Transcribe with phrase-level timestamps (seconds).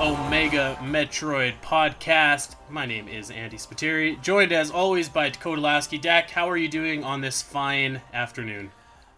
[0.00, 2.56] Omega Metroid podcast.
[2.70, 5.98] My name is Andy Spiteri, joined as always by Dakota Lasky.
[5.98, 8.70] Dak, how are you doing on this fine afternoon?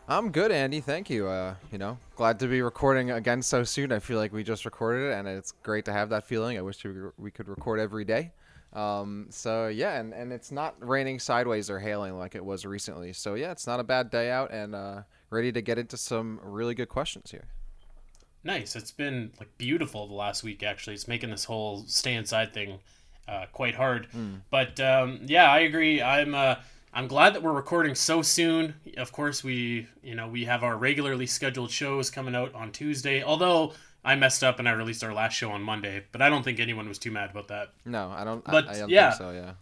[0.08, 0.80] I'm good, Andy.
[0.80, 1.28] Thank you.
[1.28, 3.92] Uh, you know, glad to be recording again so soon.
[3.92, 6.58] I feel like we just recorded it, and it's great to have that feeling.
[6.58, 8.32] I wish we, we could record every day.
[8.72, 13.12] Um, so yeah, and, and it's not raining sideways or hailing like it was recently.
[13.12, 16.40] So yeah, it's not a bad day out, and uh, ready to get into some
[16.42, 17.44] really good questions here.
[18.44, 18.74] Nice.
[18.74, 20.62] It's been like beautiful the last week.
[20.62, 22.80] Actually, it's making this whole stay inside thing
[23.28, 24.08] uh, quite hard.
[24.14, 24.40] Mm.
[24.50, 26.02] But um, yeah, I agree.
[26.02, 26.56] I'm uh,
[26.92, 28.74] I'm glad that we're recording so soon.
[28.96, 33.22] Of course, we you know we have our regularly scheduled shows coming out on Tuesday.
[33.22, 33.72] Although
[34.04, 36.58] I messed up and I released our last show on Monday, but I don't think
[36.58, 37.70] anyone was too mad about that.
[37.84, 38.44] No, I don't.
[38.44, 39.52] But I, I don't yeah, so yeah.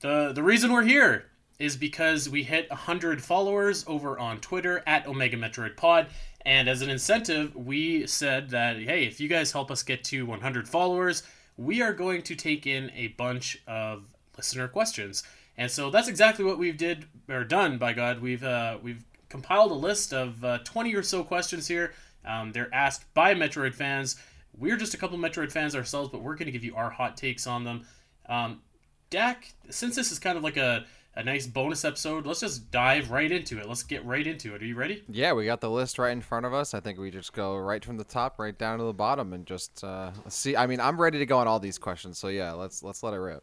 [0.00, 1.26] The the reason we're here
[1.58, 6.06] is because we hit 100 followers over on Twitter at Omega Metroid Pod.
[6.44, 10.24] And as an incentive, we said that, hey, if you guys help us get to
[10.24, 11.22] 100 followers,
[11.56, 14.04] we are going to take in a bunch of
[14.36, 15.24] listener questions.
[15.56, 17.78] And so that's exactly what we've did or done.
[17.78, 21.92] By God, we've uh, we've compiled a list of uh, 20 or so questions here.
[22.24, 24.16] Um, they're asked by Metroid fans.
[24.56, 27.16] We're just a couple Metroid fans ourselves, but we're going to give you our hot
[27.16, 27.84] takes on them.
[28.28, 28.62] Um,
[29.10, 30.84] Dak, since this is kind of like a
[31.18, 32.26] a nice bonus episode.
[32.26, 33.68] Let's just dive right into it.
[33.68, 34.62] Let's get right into it.
[34.62, 35.02] Are you ready?
[35.08, 36.74] Yeah, we got the list right in front of us.
[36.74, 39.44] I think we just go right from the top right down to the bottom and
[39.44, 40.56] just uh, see.
[40.56, 42.18] I mean, I'm ready to go on all these questions.
[42.18, 43.42] So yeah, let's let's let it rip.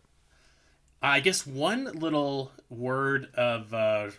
[1.02, 4.11] I guess one little word of uh,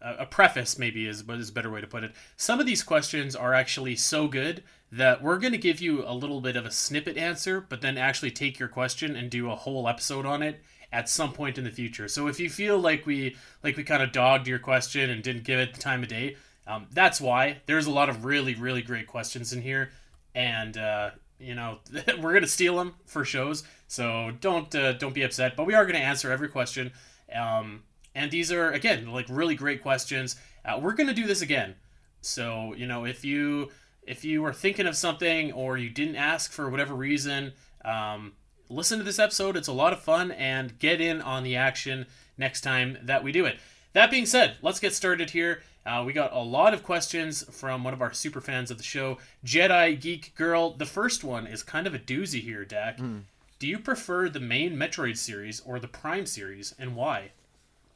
[0.00, 2.12] a preface maybe is but is a better way to put it.
[2.36, 6.14] Some of these questions are actually so good that we're going to give you a
[6.14, 9.56] little bit of a snippet answer, but then actually take your question and do a
[9.56, 12.08] whole episode on it at some point in the future.
[12.08, 15.44] So if you feel like we like we kind of dogged your question and didn't
[15.44, 16.36] give it the time of day,
[16.66, 17.58] um, that's why.
[17.66, 19.90] There's a lot of really really great questions in here,
[20.34, 21.78] and uh, you know
[22.20, 23.64] we're gonna steal them for shows.
[23.88, 25.56] So don't uh, don't be upset.
[25.56, 26.92] But we are gonna answer every question.
[27.34, 27.84] Um,
[28.14, 30.36] and these are again like really great questions.
[30.64, 31.74] Uh, we're gonna do this again.
[32.20, 33.70] So you know if you
[34.02, 37.52] if you were thinking of something or you didn't ask for whatever reason,
[37.84, 38.32] um,
[38.70, 39.56] listen to this episode.
[39.56, 42.06] It's a lot of fun and get in on the action
[42.38, 43.58] next time that we do it.
[43.92, 45.62] That being said, let's get started here.
[45.84, 48.84] Uh, we got a lot of questions from one of our super fans of the
[48.84, 50.70] show, Jedi Geek Girl.
[50.70, 52.98] The first one is kind of a doozy here, Dak.
[52.98, 53.22] Mm.
[53.58, 57.32] Do you prefer the main Metroid series or the Prime series, and why?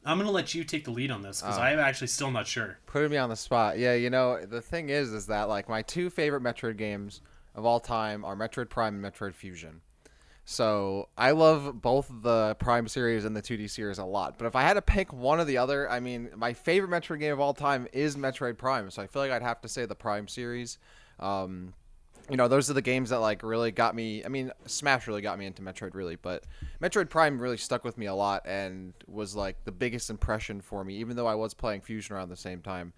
[0.05, 2.31] I'm gonna let you take the lead on this because uh, I am actually still
[2.31, 2.79] not sure.
[2.87, 3.79] Putting me on the spot.
[3.79, 7.23] Yeah, you know the thing is, is that like my two favorite Metroid games
[7.55, 9.81] of all time are Metroid Prime and Metroid Fusion.
[10.45, 14.37] So I love both the Prime series and the 2D series a lot.
[14.39, 17.21] But if I had to pick one or the other, I mean, my favorite Metroid
[17.21, 18.91] game of all time is Metroid Prime.
[18.91, 20.79] So I feel like I'd have to say the Prime series.
[21.19, 21.73] Um,
[22.31, 24.25] you know, those are the games that like really got me.
[24.25, 26.45] I mean, Smash really got me into Metroid, really, but
[26.81, 30.85] Metroid Prime really stuck with me a lot and was like the biggest impression for
[30.85, 30.97] me.
[30.97, 32.93] Even though I was playing Fusion around the same time,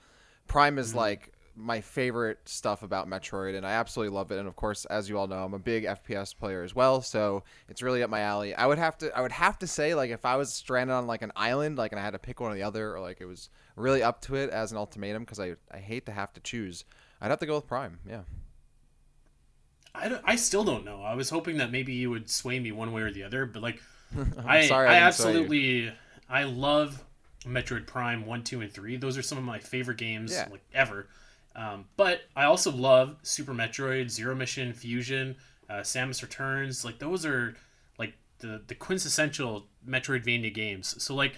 [0.47, 0.99] Prime is mm-hmm.
[0.99, 4.39] like my favorite stuff about Metroid, and I absolutely love it.
[4.39, 7.43] And of course, as you all know, I'm a big FPS player as well, so
[7.69, 8.55] it's really up my alley.
[8.55, 11.07] I would have to, I would have to say, like, if I was stranded on
[11.07, 13.21] like an island, like, and I had to pick one or the other, or like
[13.21, 16.33] it was really up to it as an ultimatum, because I, I hate to have
[16.35, 16.85] to choose.
[17.21, 17.99] I'd have to go with Prime.
[18.09, 18.23] Yeah.
[19.95, 21.03] I, don't, I still don't know.
[21.03, 23.63] I was hoping that maybe you would sway me one way or the other, but
[23.63, 23.81] like,
[24.47, 25.93] I, sorry, I, I absolutely,
[26.29, 27.03] I love
[27.47, 28.97] Metroid Prime one, two, and three.
[28.97, 30.49] Those are some of my favorite games yeah.
[30.51, 31.09] like ever.
[31.57, 35.37] Um, but I also love Super Metroid, Zero Mission, Fusion,
[35.71, 36.85] uh, Samus Returns.
[36.85, 37.55] Like those are
[37.99, 41.03] like the the quintessential Metroidvania games.
[41.03, 41.35] So like,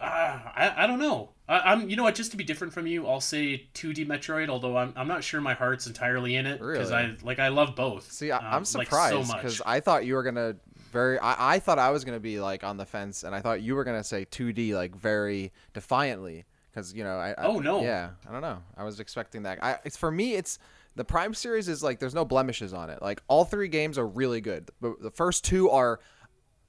[0.00, 1.28] uh, I I don't know.
[1.46, 2.14] I, am you know what?
[2.14, 4.48] Just to be different from you, I'll say 2D Metroid.
[4.48, 7.02] Although I'm I'm not sure my heart's entirely in it because really?
[7.02, 8.10] I like I love both.
[8.10, 10.56] See, I, am surprised because like so I thought you were gonna
[10.90, 11.18] very.
[11.18, 13.74] I, I thought I was gonna be like on the fence, and I thought you
[13.74, 17.82] were gonna say 2D like very defiantly because you know I, oh no.
[17.82, 18.62] Yeah I don't know.
[18.76, 19.62] I was expecting that.
[19.62, 20.58] I it's for me it's
[20.96, 23.00] the Prime series is like there's no blemishes on it.
[23.02, 24.70] Like all three games are really good.
[24.80, 26.00] But the first two are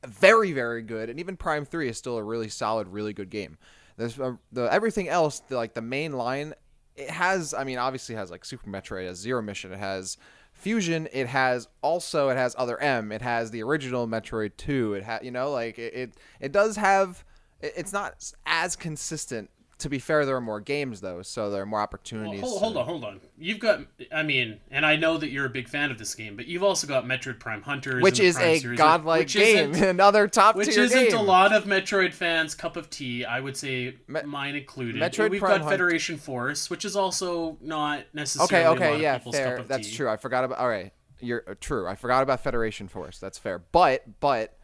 [0.06, 3.58] very very good and even Prime three is still a really solid really good game.
[3.98, 6.54] There's uh, the everything else the, like the main line
[6.96, 10.18] it has I mean obviously has like Super Metroid it has Zero Mission it has
[10.54, 15.04] Fusion it has also it has Other M it has the original Metroid 2 it
[15.04, 17.24] has you know like it, it it does have
[17.62, 19.50] it's not as consistent
[19.82, 22.40] to be fair, there are more games though, so there are more Well, opportunities.
[22.42, 23.22] hold, to- hold on, hold on.
[23.38, 23.82] You've got,
[24.14, 26.64] I mean, and I know that you're a big fan of this game, but you've
[26.64, 30.56] also got Metroid Prime Hunters, which is Prime a series, godlike which game, another top
[30.56, 30.60] tier.
[30.66, 31.18] Which tier isn't game.
[31.18, 33.26] a lot of Metroid fans' cup of tea.
[33.26, 35.02] I would say Me- mine included.
[35.02, 39.02] Metroid We've Prime got Hunt- Federation Force, which is also not necessarily Okay, okay, of
[39.02, 39.64] yeah, fair.
[39.68, 39.96] That's tea.
[39.96, 40.10] true.
[40.10, 40.60] I forgot about.
[40.60, 41.88] All right, you're uh, true.
[41.88, 43.18] I forgot about Federation Force.
[43.20, 43.60] That's fair.
[43.72, 44.58] But but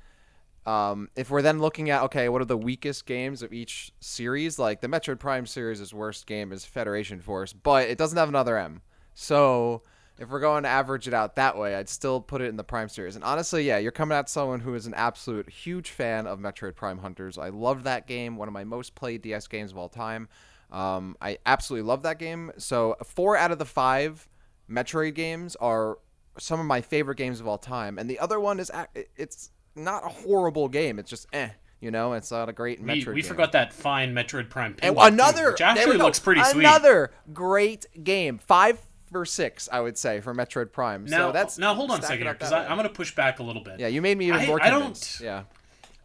[0.68, 4.60] um, if we're then looking at okay, what are the weakest games of each series?
[4.60, 8.58] Like the Metroid Prime series' worst game is Federation Force, but it doesn't have another
[8.58, 8.82] M.
[9.14, 9.84] So
[10.20, 12.66] if we're going to average it out that way, I'd still put it in the
[12.66, 13.16] Prime series.
[13.16, 16.76] And honestly, yeah, you're coming at someone who is an absolute huge fan of Metroid
[16.76, 17.38] Prime Hunters.
[17.38, 20.28] I love that game, one of my most played DS games of all time.
[20.70, 22.52] Um, I absolutely love that game.
[22.58, 24.28] So four out of the five
[24.70, 26.00] Metroid games are
[26.38, 28.70] some of my favorite games of all time, and the other one is
[29.16, 31.00] it's not a horrible game.
[31.00, 33.14] It's just eh, you know, it's not a great We, Metroid.
[33.14, 33.30] we game.
[33.30, 36.62] forgot that fine Metroid Prime And Pinball, too, another which actually looks pretty sweet.
[36.66, 38.80] Another great game, five
[39.12, 41.06] for six, I would say, for Metroid Prime.
[41.06, 42.52] Now, so that's now hold on a second because.
[42.52, 43.80] I'm going to push back a little bit.
[43.80, 45.44] yeah, you made me even I- more I don't- Yeah,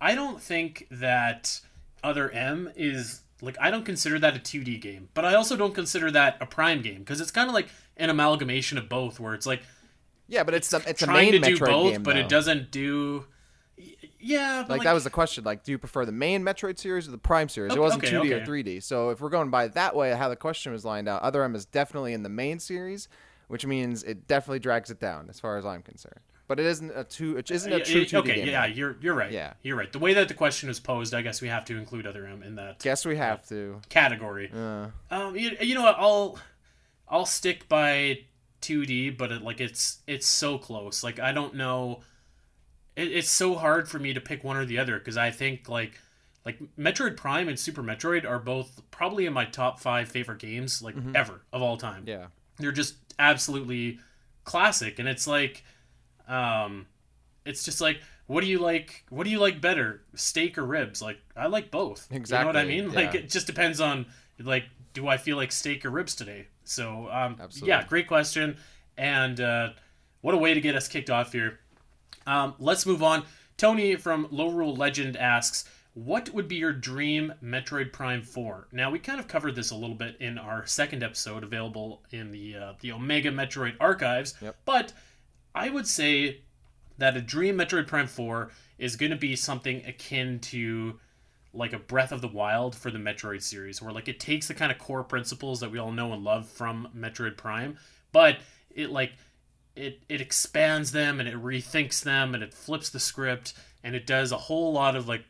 [0.00, 1.60] I don't think that
[2.04, 5.74] Other M is like I don't consider that a 2D game, but I also don't
[5.74, 9.34] consider that a Prime game because it's kind of like an amalgamation of both, where
[9.34, 9.62] it's like
[10.28, 12.20] yeah, but it's it's a trying main to do both, game, but though.
[12.20, 13.24] it doesn't do.
[14.22, 15.44] Yeah, but like, that was the question.
[15.44, 17.72] Like, do you prefer the main Metroid series or the Prime series?
[17.72, 18.82] Okay, it wasn't okay, 2D or 3D.
[18.82, 21.54] So if we're going by that way, how the question was lined out, Other M
[21.54, 23.08] is definitely in the main series,
[23.48, 26.20] which means it definitely drags it down as far as I'm concerned.
[26.48, 27.36] But it isn't a two.
[27.38, 28.48] It isn't a true 2D okay, game.
[28.48, 29.32] yeah, you're you're right.
[29.32, 29.54] Yeah.
[29.62, 29.90] you're right.
[29.90, 32.42] The way that the question is posed, I guess we have to include Other M
[32.42, 33.80] in that Guess we have to.
[33.88, 34.50] category.
[34.54, 35.96] Uh, Um, you, you know what?
[35.98, 36.38] I'll
[37.08, 38.20] I'll stick by
[38.60, 41.02] 2D, but it, like it's it's so close.
[41.02, 42.00] Like I don't know.
[42.97, 45.69] It, it's so hard for me to pick one or the other because I think
[45.69, 46.00] like
[46.44, 50.83] like Metroid Prime and Super Metroid are both probably in my top five favorite games
[50.83, 52.05] like ever of all time.
[52.06, 52.27] yeah.
[52.59, 53.99] They're just absolutely
[54.44, 55.65] classic, and it's like,
[56.29, 56.87] um,
[57.44, 58.00] it's just like.
[58.29, 59.05] What do you like?
[59.11, 61.03] What do you like better, steak or ribs?
[61.03, 62.06] Like I like both.
[62.11, 62.47] Exactly.
[62.47, 62.93] You know what I mean?
[62.93, 63.21] Like yeah.
[63.21, 64.06] it just depends on
[64.39, 66.47] like do I feel like steak or ribs today?
[66.65, 67.69] So um, Absolutely.
[67.69, 68.56] yeah, great question,
[68.97, 69.71] and uh,
[70.21, 71.61] what a way to get us kicked off here.
[72.26, 73.24] Um, let's move on.
[73.56, 78.90] Tony from Low Rule Legend asks, "What would be your dream Metroid Prime 4?" Now
[78.90, 82.56] we kind of covered this a little bit in our second episode, available in the
[82.56, 84.34] uh, the Omega Metroid archives.
[84.40, 84.56] Yep.
[84.64, 84.92] But
[85.54, 86.40] I would say
[86.98, 90.98] that a dream Metroid Prime 4 is going to be something akin to
[91.54, 94.54] like a Breath of the Wild for the Metroid series, where like it takes the
[94.54, 97.76] kind of core principles that we all know and love from Metroid Prime,
[98.10, 98.38] but
[98.74, 99.12] it like
[99.76, 104.06] it it expands them and it rethinks them and it flips the script and it
[104.06, 105.24] does a whole lot of like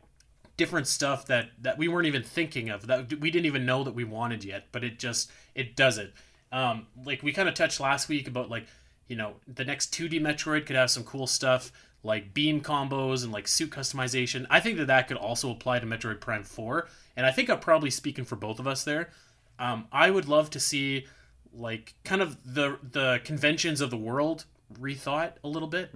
[0.57, 3.95] different stuff that that we weren't even thinking of that we didn't even know that
[3.95, 6.13] we wanted yet but it just it does it.
[6.51, 8.67] Um like we kind of touched last week about like
[9.09, 11.73] you know the next 2d metroid could have some cool stuff
[12.05, 14.45] like beam combos and like suit customization.
[14.51, 17.61] I think that that could also apply to metroid prime 4 and i think i'm
[17.61, 19.11] probably speaking for both of us there.
[19.59, 21.07] Um, i would love to see
[21.55, 24.45] like kind of the the conventions of the world
[24.81, 25.91] rethought a little bit.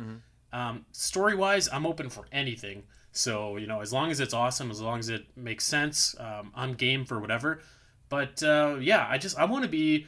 [0.52, 2.84] Um, story wise i'm open for anything.
[3.12, 6.52] So you know as long as it's awesome as long as it makes sense um,
[6.54, 7.60] i'm game for whatever.
[8.08, 10.06] But uh, yeah i just i want to be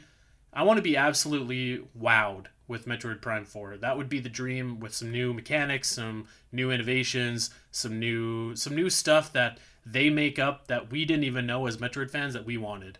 [0.53, 4.79] i want to be absolutely wowed with metroid prime 4 that would be the dream
[4.79, 10.37] with some new mechanics some new innovations some new some new stuff that they make
[10.37, 12.99] up that we didn't even know as metroid fans that we wanted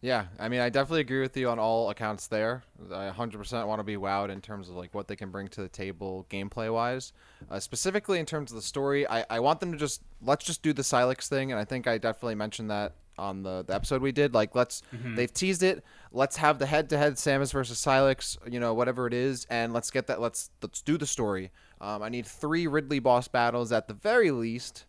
[0.00, 2.62] Yeah, I mean, I definitely agree with you on all accounts there.
[2.92, 5.60] I 100% want to be wowed in terms of like what they can bring to
[5.60, 7.12] the table gameplay wise.
[7.50, 10.62] Uh, specifically in terms of the story, I, I want them to just let's just
[10.62, 14.00] do the Sylux thing, and I think I definitely mentioned that on the, the episode
[14.00, 14.34] we did.
[14.34, 14.82] Like, let's
[15.16, 15.82] they've teased it.
[16.12, 20.06] Let's have the head-to-head Samus versus Sylux, you know, whatever it is, and let's get
[20.06, 20.20] that.
[20.20, 21.50] Let's let's do the story.
[21.80, 24.84] Um, I need three Ridley boss battles at the very least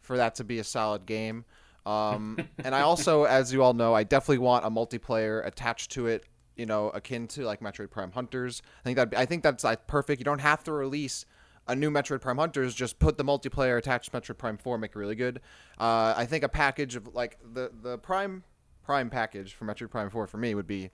[0.00, 1.44] for that to be a solid game.
[1.86, 6.06] Um, and I also, as you all know, I definitely want a multiplayer attached to
[6.06, 6.24] it.
[6.56, 8.62] You know, akin to like Metroid Prime Hunters.
[8.80, 10.20] I think that I think that's like perfect.
[10.20, 11.26] You don't have to release
[11.66, 12.74] a new Metroid Prime Hunters.
[12.74, 15.40] Just put the multiplayer attached to Metroid Prime Four, make it really good.
[15.78, 18.44] Uh, I think a package of like the the Prime
[18.84, 20.90] Prime package for Metroid Prime Four for me would be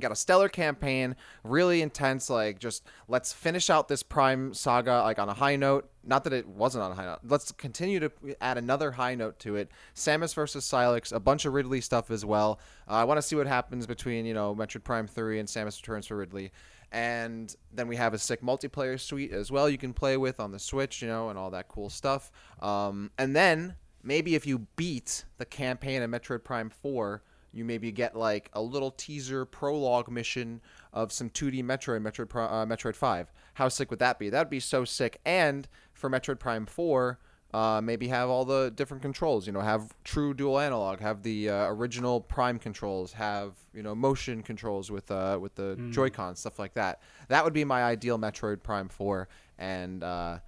[0.00, 5.18] got a stellar campaign really intense like just let's finish out this prime saga like
[5.18, 5.88] on a high note.
[6.06, 7.20] Not that it wasn't on a high note.
[7.24, 9.70] Let's continue to add another high note to it.
[9.94, 12.60] Samus versus Sylux a bunch of ridley stuff as well.
[12.88, 15.80] Uh, i want to see what happens between you know metroid prime 3 and samus
[15.80, 16.52] returns for ridley.
[16.92, 20.52] And then we have a sick multiplayer suite as well you can play with on
[20.52, 22.30] the switch you know and all that cool stuff.
[22.60, 27.22] Um, and then maybe if you beat the campaign in Metroid Prime 4,
[27.54, 30.60] you maybe get like a little teaser prologue mission
[30.92, 33.32] of some 2D Metroid, Metroid, uh, Metroid 5.
[33.54, 34.28] How sick would that be?
[34.28, 35.20] That would be so sick.
[35.24, 37.18] And for Metroid Prime 4,
[37.54, 39.46] uh, maybe have all the different controls.
[39.46, 43.94] You know, have true dual analog, have the uh, original Prime controls, have you know
[43.94, 45.92] motion controls with uh, with the mm.
[45.92, 47.00] Joy-Con stuff like that.
[47.28, 49.28] That would be my ideal Metroid Prime 4.
[49.58, 50.38] And uh,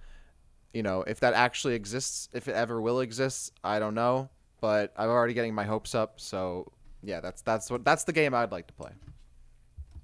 [0.73, 4.29] you know, if that actually exists, if it ever will exist, I don't know.
[4.59, 6.19] But I'm already getting my hopes up.
[6.19, 6.73] So
[7.03, 8.91] yeah, that's that's what that's the game I'd like to play.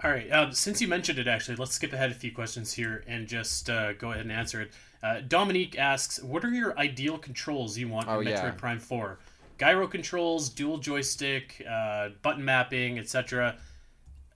[0.03, 0.29] All right.
[0.31, 3.69] Um, since you mentioned it, actually, let's skip ahead a few questions here and just
[3.69, 4.71] uh, go ahead and answer it.
[5.01, 8.51] Uh, Dominique asks, "What are your ideal controls you want oh, in Metroid yeah.
[8.51, 9.19] Prime 4?
[9.59, 13.55] Gyro controls, dual joystick, uh, button mapping, etc."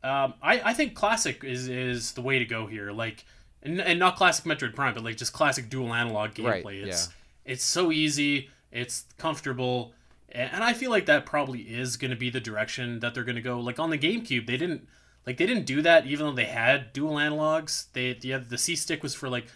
[0.04, 2.92] Um, I, I think classic is is the way to go here.
[2.92, 3.26] Like,
[3.64, 6.64] and, and not classic Metroid Prime, but like just classic dual analog gameplay.
[6.64, 7.54] Right, it's yeah.
[7.54, 8.50] it's so easy.
[8.72, 9.94] It's comfortable.
[10.38, 13.36] And I feel like that probably is going to be the direction that they're going
[13.36, 13.60] to go.
[13.60, 14.88] Like on the GameCube, they didn't
[15.26, 17.86] like they didn't do that even though they had dual analogs.
[17.94, 19.48] They the the C stick was for like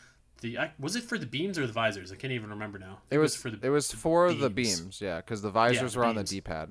[0.41, 2.11] the was it for the beams or the visors?
[2.11, 2.99] I can't even remember now.
[3.09, 3.65] It, it was, was, for the.
[3.65, 4.41] It was for beams.
[4.41, 6.17] the beams, yeah, because the visors yeah, the were beams.
[6.17, 6.69] on the D-pad.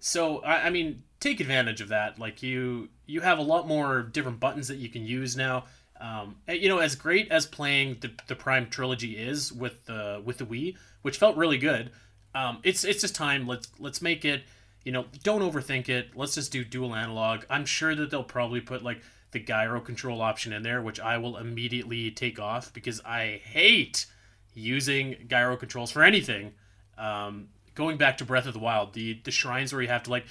[0.00, 2.18] So I, I mean, take advantage of that.
[2.18, 5.64] Like you, you have a lot more different buttons that you can use now.
[6.00, 10.38] Um, you know, as great as playing the, the Prime trilogy is with the with
[10.38, 11.90] the Wii, which felt really good.
[12.34, 13.46] Um, it's it's just time.
[13.46, 14.42] Let's let's make it.
[14.84, 16.10] You know, don't overthink it.
[16.14, 17.44] Let's just do dual analog.
[17.50, 21.18] I'm sure that they'll probably put like the gyro control option in there, which I
[21.18, 24.06] will immediately take off because I hate
[24.54, 26.52] using gyro controls for anything.
[26.98, 30.10] Um, going back to Breath of the Wild, the the shrines where you have to
[30.10, 30.24] like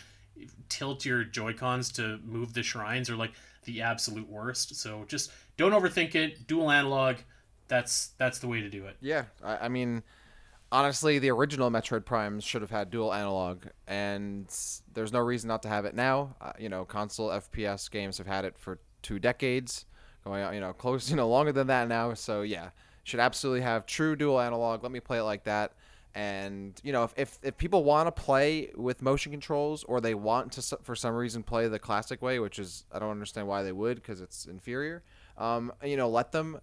[0.68, 3.34] tilt your Joy Cons to move the shrines are like
[3.66, 4.76] the absolute worst.
[4.76, 6.48] So just don't overthink it.
[6.48, 7.18] Dual analog.
[7.68, 8.98] That's that's the way to do it.
[9.00, 10.04] Yeah, I, I mean,
[10.72, 14.48] honestly, the original Metroid Prime should have had dual analog, and
[14.94, 16.36] there's no reason not to have it now.
[16.40, 19.86] Uh, you know, console FPS games have had it for two decades,
[20.24, 22.14] going out, you know, close, you know, longer than that now.
[22.14, 22.70] So yeah,
[23.04, 24.84] should absolutely have true dual analog.
[24.84, 25.74] Let me play it like that.
[26.16, 30.16] And you know, if if, if people want to play with motion controls or they
[30.16, 33.64] want to for some reason play the classic way, which is I don't understand why
[33.64, 35.04] they would because it's inferior.
[35.38, 36.60] Um, you know, let them.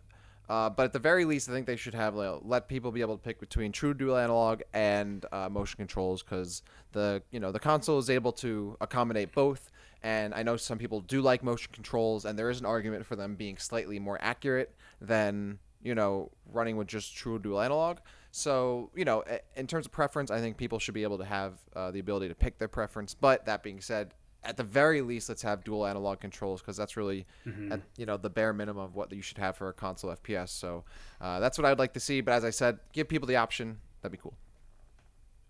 [0.48, 3.00] Uh, but at the very least, I think they should have like, let people be
[3.00, 6.62] able to pick between true dual analog and uh, motion controls because
[6.92, 9.70] the you know the console is able to accommodate both.
[10.02, 13.16] And I know some people do like motion controls, and there is an argument for
[13.16, 17.98] them being slightly more accurate than you know running with just true dual analog.
[18.30, 19.24] So you know,
[19.56, 22.28] in terms of preference, I think people should be able to have uh, the ability
[22.28, 23.14] to pick their preference.
[23.14, 24.14] But that being said,
[24.46, 27.72] at the very least, let's have dual analog controls because that's really, mm-hmm.
[27.72, 30.50] at, you know, the bare minimum of what you should have for a console FPS.
[30.50, 30.84] So
[31.20, 32.20] uh, that's what I'd like to see.
[32.20, 33.78] But as I said, give people the option.
[34.02, 34.34] That'd be cool.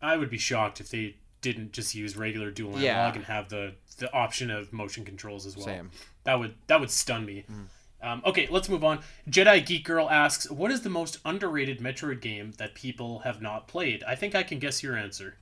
[0.01, 3.15] I would be shocked if they didn't just use regular dual analog yeah.
[3.15, 5.67] and have the the option of motion controls as well.
[5.67, 5.91] Same.
[6.25, 7.45] That would that would stun me.
[7.51, 7.67] Mm.
[8.03, 9.01] Um, okay, let's move on.
[9.29, 13.69] Jedi Geek Girl asks, "What is the most underrated Metroid game that people have not
[13.69, 15.37] played?" I think I can guess your answer.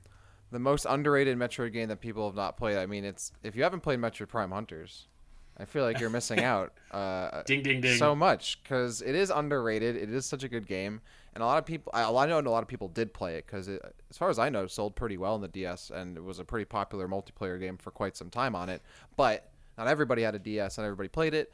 [0.51, 2.77] The most underrated Metroid game that people have not played.
[2.77, 5.07] I mean, it's if you haven't played Metroid Prime Hunters,
[5.57, 6.73] I feel like you're missing out.
[6.91, 7.97] Uh, ding ding ding.
[7.97, 9.95] So much because it is underrated.
[9.95, 11.01] It is such a good game,
[11.33, 13.45] and a lot of people, I, I know a lot of people did play it
[13.45, 16.39] because, as far as I know, sold pretty well in the DS, and it was
[16.39, 18.81] a pretty popular multiplayer game for quite some time on it.
[19.17, 21.51] But not everybody had a DS, and everybody played it.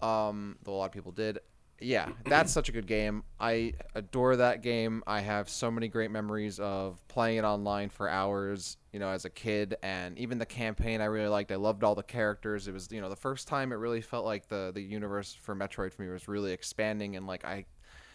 [0.00, 1.40] Um, though a lot of people did.
[1.82, 3.24] Yeah, that's such a good game.
[3.40, 5.02] I adore that game.
[5.06, 9.24] I have so many great memories of playing it online for hours, you know, as
[9.24, 11.50] a kid, and even the campaign I really liked.
[11.50, 12.68] I loved all the characters.
[12.68, 15.56] It was, you know, the first time it really felt like the the universe for
[15.56, 17.64] Metroid for me was really expanding, and like I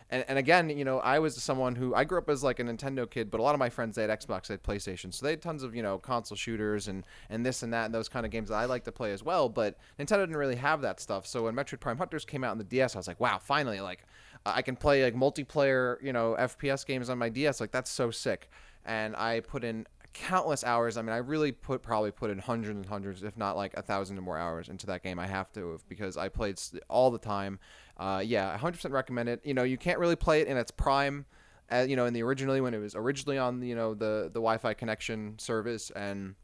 [0.09, 2.63] and, and again, you know, I was someone who I grew up as like a
[2.63, 5.25] Nintendo kid, but a lot of my friends they had Xbox, they had PlayStation, so
[5.25, 8.07] they had tons of you know console shooters and and this and that and those
[8.07, 9.50] kind of games that I like to play as well.
[9.50, 11.25] But Nintendo didn't really have that stuff.
[11.25, 13.81] So when Metroid Prime Hunters came out on the DS, I was like, wow, finally,
[13.81, 14.05] like
[14.45, 17.59] I can play like multiplayer, you know, FPS games on my DS.
[17.59, 18.50] Like that's so sick.
[18.85, 20.97] And I put in countless hours.
[20.97, 23.81] I mean, I really put probably put in hundreds and hundreds, if not like a
[23.81, 25.19] thousand or more hours into that game.
[25.19, 26.59] I have to because I played
[26.89, 27.59] all the time.
[27.98, 29.42] Uh, yeah, 100% recommend it.
[29.44, 31.25] You know, you can't really play it in its prime.
[31.72, 34.40] Uh, you know, in the originally when it was originally on you know the the
[34.40, 36.36] Wi-Fi connection service, and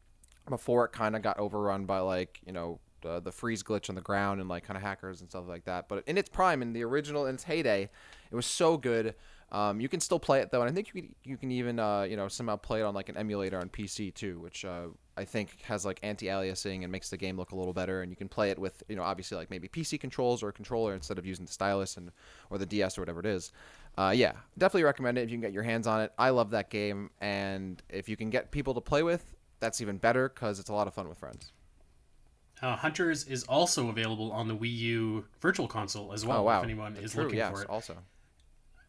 [0.50, 3.96] before it kind of got overrun by like you know uh, the freeze glitch on
[3.96, 5.88] the ground and like kind of hackers and stuff like that.
[5.88, 7.90] But in its prime, in the original, in its heyday,
[8.32, 9.16] it was so good.
[9.52, 11.78] Um, you can still play it though, and I think you can, you can even
[11.78, 14.88] uh, you know somehow play it on like an emulator on PC too, which uh,
[15.22, 18.02] I think has like anti-aliasing and makes the game look a little better.
[18.02, 20.54] And you can play it with you know obviously like maybe PC controls or a
[20.54, 22.12] controller instead of using the stylus and
[22.50, 23.52] or the DS or whatever it is.
[23.98, 26.12] Uh, yeah, definitely recommend it if you can get your hands on it.
[26.18, 29.98] I love that game, and if you can get people to play with, that's even
[29.98, 31.52] better because it's a lot of fun with friends.
[32.62, 36.40] Uh, Hunters is also available on the Wii U Virtual Console as well.
[36.40, 37.98] Oh wow, If anyone is True, looking yes, for it, also.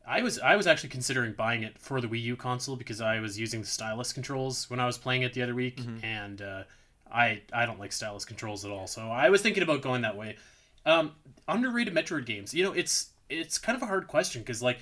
[0.06, 3.20] I was I was actually considering buying it for the Wii U console because I
[3.20, 6.04] was using the stylus controls when I was playing it the other week, Mm-hmm.
[6.04, 6.62] and uh,
[7.12, 8.86] I I don't like stylus controls at all.
[8.86, 10.36] So I was thinking about going that way.
[10.84, 11.12] Um,
[11.46, 12.52] underrated Metroid games.
[12.52, 14.78] You know, it's it's kind of a hard question because like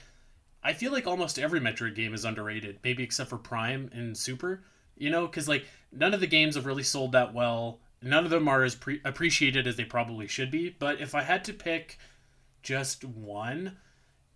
[0.62, 4.62] I feel like almost every Metroid game is underrated, maybe except for Prime and Super.
[4.96, 7.80] You know, because like none of the games have really sold that well.
[8.02, 10.70] None of them are as pre- appreciated as they probably should be.
[10.78, 11.98] But if I had to pick
[12.62, 13.76] just one,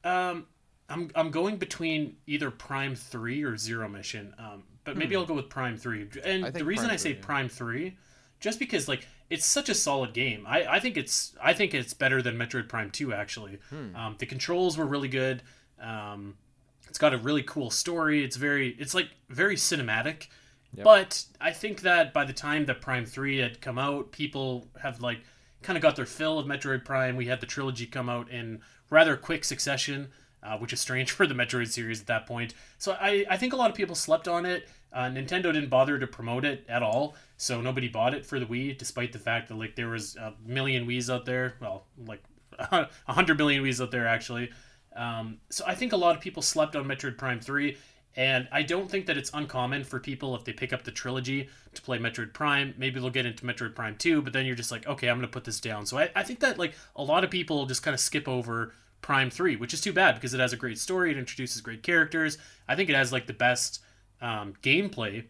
[0.04, 0.46] um,
[0.88, 4.34] I'm I'm going between either Prime Three or Zero Mission.
[4.38, 6.08] Um, but maybe I'll go with Prime Three.
[6.24, 6.50] And Hmm.
[6.52, 7.24] The reason Prime I say 3, yeah.
[7.24, 7.96] Prime Three,
[8.40, 10.44] just because like it's such a solid game.
[10.46, 13.58] I, I think it's I think it's better than Metroid Prime Two actually.
[13.70, 13.96] Hmm.
[13.96, 15.42] Um, the controls were really good.
[15.80, 16.36] Um,
[16.88, 18.22] it's got a really cool story.
[18.24, 20.28] It's very it's like very cinematic.
[20.76, 20.84] Yep.
[20.84, 25.00] But I think that by the time that Prime 3 had come out, people have
[25.00, 25.20] like
[25.62, 27.14] kind of got their fill of Metroid Prime.
[27.16, 28.60] We had the trilogy come out in
[28.90, 30.08] rather quick succession,
[30.44, 32.54] uh, which is strange for the Metroid series at that point.
[32.78, 34.68] So I, I think a lot of people slept on it.
[34.92, 38.46] Uh, Nintendo didn't bother to promote it at all, so nobody bought it for the
[38.46, 41.54] Wii, despite the fact that like there was a million Wii's out there.
[41.60, 42.22] Well, like
[42.58, 44.50] a hundred million Wii's out there actually.
[44.94, 47.76] Um, so I think a lot of people slept on Metroid Prime 3,
[48.16, 51.48] and I don't think that it's uncommon for people if they pick up the trilogy
[51.74, 52.74] to play Metroid Prime.
[52.78, 55.26] Maybe they'll get into Metroid Prime 2, but then you're just like, okay, I'm going
[55.26, 55.84] to put this down.
[55.86, 58.72] So I, I think that like a lot of people just kind of skip over
[59.04, 61.82] Prime 3, which is too bad because it has a great story, it introduces great
[61.82, 62.38] characters.
[62.66, 63.80] I think it has like the best
[64.22, 65.24] um, gameplay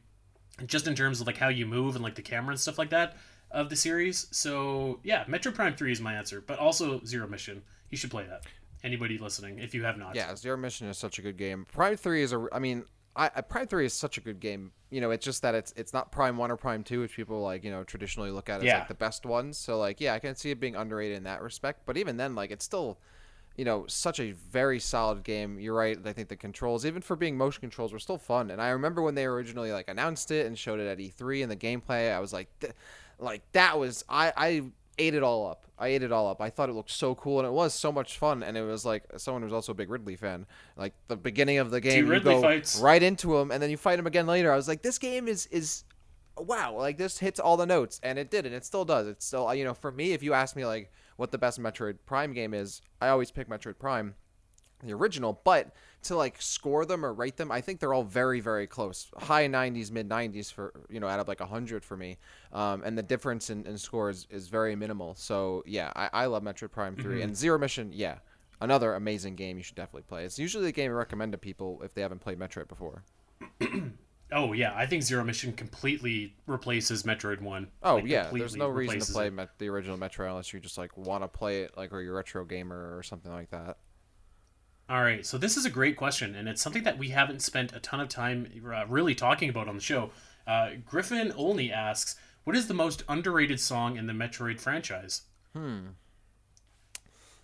[0.65, 2.91] just in terms of like how you move and like the camera and stuff like
[2.91, 3.17] that
[3.51, 4.29] of the series.
[4.31, 7.63] So yeah, Metro Prime 3 is my answer, but also Zero Mission.
[7.91, 8.43] You should play that.
[8.85, 10.15] Anybody listening, if you have not.
[10.15, 11.67] Yeah, Zero Mission is such a good game.
[11.73, 12.47] Prime Three is a.
[12.53, 12.85] I mean,
[13.17, 14.71] I, I Prime Three is such a good game.
[14.91, 17.41] You know, it's just that it's it's not Prime One or Prime Two, which people
[17.41, 18.79] like you know traditionally look at as Yeah.
[18.81, 19.59] like the best ones.
[19.59, 21.87] So like, yeah, I can see it being underrated in that respect.
[21.87, 22.99] But even then, like, it's still.
[23.57, 25.61] You know, such a very solid game.
[25.61, 25.97] You're right.
[26.05, 28.51] I think the controls, even for being motion controls, were still fun.
[28.51, 31.51] And I remember when they originally like announced it and showed it at E3 and
[31.51, 32.73] the gameplay, I was like, th-
[33.19, 34.63] like that was I I
[34.99, 35.67] ate it all up.
[35.79, 36.41] I ate it all up.
[36.41, 38.43] I thought it looked so cool and it was so much fun.
[38.43, 40.47] And it was like someone who's also a big Ridley fan.
[40.77, 42.79] Like the beginning of the game, you go fights.
[42.79, 44.53] right into him and then you fight him again later.
[44.53, 45.85] I was like, this game is is
[46.37, 46.75] wow.
[46.77, 49.07] Like this hits all the notes and it did and it still does.
[49.07, 51.99] It's still you know for me, if you ask me like what the best Metroid
[52.07, 54.15] Prime game is, I always pick Metroid Prime
[54.83, 58.41] the original, but to like score them or rate them, I think they're all very,
[58.41, 59.11] very close.
[59.17, 62.19] High 90s, mid 90s for you know, out of like 100 for me.
[62.53, 65.15] Um, and the difference in, in scores is very minimal.
[65.15, 67.91] So yeah, I, I love Metroid Prime 3 and Zero Mission.
[67.93, 68.19] Yeah,
[68.61, 70.25] another amazing game you should definitely play.
[70.25, 73.03] It's usually the game I recommend to people if they haven't played Metroid before.
[74.35, 77.69] Oh yeah, I think Zero Mission completely replaces Metroid One.
[77.83, 79.31] Oh Like, yeah, there's no reason to play.
[79.31, 82.15] Met- the original Metro unless you just like want to play it like or you're
[82.15, 83.79] a retro gamer or something like that.
[84.91, 87.75] All right, so this is a great question, and it's something that we haven't spent
[87.75, 90.11] a ton of time uh, really talking about on the show.
[90.47, 95.23] Uh, Griffin only asks, "What is the most underrated song in the Metroid franchise?"
[95.55, 95.87] Hmm.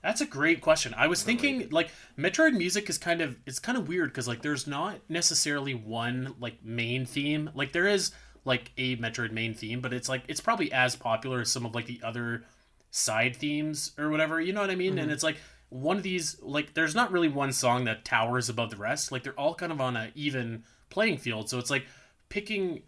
[0.02, 0.94] That's a great question.
[0.96, 4.40] I was thinking like Metroid music is kind of it's kind of weird because like
[4.42, 7.50] there's not necessarily one like main theme.
[7.54, 8.12] Like there is
[8.44, 11.74] like a Metroid main theme, but it's like it's probably as popular as some of
[11.74, 12.44] like the other
[12.90, 14.40] side themes or whatever.
[14.40, 14.98] You know what I mean?
[14.98, 15.10] And mm-hmm.
[15.10, 15.36] it's like
[15.68, 19.12] one of these like there's not really one song that towers above the rest.
[19.12, 21.50] Like they're all kind of on a even playing field.
[21.50, 21.84] So it's like
[22.30, 22.82] picking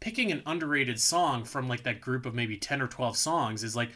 [0.00, 3.74] picking an underrated song from like that group of maybe 10 or 12 songs is
[3.74, 3.90] like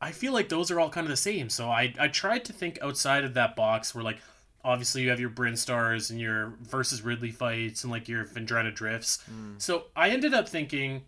[0.00, 1.48] I feel like those are all kind of the same.
[1.48, 4.18] So I I tried to think outside of that box where like
[4.64, 9.22] obviously you have your Brinstars and your versus Ridley fights and like your Phendrana drifts.
[9.58, 11.02] So I ended up thinking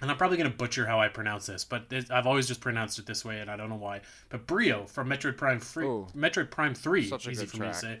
[0.00, 2.98] and I'm probably going to butcher how I pronounce this, but I've always just pronounced
[2.98, 4.00] it this way and I don't know why.
[4.30, 6.06] But Brio from Metroid Prime 3 Ooh.
[6.16, 8.00] Metroid Prime 3 Such a easy for me to say.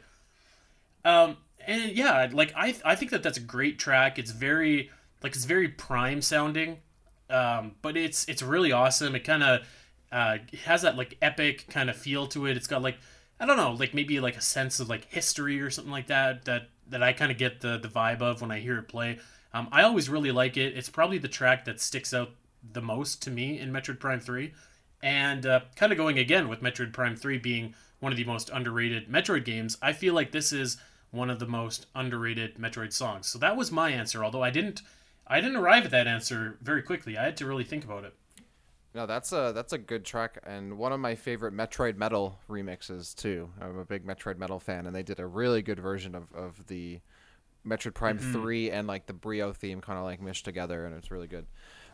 [1.04, 4.18] Um, and yeah, like I, I think that that's a great track.
[4.18, 4.90] It's very,
[5.22, 6.78] like it's very prime sounding,
[7.30, 9.14] um, but it's it's really awesome.
[9.14, 9.60] It kind of
[10.12, 12.56] uh, has that like epic kind of feel to it.
[12.56, 12.98] It's got like
[13.40, 16.44] I don't know, like maybe like a sense of like history or something like that.
[16.44, 19.18] That that I kind of get the the vibe of when I hear it play.
[19.54, 20.76] Um, I always really like it.
[20.76, 22.30] It's probably the track that sticks out
[22.72, 24.52] the most to me in Metroid Prime Three,
[25.02, 28.50] and uh, kind of going again with Metroid Prime Three being one of the most
[28.52, 29.78] underrated Metroid games.
[29.80, 30.76] I feel like this is
[31.10, 33.26] one of the most underrated Metroid songs.
[33.28, 34.24] So that was my answer.
[34.24, 34.82] Although I didn't,
[35.26, 37.16] I didn't arrive at that answer very quickly.
[37.16, 38.14] I had to really think about it.
[38.94, 43.14] No, that's a that's a good track and one of my favorite Metroid Metal remixes
[43.14, 43.48] too.
[43.60, 46.66] I'm a big Metroid Metal fan, and they did a really good version of, of
[46.66, 47.00] the
[47.66, 48.32] Metroid Prime Mhm.
[48.32, 51.46] Three and like the Brio theme kind of like meshed together, and it's really good.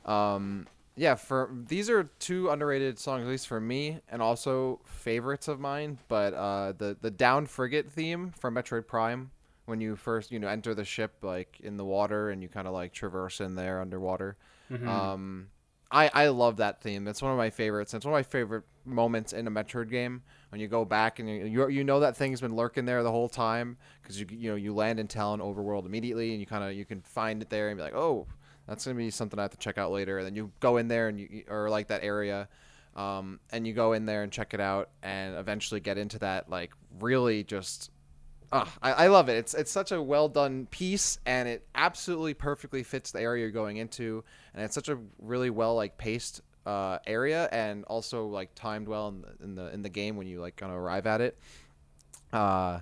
[0.04, 5.46] Um, yeah, for these are two underrated songs, at least for me, and also favorites
[5.46, 5.98] of mine.
[6.08, 9.30] But uh, the the Down Frigate theme from Metroid Prime,
[9.66, 12.66] when you first you know enter the ship like in the water and you kind
[12.66, 14.36] of like traverse in there underwater.
[14.68, 14.88] Mhm.
[14.88, 15.48] Um,
[15.90, 17.08] I I love that theme.
[17.08, 17.94] It's one of my favorites.
[17.94, 21.28] It's one of my favorite moments in a Metroid game when you go back and
[21.28, 24.56] you you, know that thing's been lurking there the whole time because you you know
[24.56, 27.68] you land in Tallon Overworld immediately and you kind of you can find it there
[27.68, 28.26] and be like oh
[28.66, 30.88] that's gonna be something I have to check out later and then you go in
[30.88, 32.48] there and you or like that area.
[32.96, 36.50] Um, and you go in there and check it out, and eventually get into that
[36.50, 37.92] like really just
[38.50, 39.36] Ah, I, I love it.
[39.36, 43.50] It's it's such a well done piece, and it absolutely perfectly fits the area you're
[43.50, 48.54] going into, and it's such a really well like paced uh, area, and also like
[48.54, 51.06] timed well in the in the in the game when you like kind of arrive
[51.06, 51.38] at it.
[52.32, 52.80] Uh,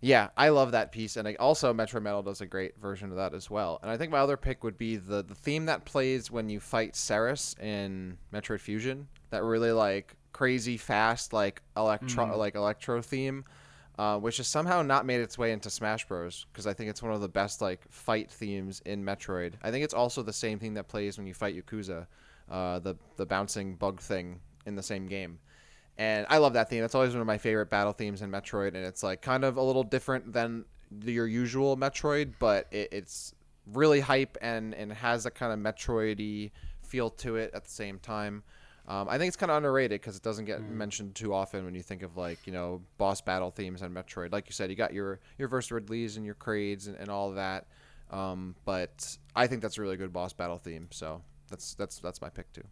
[0.00, 3.16] yeah, I love that piece, and I, also Metro Metal does a great version of
[3.16, 3.80] that as well.
[3.82, 6.60] And I think my other pick would be the the theme that plays when you
[6.60, 9.08] fight Serris in Metroid Fusion.
[9.30, 12.36] That really like crazy fast like electro Mm.
[12.36, 13.44] like electro theme
[13.98, 16.46] uh, which has somehow not made its way into Smash Bros.
[16.52, 19.54] Because I think it's one of the best like fight themes in Metroid.
[19.62, 22.06] I think it's also the same thing that plays when you fight Yakuza,
[22.50, 25.40] uh, the the bouncing bug thing in the same game.
[25.98, 26.84] And I love that theme.
[26.84, 29.56] It's always one of my favorite battle themes in Metroid, and it's like kind of
[29.56, 30.64] a little different than
[31.04, 33.34] your usual Metroid, but it, it's
[33.66, 37.98] really hype and and has a kind of Metroidy feel to it at the same
[37.98, 38.44] time.
[38.88, 40.70] Um, I think it's kind of underrated because it doesn't get Mm.
[40.70, 44.32] mentioned too often when you think of like you know boss battle themes on Metroid.
[44.32, 47.32] Like you said, you got your your Verse Ridleys and your Kraids and, and all
[47.32, 47.66] that.
[48.10, 50.88] Um, but I think that's a really good boss battle theme.
[50.90, 51.20] So
[51.50, 52.64] that's that's that's my pick too.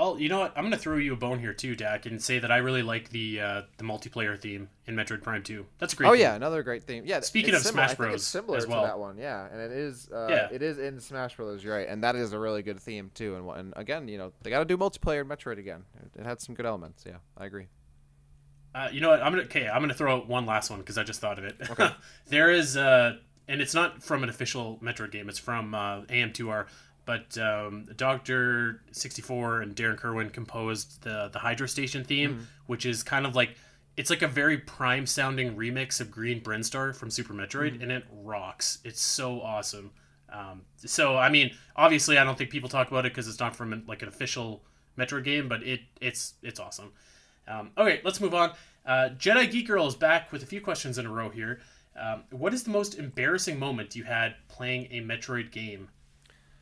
[0.00, 0.52] Oh, you know what?
[0.56, 3.10] I'm gonna throw you a bone here too, Dak, and say that I really like
[3.10, 5.66] the uh, the multiplayer theme in Metroid Prime 2.
[5.78, 6.08] That's a great.
[6.08, 6.20] oh theme.
[6.20, 7.02] yeah, another great theme.
[7.04, 7.18] Yeah.
[7.20, 7.88] Speaking of similar.
[7.88, 8.14] Smash Bros.
[8.14, 9.18] it's similar as to that one.
[9.18, 10.08] Yeah, and it is.
[10.12, 10.48] Uh, Yeah.
[10.52, 11.64] It is in Smash Bros.
[11.64, 13.34] You're right, and that is a really good theme too.
[13.34, 15.82] And, and again, you know, they got to do multiplayer in Metroid again.
[16.00, 17.02] It, it had some good elements.
[17.04, 17.66] Yeah, I agree.
[18.74, 19.20] Uh, you know what?
[19.22, 19.66] I'm gonna okay.
[19.68, 21.56] I'm gonna throw out one last one because I just thought of it.
[21.70, 21.90] Okay.
[22.28, 23.16] there is, uh,
[23.48, 25.28] and it's not from an official Metroid game.
[25.28, 26.66] It's from uh, AM2R.
[27.08, 32.42] But um, Doctor 64 and Darren Kerwin composed the the Hydro Station theme, Hmm.
[32.66, 33.56] which is kind of like
[33.96, 37.32] it's like a very prime sounding remix of Green Brinstar from Super.
[37.32, 38.78] Metroid, and it rocks.
[38.84, 39.90] It's so awesome.
[40.30, 43.56] Um, so I mean, obviously, I don't think people talk about it because it's not
[43.56, 44.62] from like an official
[44.98, 46.92] Metroid game, but it it's it's awesome.
[47.48, 48.50] Um, okay, let's move on.
[48.84, 51.60] Uh, Jedi Geek Girl is back with a few questions in a row here.
[51.98, 55.88] Um, what is the most embarrassing moment you had playing a Metroid game?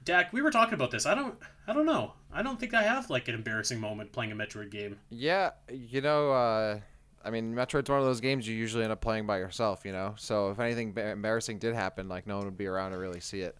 [0.07, 1.05] Dak, we were talking about this.
[1.05, 1.35] I don't,
[1.67, 2.13] I don't know.
[2.33, 4.99] I don't think I have like an embarrassing moment playing a Metroid game.
[5.11, 6.79] Yeah, you know, uh,
[7.25, 9.91] I mean, Metroid's one of those games you usually end up playing by yourself, you
[9.91, 10.15] know.
[10.17, 13.41] So if anything embarrassing did happen, like no one would be around to really see
[13.41, 13.59] it.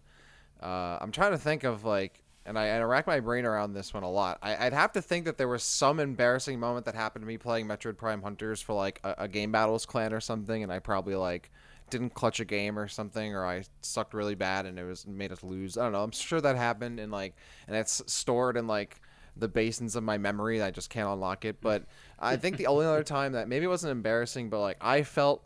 [0.63, 3.93] Uh, I'm trying to think of like, and I, I rack my brain around this
[3.93, 4.39] one a lot.
[4.41, 7.37] I, I'd have to think that there was some embarrassing moment that happened to me
[7.37, 10.79] playing Metroid Prime Hunters for like a, a game battles clan or something, and I
[10.79, 11.51] probably like
[11.89, 15.31] didn't clutch a game or something, or I sucked really bad and it was made
[15.31, 15.77] us lose.
[15.77, 16.03] I don't know.
[16.03, 17.35] I'm sure that happened, and like,
[17.67, 19.01] and it's stored in like
[19.35, 20.61] the basins of my memory.
[20.61, 21.61] I just can't unlock it.
[21.61, 21.85] But
[22.19, 25.43] I think the only other time that maybe it wasn't embarrassing, but like I felt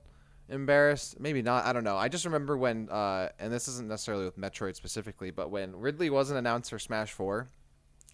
[0.50, 1.66] embarrassed, maybe not.
[1.66, 1.98] I don't know.
[1.98, 6.10] I just remember when, uh, and this isn't necessarily with Metroid specifically, but when Ridley
[6.10, 7.50] wasn't announced for Smash Four,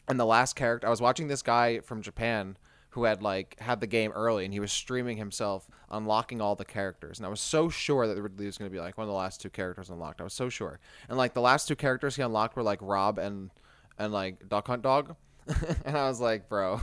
[0.07, 2.57] and the last character, I was watching this guy from Japan
[2.97, 6.65] who had like had the game early and he was streaming himself unlocking all the
[6.65, 7.19] characters.
[7.19, 9.15] And i was so sure that ridley was going to be like one of the
[9.15, 10.19] last two characters unlocked.
[10.19, 10.79] I was so sure.
[11.07, 13.51] And like the last two characters he unlocked were like rob and
[13.99, 15.15] and like duck hunt dog.
[15.85, 16.81] And i was like bro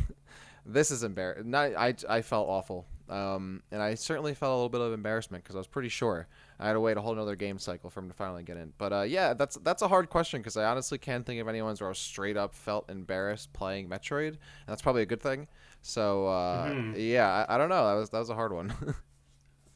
[0.64, 2.87] this is embarrassing I, I felt awful.
[3.09, 6.29] Um, and i certainly felt a little bit of embarrassment because i was pretty sure
[6.61, 8.72] i had to wait a whole another game cycle for him to finally get in.
[8.79, 11.81] But uh, yeah that's that's a hard question because i honestly can't think of anyone's
[11.81, 14.29] where i straight up felt embarrassed playing metroid.
[14.29, 15.48] And that's probably a good thing
[15.87, 16.94] so uh, Mhm.
[16.97, 18.73] yeah I, I don't know that was that was a hard one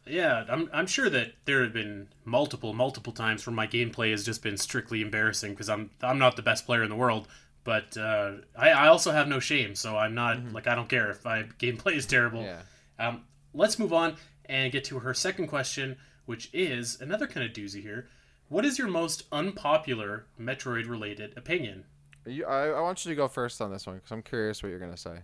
[0.06, 4.24] Yeah, I'm, I'm sure that there have been multiple, multiple times where my gameplay has
[4.24, 7.28] just been strictly embarrassing because I'm I'm not the best player in the world,
[7.62, 11.10] but uh, I, I also have no shame, so I'm not like I don't care
[11.10, 12.42] if my gameplay is terrible.
[12.42, 12.62] yeah
[12.98, 14.16] Um, let's move on
[14.46, 18.08] and get to her second question, which is another kind of doozy here.
[18.48, 21.84] What is your most unpopular Metroid related opinion?
[22.24, 24.70] you, I, I want you to go first on this one because i'm curious what
[24.70, 25.18] you're gonna say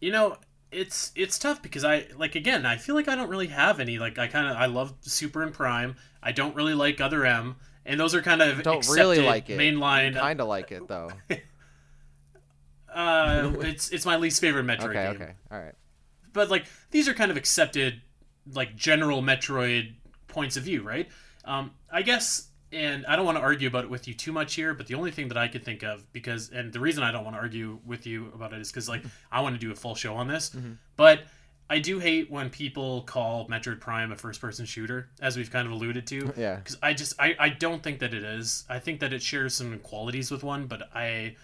[0.00, 0.36] You know,
[0.70, 3.98] it's it's tough because I like again, I feel like I don't really have any
[3.98, 5.96] like I kind of I love Super and Prime.
[6.22, 9.58] I don't really like Other M and those are kind of Don't really like it.
[9.58, 10.14] mainline.
[10.16, 11.10] Kind of like it though.
[12.92, 15.22] Uh, it's it's my least favorite Metroid okay, game.
[15.22, 15.74] okay, all right.
[16.32, 18.02] But like these are kind of accepted,
[18.52, 19.94] like general Metroid
[20.26, 21.08] points of view, right?
[21.44, 24.54] Um, I guess, and I don't want to argue about it with you too much
[24.54, 27.10] here, but the only thing that I could think of because, and the reason I
[27.12, 29.02] don't want to argue with you about it is because like
[29.32, 30.76] I want to do a full show on this, Mhm.
[30.96, 31.20] but.
[31.72, 35.72] I do hate when people call Metroid Prime a first-person shooter, as we've kind of
[35.72, 36.56] alluded to Yeah.
[36.56, 38.64] because I just I, I don't think that it is.
[38.68, 41.36] I think that it shares some qualities with one, but I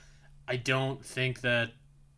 [0.49, 1.71] I don't think that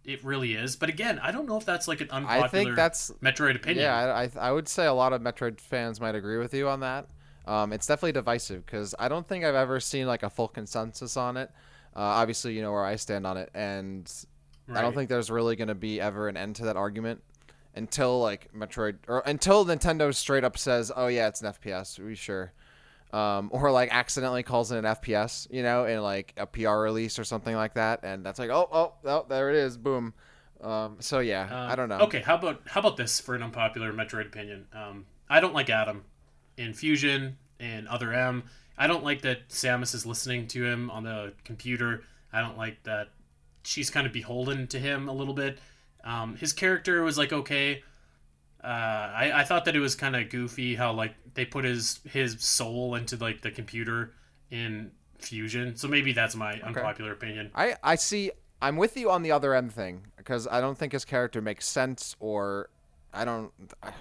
[0.05, 0.75] it really is.
[0.75, 3.83] But again, I don't know if that's like an unpopular I think that's Metroid opinion.
[3.85, 6.67] Yeah, I, I I would say a lot of Metroid fans might agree with you
[6.67, 7.09] on that.
[7.49, 11.17] Um, it's definitely divisive because I don't think I've ever seen like a full consensus
[11.17, 11.51] on it.
[11.97, 14.13] Uh, obviously, you know where I stand on it, and
[14.73, 17.23] I don't think there's really going to be ever an end to that argument
[17.75, 22.15] until like Metroid or until Nintendo straight up says, "Oh yeah, it's an FPS." We
[22.15, 22.53] sure.
[23.15, 27.19] Um, or like accidentally calls it an FPS, you know, in like a PR release
[27.19, 30.13] or something like that, and that's like, oh, oh, oh, there it is, boom.
[30.61, 32.01] Um, so yeah, Um, I don't know.
[32.01, 34.67] Okay, how about how about this for an unpopular Metroid opinion?
[34.75, 36.05] Um, I don't like Adam
[36.59, 38.45] in Fusion and Other M.
[38.77, 42.05] I don't like that Samus is listening to him on the computer.
[42.33, 43.09] I don't like that
[43.63, 45.59] she's kind of beholden to him a little bit.
[46.05, 47.83] Um, his character was like okay.
[48.63, 52.01] Uh, I, I thought that it was kind of goofy how like they put his
[52.05, 54.15] his soul into like the computer
[54.51, 55.77] in Fusion.
[55.77, 57.51] So maybe that's my unpopular opinion.
[57.55, 58.31] I I see.
[58.61, 61.67] I'm with you on the Other M thing because I don't think his character makes
[61.67, 62.71] sense or
[63.13, 63.53] I don't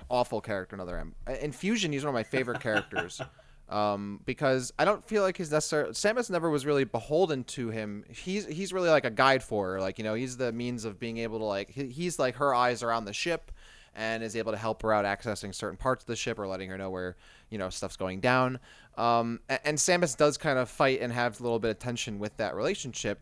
[0.09, 1.15] awful character in Other M.
[1.41, 3.21] In Fusion, he's one of my favorite characters.
[3.69, 8.05] Um, because I don't feel like he's necessarily Samus never was really beholden to him.
[8.09, 9.81] He's he's really like a guide for her.
[9.81, 12.55] Like you know, he's the means of being able to like he, he's like her
[12.55, 13.51] eyes around the ship,
[13.93, 16.69] and is able to help her out accessing certain parts of the ship or letting
[16.69, 17.17] her know where
[17.49, 18.57] you know stuff's going down.
[18.97, 22.19] Um, a- and Samus does kind of fight and have a little bit of tension
[22.19, 23.19] with that relationship.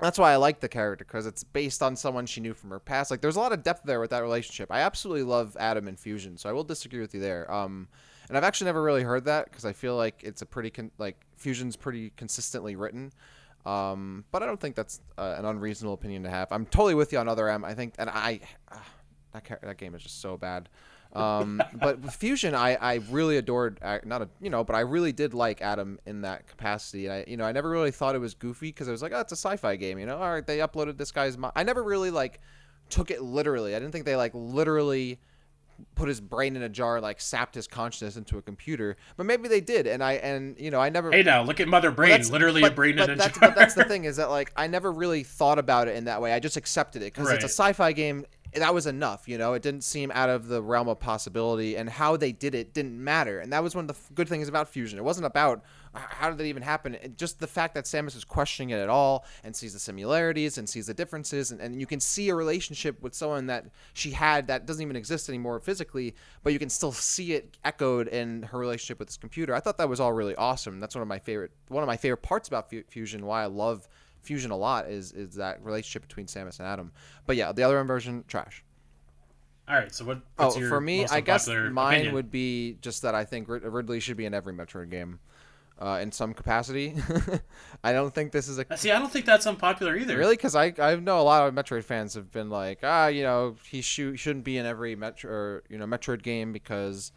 [0.00, 2.80] That's why I like the character because it's based on someone she knew from her
[2.80, 3.10] past.
[3.10, 4.70] Like, there's a lot of depth there with that relationship.
[4.70, 7.50] I absolutely love Adam and Fusion, so I will disagree with you there.
[7.52, 7.88] Um,
[8.28, 10.92] and I've actually never really heard that because I feel like it's a pretty con-
[10.98, 13.12] like Fusion's pretty consistently written.
[13.66, 16.50] Um, but I don't think that's uh, an unreasonable opinion to have.
[16.50, 17.64] I'm totally with you on Other M.
[17.64, 18.86] I think, and I ah,
[19.32, 20.68] that char- that game is just so bad.
[21.12, 25.12] Um, but Fusion, I, I really adored uh, not a you know, but I really
[25.12, 27.06] did like Adam in that capacity.
[27.06, 29.12] And I you know I never really thought it was goofy because I was like,
[29.12, 29.98] oh, it's a sci-fi game.
[29.98, 31.36] You know, all right, they uploaded this guy's.
[31.36, 31.52] Mo-.
[31.54, 32.40] I never really like
[32.88, 33.74] took it literally.
[33.74, 35.18] I didn't think they like literally
[35.94, 38.96] put his brain in a jar, like sapped his consciousness into a computer.
[39.16, 41.10] But maybe they did, and I and you know I never.
[41.10, 43.48] Hey now, look at Mother Brain, that's- literally but- a brain in a that's, jar.
[43.48, 46.22] But that's the thing is that like I never really thought about it in that
[46.22, 46.32] way.
[46.32, 48.26] I just accepted it because it's a sci-fi game.
[48.54, 49.52] That was enough, you know.
[49.54, 53.02] It didn't seem out of the realm of possibility, and how they did it didn't
[53.02, 53.38] matter.
[53.38, 54.98] And that was one of the good things about Fusion.
[54.98, 55.62] It wasn't about
[55.94, 56.94] how did it even happen.
[56.94, 60.58] It, just the fact that Samus is questioning it at all and sees the similarities
[60.58, 64.10] and sees the differences, and, and you can see a relationship with someone that she
[64.10, 68.42] had that doesn't even exist anymore physically, but you can still see it echoed in
[68.44, 69.54] her relationship with this computer.
[69.54, 70.80] I thought that was all really awesome.
[70.80, 73.26] That's one of my favorite one of my favorite parts about Fu- Fusion.
[73.26, 73.88] Why I love
[74.22, 76.92] Fusion a lot is is that relationship between Samus and Adam.
[77.26, 78.64] But yeah, the other version trash.
[79.68, 80.20] All right, so what?
[80.38, 82.14] Oh, for me, I guess mine opinion?
[82.14, 85.20] would be just that I think Ridley should be in every Metroid game,
[85.80, 86.96] uh, in some capacity.
[87.84, 90.18] I don't think this is a Uh, See, I don't think that's unpopular either.
[90.18, 90.34] Really?
[90.34, 93.54] Because I I know a lot of Metroid fans have been like, ah, you know,
[93.70, 97.12] he shou- shouldn't be in every Metro or, you know Metroid game because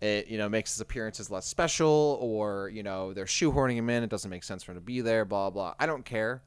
[0.00, 4.02] it you know makes his appearances less special, or you know they're shoehorning him in.
[4.02, 5.26] It doesn't make sense for him to be there.
[5.26, 5.74] Blah blah.
[5.78, 6.42] I don't care.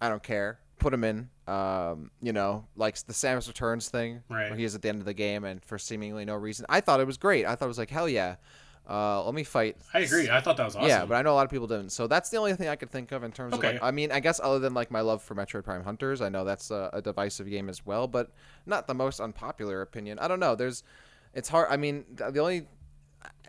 [0.00, 0.58] I don't care.
[0.78, 1.30] Put him in.
[1.46, 4.50] Um, you know, like the Samus Returns thing, Right.
[4.50, 6.66] where he is at the end of the game and for seemingly no reason.
[6.68, 7.46] I thought it was great.
[7.46, 8.36] I thought it was like hell yeah.
[8.88, 10.30] Uh, let me fight I agree.
[10.30, 10.88] I thought that was awesome.
[10.88, 11.90] yeah, but I know a lot of people didn't.
[11.90, 13.68] So that's the only thing I could think of in terms Okay.
[13.68, 13.82] of like.
[13.82, 16.44] I mean, I guess other than like my love for Metroid Prime Hunters, I know
[16.44, 18.30] that's a, a divisive game as well, but
[18.64, 20.18] not the most unpopular opinion.
[20.20, 20.54] I don't know.
[20.54, 20.84] There's,
[21.34, 21.66] it's hard.
[21.70, 22.66] I mean, the only.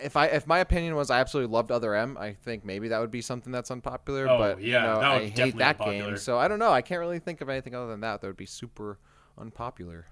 [0.02, 3.00] If I if my opinion was I absolutely loved Other M, I think maybe that
[3.00, 4.28] would be something that's unpopular.
[4.30, 6.10] Oh, but yeah, you know, that would I definitely hate that unpopular.
[6.10, 6.72] game, so I don't know.
[6.72, 9.00] I can't really think of anything other than that that would be super
[9.38, 10.06] unpopular.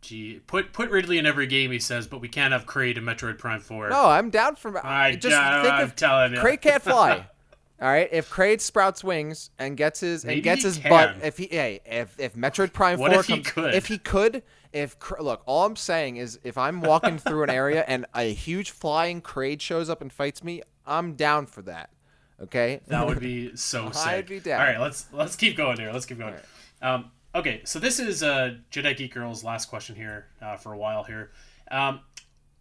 [0.00, 1.70] Gee, put put Ridley in every game.
[1.70, 3.88] He says, but we can't have Kraid in Metroid Prime Four.
[3.88, 4.84] No, I'm down for.
[4.86, 6.38] I just yeah, think I'm of telling you.
[6.40, 7.26] Kraid can't fly.
[7.80, 10.90] All right, if Kraid sprouts wings and gets his Maybe and gets his can.
[10.90, 13.74] butt, if he hey, if if Metroid Prime What Four if he could?
[13.74, 14.42] if he could,
[14.74, 18.72] if look, all I'm saying is if I'm walking through an area and a huge
[18.72, 21.90] flying Kraid shows up and fights me, I'm down for that.
[22.42, 24.06] Okay, That would be so sick.
[24.06, 24.60] I'd be down.
[24.60, 25.92] All right, let's let's keep going here.
[25.92, 26.34] Let's keep going.
[26.82, 30.76] Um, okay, so this is uh, Jedi Geek Girl's last question here uh, for a
[30.76, 31.30] while here.
[31.70, 32.00] Um,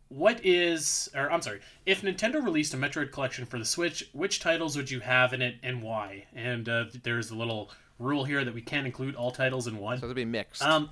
[0.10, 4.39] what is or I'm sorry, if Nintendo released a Metroid collection for the Switch, which
[4.39, 6.26] titles would you have in it and why?
[6.36, 9.97] And uh, there's a little rule here that we can't include all titles in one.
[9.97, 10.62] So it'll be mixed.
[10.62, 10.91] Um,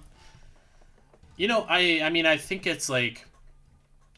[1.41, 3.25] you know, I I mean, I think it's like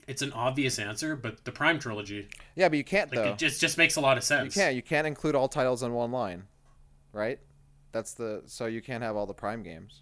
[0.08, 3.32] it's an obvious answer, but the Prime trilogy, yeah, but you can't like though.
[3.32, 4.54] it just just makes a lot of sense.
[4.54, 4.76] You can't.
[4.76, 6.44] You can't include all titles in one line,
[7.14, 7.40] right?
[7.94, 10.02] That's the so you can't have all the Prime games.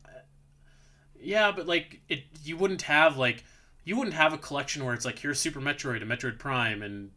[1.19, 3.43] Yeah, but like it, you wouldn't have like
[3.83, 7.11] you wouldn't have a collection where it's like here's Super Metroid and Metroid Prime and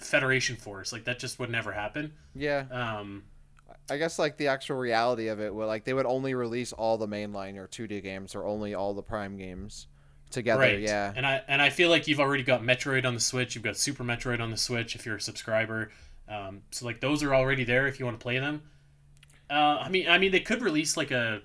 [0.00, 0.94] Federation Force.
[0.94, 2.14] Like that just would never happen.
[2.34, 3.24] Yeah, Um,
[3.90, 6.98] I guess like the actual reality of it, would like they would only release all
[6.98, 9.86] the mainline or 2D games or only all the Prime games
[10.30, 10.60] together.
[10.60, 10.80] right.
[10.80, 13.54] Yeah, And I and I feel like you've already got Metroid on the Switch.
[13.54, 15.90] You've got Super Metroid on the Switch if you're a subscriber.
[16.28, 18.62] Um, so like those are already there if you want to play them.
[19.50, 21.42] Uh, I mean, I mean they could release like a,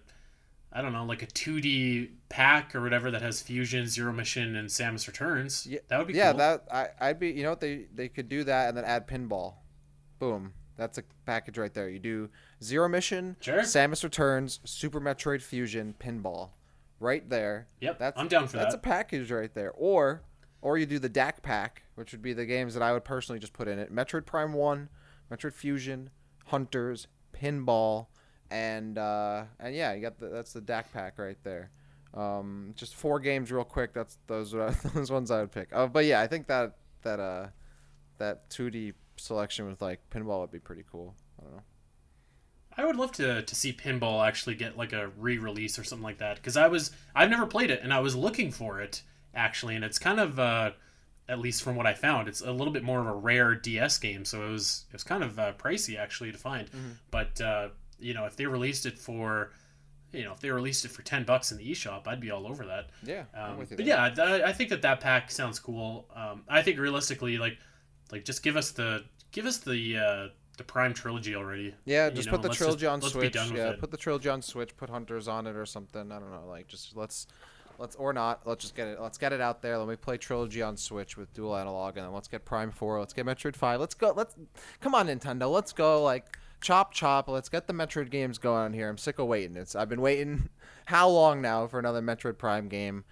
[0.71, 4.69] I don't know, like a 2D pack or whatever that has Fusion, Zero Mission, and
[4.69, 5.67] Samus Returns.
[5.67, 6.31] Yeah, that would be yeah.
[6.31, 6.39] cool.
[6.39, 7.31] That I I'd be.
[7.31, 9.55] You know what they they could do that and then add pinball.
[10.19, 10.53] Boom.
[10.77, 11.89] That's a package right there.
[11.89, 12.29] You do
[12.63, 13.61] Zero Mission, Sure.
[13.61, 16.51] Samus Returns, Super Metroid Fusion, pinball,
[16.99, 17.67] right there.
[17.81, 18.79] Yep, That's I'm down for that's that.
[18.79, 19.71] a package right there.
[19.71, 20.21] Or
[20.61, 23.39] or you do the Dak pack, which would be the games that I would personally
[23.39, 24.89] just put in it: Metroid Prime One,
[25.31, 26.09] Metroid Fusion,
[26.45, 28.07] Hunters, Pinball,
[28.51, 31.71] and uh, and yeah, you got the that's the Dak pack right there.
[32.13, 33.93] Um, just four games real quick.
[33.93, 35.69] That's those are those ones I would pick.
[35.73, 37.47] Uh, but yeah, I think that that uh
[38.17, 41.15] that 2D selection with like pinball would be pretty cool.
[41.39, 41.61] I don't know.
[42.79, 46.19] I would love to to see Pinball actually get like a re-release or something like
[46.19, 49.01] that because I was I've never played it and I was looking for it
[49.33, 50.71] actually and it's kind of uh,
[51.27, 53.97] at least from what I found it's a little bit more of a rare DS
[53.97, 56.97] game so it was it was kind of uh, pricey actually to find Mhm.
[57.09, 59.51] but uh, you know if they released it for
[60.13, 62.45] you know if they released it for 10 bucks in the eShop I'd be all
[62.45, 63.97] over that Yeah, I'm um, with you but there.
[63.97, 67.57] yeah th- I think that that pack sounds cool um, I think realistically like
[68.11, 72.15] like just give us the give us the uh, the Prime trilogy already Yeah, you
[72.15, 73.35] just know, put the trilogy just- on Switch.
[73.53, 74.75] Yeah, put the trilogy on Switch.
[74.75, 76.11] Put Hunters on it or something.
[76.11, 76.47] I don't know.
[76.47, 77.27] Like just let's
[77.77, 78.41] let's or not.
[78.45, 78.99] Let's just get it.
[78.99, 79.77] Let's get it out there.
[79.77, 82.99] Let me play trilogy on Switch with dual analog, and then let's get Prime Four.
[82.99, 83.79] Let's get Metroid Five.
[83.79, 84.13] Let's go.
[84.15, 84.35] Let's
[84.81, 85.51] come on Nintendo.
[85.51, 86.03] Let's go.
[86.03, 87.27] Like chop chop.
[87.27, 88.89] Let's get the Metroid games going on here.
[88.89, 89.55] I'm sick of waiting.
[89.57, 90.49] It's I've been waiting
[90.85, 93.03] how long now for another Metroid Prime game.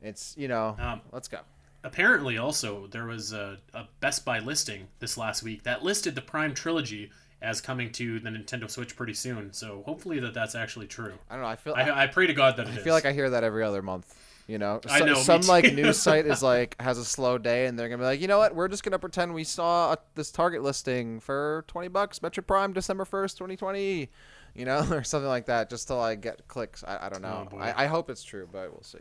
[0.00, 0.76] It's you know.
[0.78, 1.40] Um, let's go.
[1.84, 6.20] Apparently also there was a, a best buy listing this last week that listed the
[6.20, 10.86] prime trilogy as coming to the nintendo switch pretty soon so hopefully that that's actually
[10.86, 11.48] true I don't know.
[11.48, 11.74] I feel.
[11.74, 12.84] i, I pray to god that it I is.
[12.84, 14.14] feel like I hear that every other month.
[14.48, 17.78] You know, I know, some like news site is like has a slow day, and
[17.78, 18.54] they're gonna be like, you know what?
[18.54, 22.72] We're just gonna pretend we saw a, this Target listing for twenty bucks, Metro Prime,
[22.72, 24.10] December first, twenty twenty.
[24.54, 26.82] You know, or something like that, just to like get clicks.
[26.84, 27.48] I, I don't oh, know.
[27.52, 27.58] Oh.
[27.58, 28.98] I, I hope it's true, but we'll see.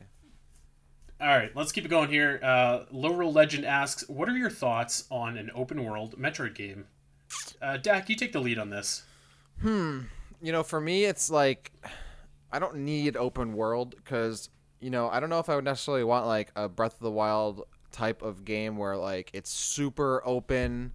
[1.22, 5.06] All right let's keep it going here uh, Laurel legend asks what are your thoughts
[5.12, 6.86] on an open world metroid game
[7.62, 9.04] uh, dak you take the lead on this
[9.62, 10.02] Hmm.
[10.42, 11.72] You know, for me, it's like
[12.52, 16.04] I don't need open world because you know I don't know if I would necessarily
[16.04, 20.94] want like a Breath of the Wild type of game where like it's super open.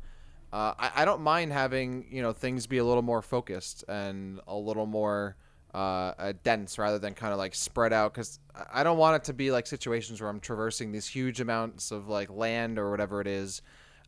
[0.53, 4.41] Uh, I, I don't mind having you know things be a little more focused and
[4.49, 5.37] a little more
[5.77, 8.41] uh, dense rather than kind of like spread out because
[8.73, 12.09] I don't want it to be like situations where I'm traversing these huge amounts of
[12.09, 13.61] like land or whatever it is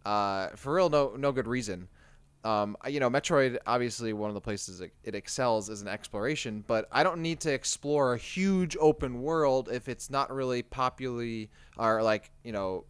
[0.07, 1.89] uh, for real no no good reason.
[2.43, 6.65] Um, you know, Metroid obviously one of the places it, it excels is in exploration,
[6.67, 11.51] but I don't need to explore a huge open world if it's not really popularly
[11.77, 12.85] or like you know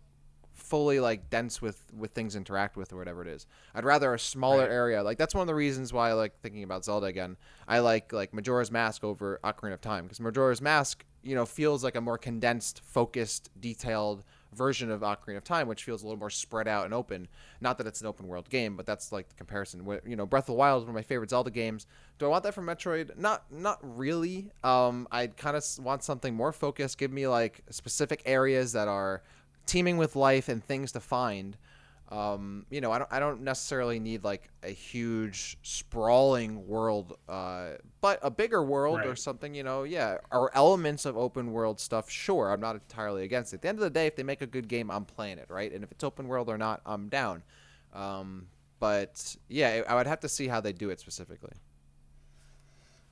[0.58, 3.46] fully like dense with with things interact with or whatever it is.
[3.74, 4.70] I'd rather a smaller Right.
[4.70, 5.02] area.
[5.02, 7.36] Like that's one of the reasons why I like thinking about Zelda again.
[7.66, 11.82] I like like Majora's Mask over Ocarina of Time because Majora's Mask you know feels
[11.82, 14.22] like a more condensed, focused, detailed
[14.54, 17.28] version of Ocarina of Time, which feels a little more spread out and open.
[17.60, 19.86] Not that it's an open world game, but that's like the comparison.
[20.06, 21.86] You know, Breath of the Wild is one of my favorite Zelda games.
[22.18, 23.16] Do I want that from Metroid?
[23.18, 24.50] Not, not really.
[24.64, 26.96] Um, I kind of want something more focused.
[26.96, 29.22] Give me like specific areas that are
[29.68, 31.56] teeming with life and things to find.
[32.10, 37.72] Um, you know, I don't, I don't necessarily need like a huge sprawling world, uh,
[38.00, 39.54] but a bigger world or something.
[39.54, 42.10] You know, yeah, or elements of open world stuff.
[42.10, 43.56] Sure, I'm not entirely against it.
[43.56, 45.50] At the end of the day, if they make a good game, I'm playing it,
[45.50, 45.70] right?
[45.70, 47.42] And if it's open world or not, I'm down.
[47.92, 48.46] Um,
[48.80, 51.52] but yeah, I would have to see how they do it specifically.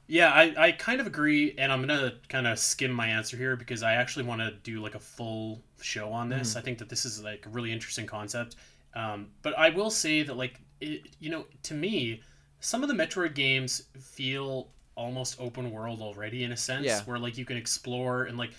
[0.09, 3.57] Yeah, I, I kind of agree, and I'm gonna kind of skim my answer here
[3.57, 6.55] because I actually want to do like a full show on this.
[6.55, 8.57] I think that this is like a really interesting concept.
[8.95, 12.23] Um, but I will say that like it, you know, to me,
[12.61, 17.01] some of the Metroid games feel almost open world already in a sense, Yeah.
[17.03, 18.51] where like you can explore and like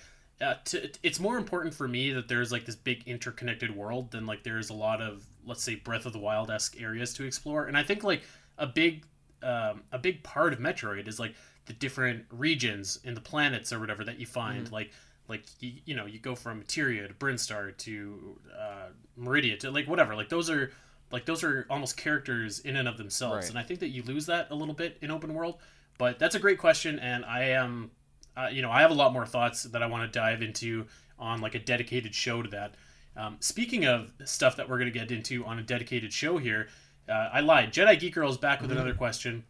[0.41, 4.25] uh, to, it's more important for me that there's like this big interconnected world than
[4.27, 7.65] like there's a lot of let's say Breath of the Wild esque areas to explore.
[7.67, 8.23] And I think like
[8.57, 9.05] a big
[9.43, 11.35] um, a big part of Metroid is like
[11.65, 14.65] the different regions in the planets or whatever that you find.
[14.65, 14.73] Mm-hmm.
[14.73, 14.91] Like
[15.27, 18.87] like you, you know you go from Crateria to Brinstar to uh,
[19.19, 20.15] Maridia to like whatever.
[20.15, 20.71] Like those are
[21.11, 23.35] like those are almost characters in and of themselves.
[23.35, 23.49] Right.
[23.49, 25.57] And I think that you lose that a little bit in open world.
[25.97, 27.89] But that's a great question, and I am
[28.37, 30.85] uh, you know, I have a lot more thoughts that I want to dive into
[31.17, 32.75] on like a dedicated show to that.
[33.15, 36.67] Um, speaking of stuff that we're going to get into on a dedicated show here,
[37.09, 37.73] uh, I lied.
[37.73, 38.79] Jedi Geek Girl is back with mm-hmm.
[38.79, 39.43] another question.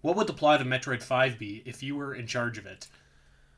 [0.00, 2.88] What would the plot of Metroid 5 be if you were in charge of it?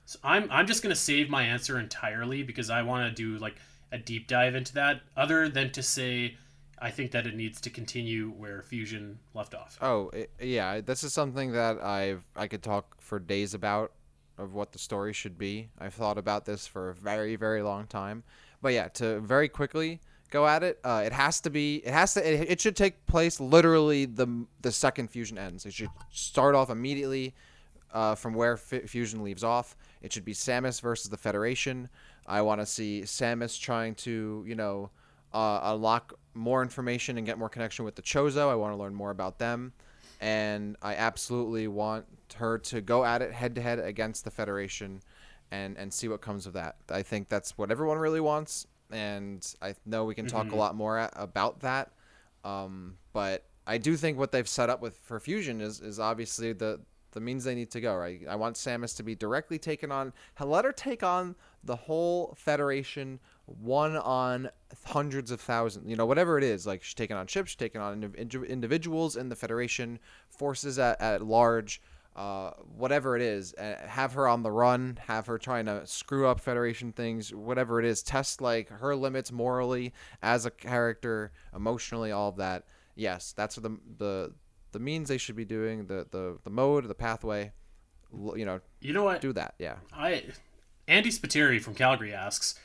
[0.07, 3.39] So I'm I'm just going to save my answer entirely because I want to do
[3.39, 3.57] like
[3.91, 6.37] a deep dive into that other than to say
[6.79, 9.79] I think that it needs to continue where Fusion left off.
[9.81, 10.11] Oh,
[10.41, 13.93] yeah, this is something that I've I could talk for days about
[14.37, 15.69] of what the story should be.
[15.79, 18.25] I've thought about this for a very, very long time.
[18.61, 20.01] But yeah, to very quickly
[20.35, 21.77] go at it, uh, it has to be.
[21.77, 22.21] It has to.
[22.33, 25.65] It, it, should take place literally the the second fusion ends.
[25.65, 27.35] It should start off immediately
[27.93, 29.77] uh, from where F- fusion leaves off.
[30.03, 31.89] It should be Samus versus the Federation.
[32.27, 34.91] I want to see Samus trying to, you know,
[35.33, 38.51] uh, unlock more information and get more connection with the Chozo.
[38.51, 39.73] I want to learn more about them
[40.21, 42.07] and I absolutely want
[42.37, 45.03] her to go at it head to head against the Federation,
[45.51, 46.77] and and see what comes of that.
[46.89, 50.55] I think that's what everyone really wants, and I know we can talk mm-hmm.
[50.55, 51.93] a lot more about that.
[52.45, 56.53] Um, but I do think what they've set up with for Fusion is is obviously
[56.53, 56.81] the
[57.13, 57.97] the means they need to go.
[57.97, 60.13] Right, I want Samus to be directly taken on.
[60.41, 64.49] Let her take on the whole Federation one on
[64.87, 66.67] hundreds of thousands, you know, whatever it is.
[66.67, 71.01] Like she's taking on ships, she's taking on indiv- individuals in the Federation, forces at,
[71.01, 71.81] at large,
[72.17, 73.55] uh, whatever it is.
[73.55, 77.81] Uh, have her on the run, have her trying to screw up Federation things, whatever
[77.81, 78.03] it is.
[78.03, 79.93] Test like her limits morally
[80.23, 82.65] as a character, emotionally, all of that.
[82.95, 84.33] Yes, that's the the
[84.73, 85.87] the means they should be doing.
[85.87, 87.53] The the the mode, the pathway.
[88.13, 88.61] You know.
[88.81, 89.21] You know what?
[89.21, 89.55] Do that.
[89.59, 89.77] Yeah.
[89.93, 90.25] I.
[90.87, 92.59] Andy Spiteri from Calgary asks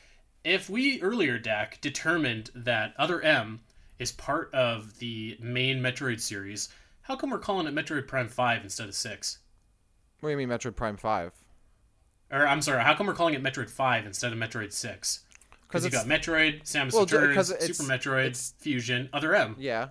[0.44, 3.60] if we earlier, Dak, determined that Other M
[3.98, 6.70] is part of the main Metroid series,
[7.02, 9.38] how come we're calling it Metroid Prime 5 instead of 6?
[10.20, 11.32] What do you mean Metroid Prime 5?
[12.32, 15.24] Or, I'm sorry, how come we're calling it Metroid 5 instead of Metroid 6?
[15.66, 19.56] Because you got Metroid, Samus well, Returns, Super Metroid, Fusion, Other M.
[19.58, 19.88] Yeah.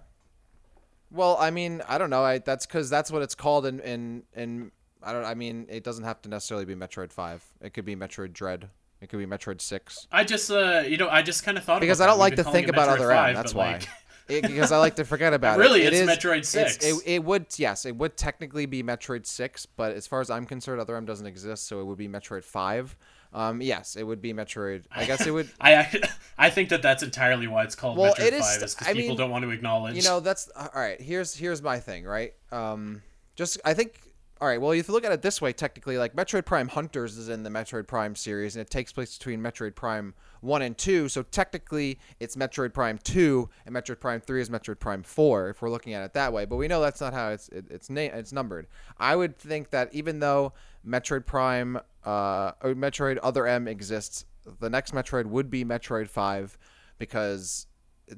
[1.11, 2.23] Well, I mean, I don't know.
[2.23, 4.71] I that's because that's what it's called in in in.
[5.01, 5.23] I don't.
[5.23, 7.43] I mean, it doesn't have to necessarily be Metroid Five.
[7.61, 8.69] It could be Metroid Dread.
[9.01, 10.05] It could be Metroid Six.
[10.11, 12.43] I just, uh, you know, I just kind of thought because I don't like to
[12.43, 13.35] think about other 5, M.
[13.35, 13.73] That's why.
[13.73, 13.87] Like...
[14.29, 15.63] because I like to forget about it.
[15.63, 16.77] Really, it it's is, Metroid Six.
[16.77, 20.29] It's, it, it would, yes, it would technically be Metroid Six, but as far as
[20.29, 22.95] I'm concerned, Other M doesn't exist, so it would be Metroid Five.
[23.33, 24.85] Um, yes, it would be Metroid.
[24.91, 25.49] I guess it would.
[25.61, 26.01] I
[26.37, 28.93] I think that that's entirely why it's called well, Metroid it is, Five, is because
[28.93, 29.95] people mean, don't want to acknowledge.
[29.95, 30.99] You know, that's all right.
[30.99, 32.33] Here's here's my thing, right?
[32.51, 33.01] Um,
[33.35, 33.99] just I think
[34.41, 37.17] all right, well, if you look at it this way, technically, like Metroid Prime Hunters
[37.17, 40.77] is in the Metroid Prime series, and it takes place between Metroid Prime 1 and
[40.77, 41.09] 2.
[41.09, 45.61] So technically, it's Metroid Prime 2, and Metroid Prime 3 is Metroid Prime 4, if
[45.61, 46.45] we're looking at it that way.
[46.45, 48.67] But we know that's not how it's it, it's na- it's numbered.
[48.97, 50.53] I would think that even though
[50.87, 54.23] Metroid Prime uh, or Metroid Other M exists,
[54.61, 56.57] the next Metroid would be Metroid 5
[56.97, 57.67] because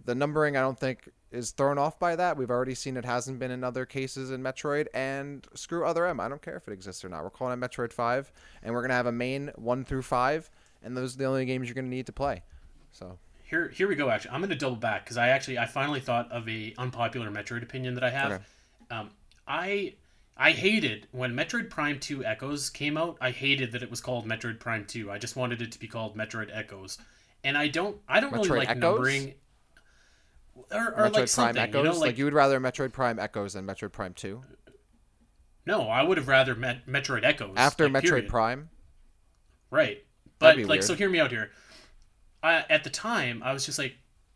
[0.06, 2.38] the numbering I don't think is thrown off by that.
[2.38, 6.20] We've already seen it hasn't been in other cases in Metroid, and screw Other M.
[6.20, 7.24] I don't care if it exists or not.
[7.24, 8.32] We're calling it Metroid 5,
[8.64, 10.50] and we're going to have a main 1 through 5,
[10.84, 12.44] and those are the only games you're going to need to play.
[12.92, 13.18] So.
[13.44, 14.10] Here, here we go.
[14.10, 17.30] Actually, I'm going to double back because I actually, I finally thought of a unpopular
[17.30, 18.32] Metroid opinion that I have.
[18.32, 18.44] Okay.
[18.92, 19.10] Um,
[19.48, 19.96] I,
[20.38, 23.18] I hated when Metroid Prime 2 Echoes came out.
[23.22, 25.12] I hated that it was called Metroid Prime 2.
[25.12, 26.98] I just wanted it to be called Metroid Echoes,
[27.44, 28.82] and I don't, I don't Metroid really like Echoes?
[28.82, 29.34] numbering
[30.72, 31.76] or, or Metroid like Prime Echoes.
[31.76, 34.42] You know, like, like, you would rather Metroid Prime Echoes than Metroid Prime Two.
[35.66, 38.30] No, I would have rather Met- Metroid Echoes after like, Metroid period.
[38.30, 38.70] Prime.
[39.70, 40.04] Right,
[40.40, 40.84] but like, weird.
[40.84, 41.52] so hear me out here.
[42.44, 43.96] I, at the time, I was just like,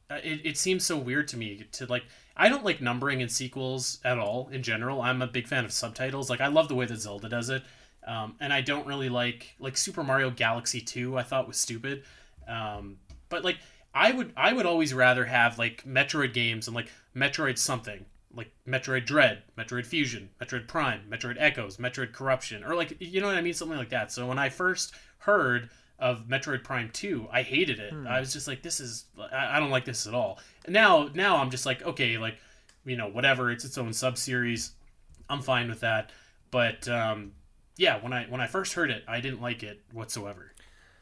[0.10, 2.04] uh, it, it seems so weird to me to like.
[2.38, 5.02] I don't like numbering in sequels at all in general.
[5.02, 6.30] I'm a big fan of subtitles.
[6.30, 7.64] Like I love the way that Zelda does it,
[8.06, 11.18] um, and I don't really like like Super Mario Galaxy Two.
[11.18, 12.04] I thought was stupid,
[12.48, 12.98] um,
[13.30, 13.58] but like
[13.96, 18.52] I would I would always rather have like Metroid games and like Metroid something like
[18.68, 23.38] Metroid Dread, Metroid Fusion, Metroid Prime, Metroid Echoes, Metroid Corruption, or like you know what
[23.38, 24.12] I mean, something like that.
[24.12, 27.94] So when I first heard of Metroid Prime Two, I hated it.
[27.94, 28.06] Hmm.
[28.06, 30.40] I was just like, this is I, I don't like this at all.
[30.66, 32.38] And now now I'm just like, okay, like
[32.86, 34.74] you know whatever, it's its own sub series.
[35.30, 36.12] I'm fine with that.
[36.52, 37.32] But um,
[37.78, 40.52] yeah, when I when I first heard it, I didn't like it whatsoever.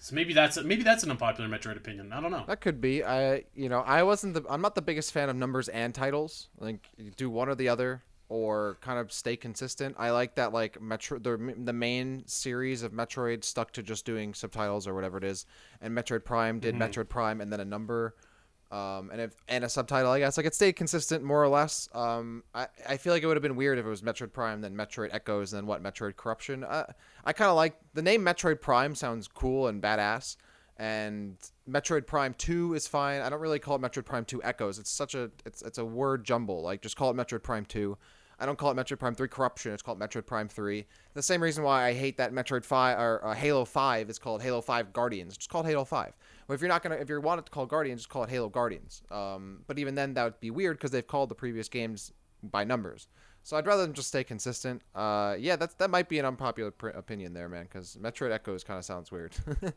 [0.04, 2.12] So maybe that's maybe that's an unpopular Metroid opinion.
[2.12, 2.44] I don't know.
[2.46, 3.06] That could be.
[3.06, 6.50] I you know I wasn't the I'm not the biggest fan of numbers and titles.
[6.60, 6.86] Like
[7.16, 9.96] do one or the other or kind of stay consistent.
[9.98, 14.34] I like that like Metro the the main series of Metroid stuck to just doing
[14.34, 15.46] subtitles or whatever it is,
[15.80, 16.84] and Metroid Prime did Mm-hmm.
[16.84, 18.14] Metroid Prime and then a number.
[18.74, 21.88] Um, and if and a subtitle, I guess like it stayed consistent more or less.
[21.94, 24.62] Um, I, I feel like it would have been weird if it was Metroid Prime,
[24.62, 26.64] then Metroid Echoes, then what Metroid Corruption.
[26.64, 26.92] Uh,
[27.24, 30.38] I kind of like the name Metroid Prime sounds cool and badass,
[30.78, 31.38] and
[31.70, 33.22] Metroid Prime Two is fine.
[33.22, 34.80] I don't really call it Metroid Prime Two Echoes.
[34.80, 36.64] It's such a it's it's a word jumble.
[36.64, 37.96] Like just call it Metroid Prime Two.
[38.40, 39.74] I don't call it Metroid Prime 3 Corruption.
[39.74, 40.86] It's called Metroid Prime 3.
[41.14, 44.42] The same reason why I hate that Metroid 5 or uh, Halo 5 is called
[44.42, 45.36] Halo 5 Guardians.
[45.36, 46.14] It's called Halo 5.
[46.48, 48.30] Well, if you're not gonna, if you want it to call Guardians, just call it
[48.30, 49.02] Halo Guardians.
[49.12, 52.12] Um, but even then, that would be weird because they've called the previous games
[52.44, 53.08] by numbers.
[53.44, 54.82] So I'd rather them just stay consistent.
[54.96, 57.64] Uh, yeah, that's that might be an unpopular pr- opinion there, man.
[57.64, 59.34] Because Metroid Echoes kind of sounds weird.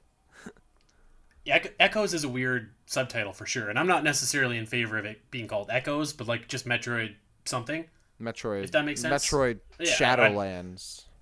[1.44, 5.04] Yeah, Echoes is a weird subtitle for sure, and I'm not necessarily in favor of
[5.04, 7.14] it being called Echoes, but like just Metroid
[7.44, 7.84] something.
[8.20, 8.64] Metroid.
[8.64, 9.24] If that makes sense.
[9.24, 11.04] Metroid Yeah, I- Shadowlands.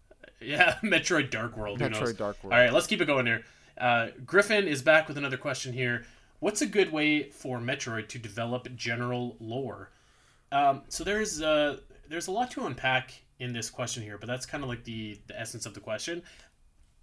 [0.40, 1.78] Yeah, Metroid Dark World.
[1.78, 2.16] Metroid?
[2.18, 2.52] Dark World.
[2.54, 3.44] All right, let's keep it going here.
[3.76, 6.04] Uh, Griffin is back with another question here.
[6.40, 9.90] What's a good way for Metroid to develop general lore?
[10.52, 14.46] Um, so there's uh, there's a lot to unpack in this question here, but that's
[14.46, 16.22] kind of like the the essence of the question.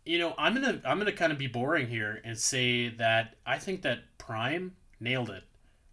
[0.06, 3.58] You know, I'm gonna I'm gonna kind of be boring here and say that I
[3.58, 5.44] think that Prime nailed it.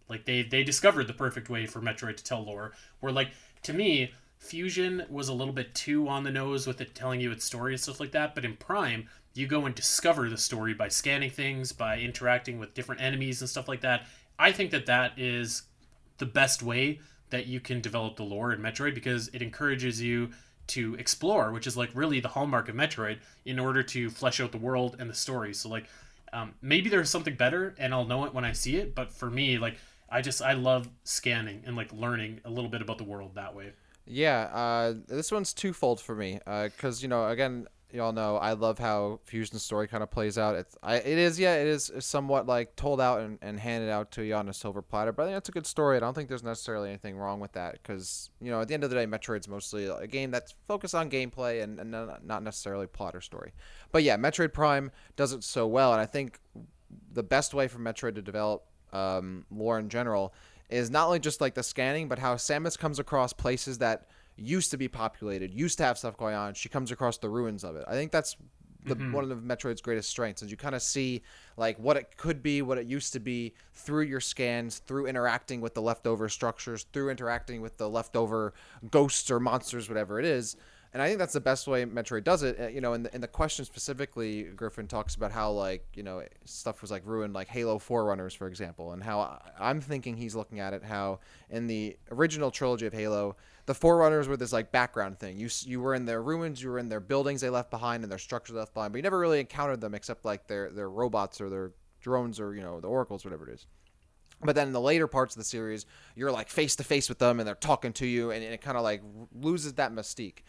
[0.07, 2.73] Like they they discovered the perfect way for Metroid to tell lore.
[2.99, 3.31] Where like
[3.63, 7.31] to me, Fusion was a little bit too on the nose with it telling you
[7.31, 8.33] its story and stuff like that.
[8.33, 12.73] But in Prime, you go and discover the story by scanning things, by interacting with
[12.73, 14.07] different enemies and stuff like that.
[14.39, 15.63] I think that that is
[16.17, 20.31] the best way that you can develop the lore in Metroid because it encourages you
[20.67, 24.51] to explore, which is like really the hallmark of Metroid, in order to flesh out
[24.51, 25.53] the world and the story.
[25.53, 25.85] So like,
[26.31, 28.95] um, maybe there's something better, and I'll know it when I see it.
[28.95, 29.77] But for me, like,
[30.09, 33.55] I just I love scanning and like learning a little bit about the world that
[33.55, 33.73] way.
[34.11, 36.39] Yeah, uh, this one's twofold for me.
[36.45, 40.55] Because, you know, again, y'all know I love how Fusion's story kind of plays out.
[40.55, 44.09] It's, I, it is, yeah, it is somewhat like told out and, and handed out
[44.11, 45.95] to you on a silver platter, but I think it's a good story.
[45.95, 47.73] I don't think there's necessarily anything wrong with that.
[47.73, 50.95] Because, you know, at the end of the day, Metroid's mostly a game that's focused
[50.95, 53.53] on gameplay and, and not not necessarily plot or story.
[53.91, 56.39] But yeah, Metroid Prime does it so well, and I think
[57.13, 60.33] the best way for Metroid to develop um, lore in general
[60.69, 64.71] is not only just like the scanning, but how Samus comes across places that used
[64.71, 66.53] to be populated, used to have stuff going on.
[66.53, 67.85] She comes across the ruins of it.
[67.87, 68.37] I think that's
[68.85, 69.11] the, mm-hmm.
[69.11, 71.21] one of Metroid's greatest strengths, is you kind of see
[71.57, 75.59] like what it could be, what it used to be through your scans, through interacting
[75.59, 78.53] with the leftover structures, through interacting with the leftover
[78.89, 80.55] ghosts or monsters, whatever it is.
[80.91, 82.59] And I think that's the best way Metroid does it.
[82.59, 86.01] Uh, You know, in the, in the question specifically, Griffin talks about how like you
[86.01, 90.35] know stuff was like ruined, like Halo Forerunners, for example, and how I'm thinking he's
[90.35, 91.19] looking at it how
[91.49, 93.35] in the original trilogy of Halo,
[93.67, 95.37] the Forerunners were this like background thing.
[95.37, 98.11] You you were in their ruins, you were in their buildings they left behind, and
[98.11, 101.39] their structures left behind, but you never really encountered them except like their their robots
[101.39, 101.71] or their
[102.01, 103.67] drones or you know the oracles, whatever it is.
[104.41, 105.85] But then in the later parts of the series,
[106.15, 108.77] you're like face to face with them and they're talking to you, and it kind
[108.77, 110.39] of like loses that mystique.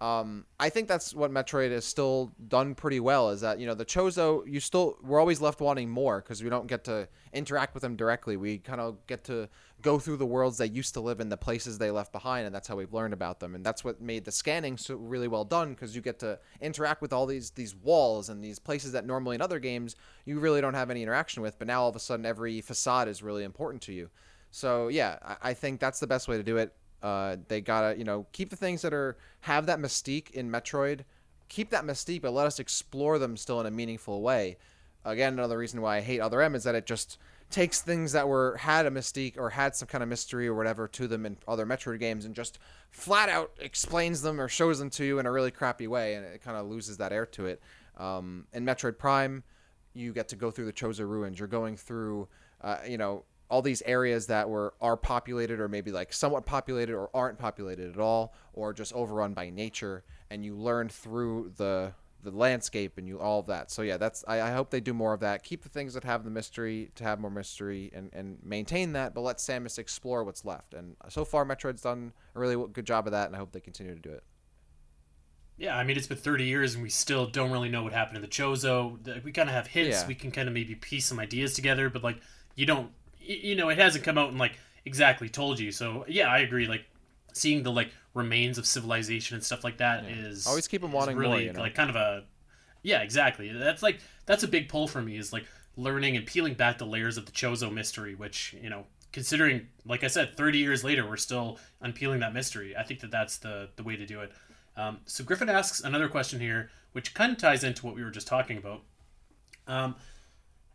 [0.00, 3.30] Um, I think that's what Metroid has still done pretty well.
[3.30, 6.48] Is that you know the Chozo, you still we're always left wanting more because we
[6.48, 8.36] don't get to interact with them directly.
[8.36, 9.48] We kind of get to
[9.82, 12.54] go through the worlds they used to live in, the places they left behind, and
[12.54, 13.56] that's how we've learned about them.
[13.56, 17.02] And that's what made the scanning so really well done because you get to interact
[17.02, 20.60] with all these these walls and these places that normally in other games you really
[20.60, 21.58] don't have any interaction with.
[21.58, 24.10] But now all of a sudden every facade is really important to you.
[24.52, 26.72] So yeah, I, I think that's the best way to do it.
[27.02, 31.00] Uh, they gotta, you know, keep the things that are have that mystique in Metroid,
[31.48, 34.56] keep that mystique, but let us explore them still in a meaningful way.
[35.04, 37.18] Again, another reason why I hate Other M is that it just
[37.50, 40.86] takes things that were had a mystique or had some kind of mystery or whatever
[40.88, 42.58] to them in other Metroid games and just
[42.90, 46.26] flat out explains them or shows them to you in a really crappy way, and
[46.26, 47.62] it kind of loses that air to it.
[47.96, 49.44] Um, in Metroid Prime,
[49.94, 51.38] you get to go through the Chozo ruins.
[51.38, 52.28] You're going through,
[52.60, 56.94] uh, you know, all these areas that were are populated or maybe like somewhat populated
[56.94, 61.92] or aren't populated at all or just overrun by nature and you learn through the
[62.22, 64.92] the landscape and you all of that so yeah that's I, I hope they do
[64.92, 68.10] more of that keep the things that have the mystery to have more mystery and
[68.12, 72.40] and maintain that but let samus explore what's left and so far metroid's done a
[72.40, 74.24] really good job of that and i hope they continue to do it
[75.56, 78.16] Yeah, I mean it's been 30 years and we still don't really know what happened
[78.16, 78.98] to the Chozo.
[79.24, 80.02] We kind of have hints.
[80.02, 80.06] Yeah.
[80.06, 82.20] We can kind of maybe piece some ideas together, but like
[82.54, 82.90] you don't,
[83.28, 85.70] you know, it hasn't come out and like exactly told you.
[85.70, 86.66] So yeah, I agree.
[86.66, 86.84] Like
[87.32, 91.14] seeing the like remains of civilization and stuff like that is Always keep them wanting
[91.14, 91.60] more, really you know?
[91.60, 92.24] like kind of a
[92.82, 93.52] Yeah, exactly.
[93.52, 96.86] That's like that's a big pull for me is like learning and peeling back the
[96.86, 101.08] layers of the Chozo mystery, which you know, considering like I said, thirty years later,
[101.08, 102.76] we're still unpeeling that mystery.
[102.76, 104.32] I think that that's the the way to do it.
[104.76, 108.10] Um, so Griffin asks another question here, which kind of ties into what we were
[108.10, 108.82] just talking about.
[109.66, 109.96] Um,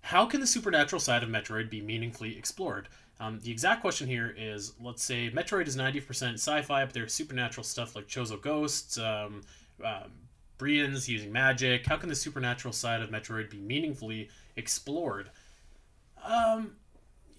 [0.03, 2.89] how can the supernatural side of Metroid be meaningfully explored?
[3.21, 7.13] Um, the exact question here is let's say Metroid is 90% sci fi, but there's
[7.13, 9.43] supernatural stuff like Chozo ghosts, um,
[9.83, 10.11] um,
[10.57, 11.85] Brians using magic.
[11.85, 15.29] How can the supernatural side of Metroid be meaningfully explored?
[16.21, 16.73] Um,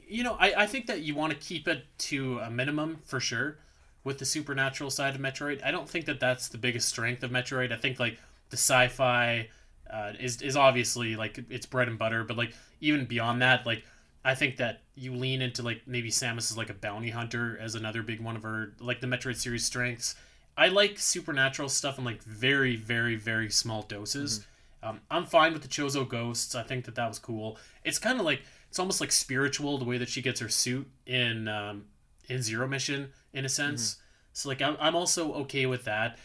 [0.08, 3.20] you know, I, I think that you want to keep it to a minimum for
[3.20, 3.58] sure
[4.04, 5.62] with the supernatural side of Metroid.
[5.62, 7.72] I don't think that that's the biggest strength of Metroid.
[7.72, 9.48] I think like the sci-fi
[9.90, 13.84] uh, is is obviously like it's bread and butter, but like even beyond that, like
[14.24, 17.74] I think that you lean into like maybe Samus is like a bounty hunter as
[17.74, 20.14] another big one of her like the Metroid series strengths.
[20.56, 24.40] I like supernatural stuff in like very very very small doses.
[24.40, 24.48] Mm-hmm.
[24.84, 26.54] Um, I'm fine with the Chozo ghosts.
[26.54, 27.58] I think that that was cool.
[27.84, 30.88] It's kind of like it's almost like spiritual the way that she gets her suit
[31.06, 31.84] in um,
[32.28, 33.94] in Zero Mission in a sense.
[33.94, 34.00] Mm-hmm.
[34.32, 36.18] So like I'm I'm also okay with that.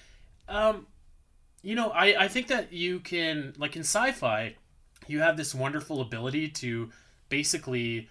[0.47, 0.88] Um,
[1.62, 4.55] you know, I I think that you can like in sci-fi,
[5.07, 6.89] you have this wonderful ability to
[7.30, 8.10] basically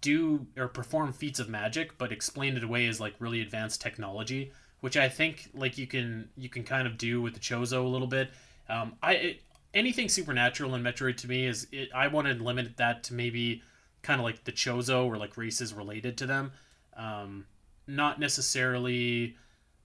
[0.00, 4.52] do or perform feats of magic, but explain it away as like really advanced technology,
[4.80, 7.88] which I think like you can you can kind of do with the Chozo a
[7.88, 8.30] little bit.
[8.68, 9.42] Um, I it,
[9.74, 13.62] anything supernatural in Metroid to me is it, I want to limit that to maybe
[14.02, 16.52] kind of like the Chozo or like races related to them,
[16.96, 17.46] um,
[17.86, 19.36] not necessarily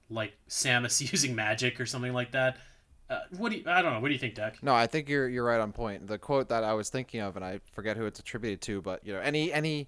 [0.10, 2.58] like Samus using magic or something like that.
[3.10, 4.00] Uh, what do you, I don't know.
[4.00, 4.58] What do you think, Deck?
[4.62, 6.08] No, I think you're you're right on point.
[6.08, 9.06] The quote that I was thinking of, and I forget who it's attributed to, but
[9.06, 9.88] you know, any any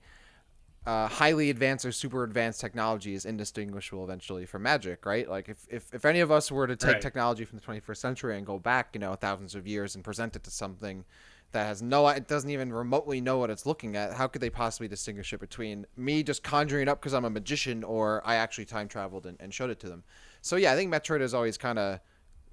[0.86, 5.30] uh, highly advanced or super advanced technology is indistinguishable eventually from magic, right?
[5.30, 7.01] Like if, if, if any of us were to take right.
[7.01, 10.36] technology from the 21st century and go back, you know, thousands of years and present
[10.36, 11.03] it to something
[11.51, 14.49] that has no, it doesn't even remotely know what it's looking at, how could they
[14.49, 18.36] possibly distinguish it between me just conjuring it up because I'm a magician or I
[18.36, 20.03] actually time traveled and, and showed it to them?
[20.41, 21.99] So yeah, I think Metroid is always kind of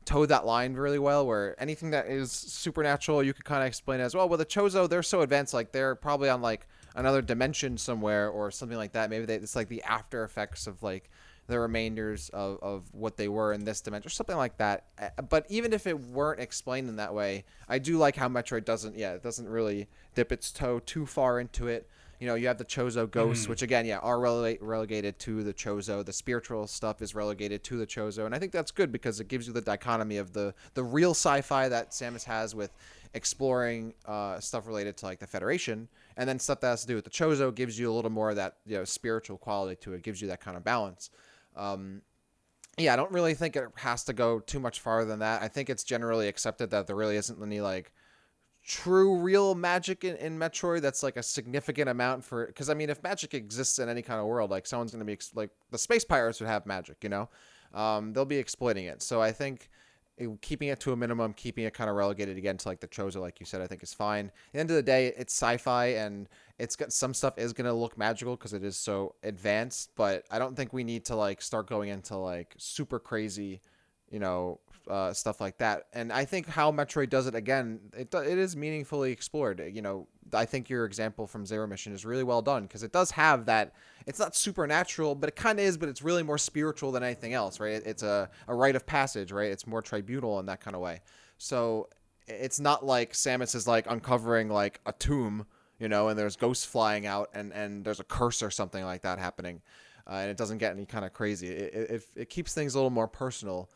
[0.06, 4.00] toed that line really well where anything that is supernatural you could kind of explain
[4.00, 7.76] as well well the chozo they're so advanced like they're probably on like another dimension
[7.76, 9.10] somewhere or something like that.
[9.10, 11.10] Maybe they, it's like the after effects of like
[11.46, 14.86] the remainders of, of what they were in this dimension or something like that.
[15.28, 18.96] But even if it weren't explained in that way i do like how metroid doesn't
[18.96, 21.88] yeah it doesn't really dip its toe too far into it
[22.18, 25.42] you know, you have the Chozo ghosts, mm which again, yeah, are rele- relegated to
[25.42, 26.04] the Chozo.
[26.04, 29.28] The spiritual stuff is relegated to the Chozo, and I think that's good because it
[29.28, 32.70] gives you the dichotomy of the the real sci-fi that Samus has with
[33.14, 36.94] exploring uh, stuff related to like the Federation, and then stuff that has to do
[36.94, 39.92] with the Chozo gives you a little more of that you know spiritual quality to
[39.92, 40.02] it.
[40.02, 41.10] Gives you that kind of balance.
[41.54, 42.02] Um,
[42.78, 45.42] yeah, I don't really think it has to go too much farther than that.
[45.42, 47.92] I think it's generally accepted that there really isn't any like
[48.66, 52.90] true real magic in, in Metroid that's like a significant amount for because I mean
[52.90, 56.04] if magic exists in any kind of world like someone's gonna be like the space
[56.04, 57.28] pirates would have magic you know?
[57.72, 59.02] Um, they'll be exploiting it.
[59.02, 59.68] So I think
[60.16, 62.88] it, keeping it to a minimum keeping it kind of relegated again to like the
[62.88, 64.26] Chozo like you said I think is fine.
[64.26, 67.72] At the end of the day it's sci-fi and it's got some stuff is gonna
[67.72, 71.40] look magical because it is so advanced but I don't think we need to like
[71.40, 73.60] start going into like super crazy
[74.10, 74.58] you know
[74.88, 75.86] uh, stuff like that.
[75.92, 79.62] And I think how Metroid does it again, it it is meaningfully explored.
[79.72, 82.92] You know, I think your example from Zero Mission is really well done because it
[82.92, 83.74] does have that.
[84.06, 85.76] It's not supernatural, but it kind of is.
[85.76, 87.82] But it's really more spiritual than anything else, right?
[87.84, 89.50] It's a a rite of passage, right?
[89.50, 91.00] It's more tribunal in that kind of way.
[91.38, 91.88] So
[92.26, 95.46] it's not like Samus is like uncovering like a tomb,
[95.78, 99.02] you know, and there's ghosts flying out and and there's a curse or something like
[99.02, 99.62] that happening.
[100.08, 101.48] Uh, and it doesn't get any kind of crazy.
[101.48, 103.68] It, it, it keeps things a little more personal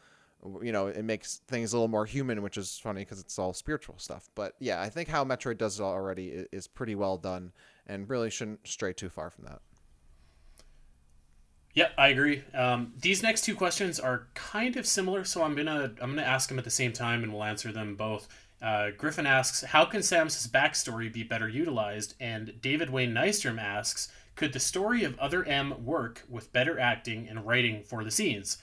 [0.63, 3.53] you know it makes things a little more human which is funny because it's all
[3.53, 4.29] spiritual stuff.
[4.35, 7.53] But yeah i think how metroid does it already is pretty well done
[7.87, 9.61] and really shouldn't stray too far from that.
[11.75, 12.43] Yeah i agree.
[12.55, 16.49] Um, these next two questions are kind of similar so i'm gonna i'm gonna ask
[16.49, 18.29] them at the same time and we'll answer them both.
[18.63, 22.15] Uh, griffin asks how can samus's backstory be better utilized?
[22.21, 27.29] And david wayne nystrom asks could the story of other m work with better acting
[27.29, 28.57] and writing for the scenes?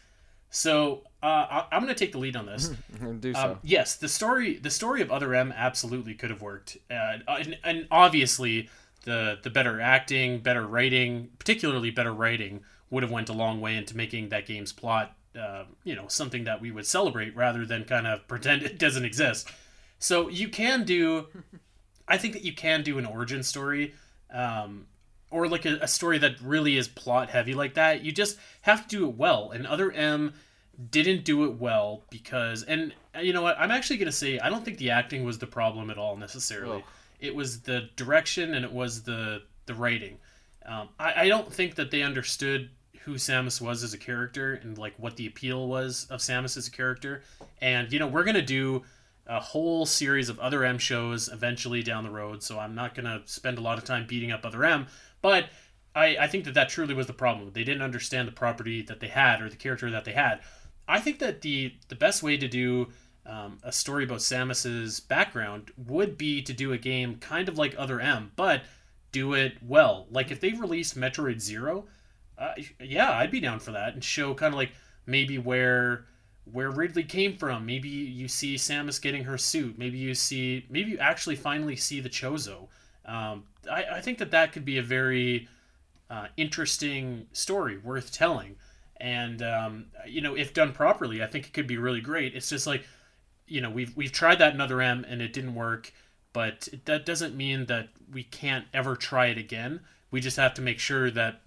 [0.49, 2.72] So uh, I, am going to take the lead on this.
[3.20, 3.39] Do so.
[3.39, 7.57] Um, yes, the story the story of Other M absolutely could have worked, uh, and,
[7.63, 8.70] and, obviously
[9.03, 12.61] the the better acting, better writing, particularly better writing,
[12.91, 16.43] would have went a long way into making that game's plot, uh, you know, something
[16.43, 19.49] that we would celebrate rather than kind of pretend it doesn't exist.
[19.97, 21.28] So you can do,
[22.07, 23.95] I think that you can do an origin story.
[24.32, 24.88] Um,
[25.30, 28.03] or like a, a story that really is plot heavy like that.
[28.03, 29.51] You just have to do it well.
[29.51, 30.34] And Other M
[30.91, 33.57] didn't do it well because, and uh, you know what?
[33.59, 36.84] I'm actually gonna say I don't think the acting was the problem at all necessarily.
[37.19, 40.17] It was the direction and it was the the writing.
[40.65, 42.69] Um, I, I don't think that they understood
[43.01, 46.67] who Samus was as a character and like what the appeal was of Samus as
[46.67, 47.23] a character.
[47.61, 48.84] And you know, we're gonna do
[49.25, 53.21] a whole series of other M shows eventually down the road, so I'm not gonna
[53.25, 54.88] spend a lot of time beating up other M,
[55.21, 55.49] but
[55.95, 57.51] I, I think that that truly was the problem.
[57.53, 60.41] They didn't understand the property that they had or the character that they had.
[60.88, 62.88] I think that the the best way to do
[63.25, 67.75] um, a story about Samus's background would be to do a game kind of like
[67.77, 68.61] Other M, but
[69.11, 70.07] do it well.
[70.09, 71.85] Like if they released Metroid Zero,
[72.38, 74.71] uh, yeah, I'd be down for that and show kind of like
[75.05, 76.05] maybe where
[76.51, 77.65] where Ridley came from.
[77.65, 79.77] Maybe you see Samus getting her suit.
[79.77, 82.67] Maybe you see maybe you actually finally see the Chozo.
[83.05, 85.47] Um, I, I think that that could be a very
[86.09, 88.55] uh, interesting story worth telling.
[88.99, 92.35] And um, you know, if done properly, I think it could be really great.
[92.35, 92.83] It's just like,
[93.47, 95.93] you know, we've we've tried that in other M and it didn't work,
[96.33, 99.81] but that doesn't mean that we can't ever try it again.
[100.09, 101.41] We just have to make sure that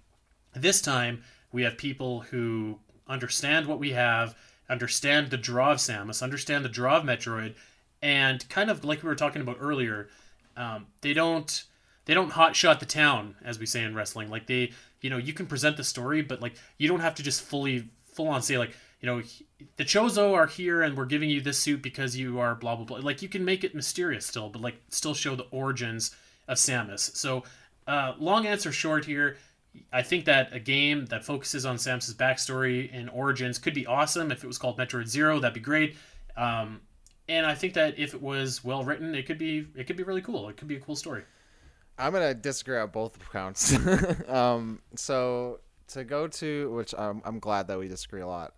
[0.55, 4.35] this time we have people who understand what we have,
[4.69, 7.55] understand the draw of Samus, understand the draw of Metroid,
[8.01, 10.09] and kind of like we were talking about earlier,
[10.55, 11.65] um, they don't
[12.05, 14.29] they don't hot shot the town as we say in wrestling.
[14.29, 14.71] Like they,
[15.01, 17.89] you know, you can present the story, but like you don't have to just fully
[18.05, 19.21] full on say like you know
[19.77, 22.85] the Chozo are here and we're giving you this suit because you are blah blah
[22.85, 22.97] blah.
[22.97, 26.15] Like you can make it mysterious still, but like still show the origins
[26.47, 27.15] of Samus.
[27.15, 27.43] So
[27.87, 29.37] uh, long answer short here.
[29.93, 34.29] I think that a game that focuses on Samus's backstory and origins could be awesome.
[34.29, 35.95] If it was called Metroid Zero, that'd be great.
[36.35, 36.81] Um,
[37.29, 40.03] and I think that if it was well written, it could be it could be
[40.03, 40.49] really cool.
[40.49, 41.23] It could be a cool story.
[42.01, 43.75] I'm gonna disagree on both counts.
[44.27, 48.53] um, so to go to which I'm, I'm glad that we disagree a lot.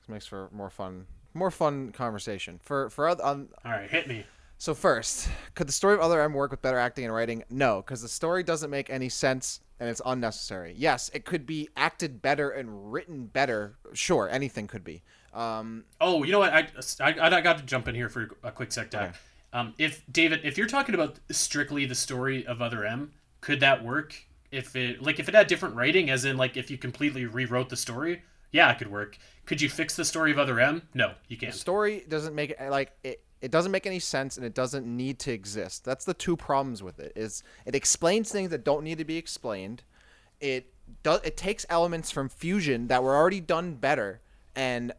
[0.00, 2.60] This makes for more fun, more fun conversation.
[2.62, 4.24] For for other, on All right, hit me.
[4.58, 7.42] So first, could the story of Other M work with better acting and writing?
[7.50, 10.74] No, because the story doesn't make any sense and it's unnecessary.
[10.76, 13.76] Yes, it could be acted better and written better.
[13.92, 15.02] Sure, anything could be.
[15.34, 16.52] Um, Oh, you know what?
[16.52, 16.68] I,
[17.00, 19.02] I, I got to jump in here for a quick sec, Doc.
[19.02, 19.18] Okay.
[19.54, 23.84] Um, if David, if you're talking about strictly the story of Other M, could that
[23.84, 24.14] work?
[24.50, 27.68] If it like if it had different writing, as in like if you completely rewrote
[27.68, 29.16] the story, yeah, it could work.
[29.46, 30.82] Could you fix the story of Other M?
[30.92, 31.52] No, you can't.
[31.52, 33.22] The story doesn't make like it.
[33.40, 35.84] It doesn't make any sense and it doesn't need to exist.
[35.84, 37.12] That's the two problems with it.
[37.14, 39.84] Is it explains things that don't need to be explained.
[40.40, 40.72] It
[41.04, 41.20] does.
[41.22, 44.20] It takes elements from Fusion that were already done better
[44.56, 44.92] and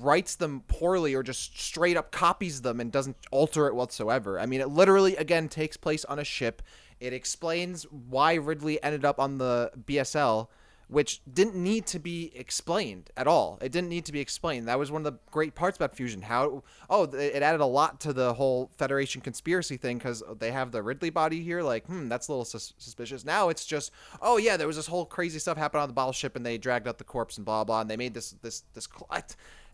[0.00, 4.38] writes them poorly or just straight up copies them and doesn't alter it whatsoever.
[4.38, 6.62] I mean, it literally again takes place on a ship.
[7.00, 10.48] It explains why Ridley ended up on the BSL,
[10.88, 13.58] which didn't need to be explained at all.
[13.60, 14.68] It didn't need to be explained.
[14.68, 16.22] That was one of the great parts about Fusion.
[16.22, 20.70] How oh, it added a lot to the whole Federation conspiracy thing because they have
[20.70, 21.62] the Ridley body here.
[21.62, 23.24] Like, hmm, that's a little sus- suspicious.
[23.24, 23.90] Now it's just,
[24.22, 26.86] oh yeah, there was this whole crazy stuff happened on the battleship, and they dragged
[26.86, 28.86] out the corpse and blah blah, and they made this this this.
[28.86, 29.08] cl-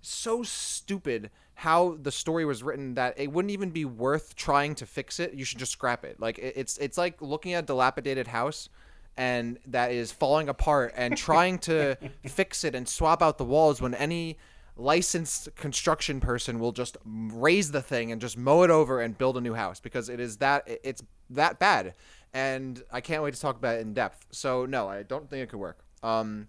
[0.02, 4.84] so stupid how the story was written that it wouldn't even be worth trying to
[4.86, 5.32] fix it.
[5.34, 6.18] You should just scrap it.
[6.20, 8.68] Like it- it's it's like looking at a dilapidated house
[9.16, 11.96] and that is falling apart and trying to
[12.26, 14.38] fix it and swap out the walls when any
[14.76, 19.36] licensed construction person will just raze the thing and just mow it over and build
[19.36, 21.92] a new house because it is that it's that bad
[22.32, 25.42] and i can't wait to talk about it in depth so no i don't think
[25.42, 26.48] it could work um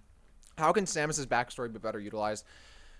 [0.57, 2.45] how can samus's backstory be better utilized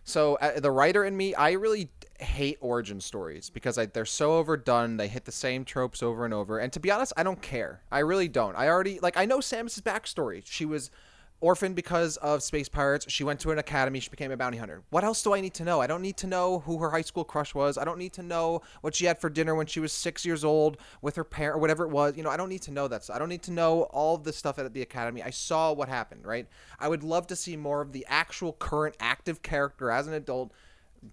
[0.04, 1.90] so uh, the writer in me, I really
[2.20, 4.98] hate origin stories because I, they're so overdone.
[4.98, 6.60] They hit the same tropes over and over.
[6.60, 7.82] And to be honest, I don't care.
[7.92, 8.56] I really don't.
[8.56, 10.44] I already like I know Samus's backstory.
[10.46, 10.92] She was
[11.42, 13.06] orphaned because of space pirates.
[13.10, 14.00] She went to an academy.
[14.00, 14.84] She became a bounty hunter.
[14.90, 15.82] What else do I need to know?
[15.82, 17.78] I don't need to know who her high school crush was.
[17.78, 20.44] I don't need to know what she had for dinner when she was six years
[20.44, 22.16] old with her parent or whatever it was.
[22.16, 23.04] You know, I don't need to know that.
[23.04, 23.16] stuff.
[23.16, 25.22] I don't need to know all of the stuff at the academy.
[25.22, 26.48] I saw what happened, right?
[26.80, 30.52] I would love to see more of the actual current active character as an adult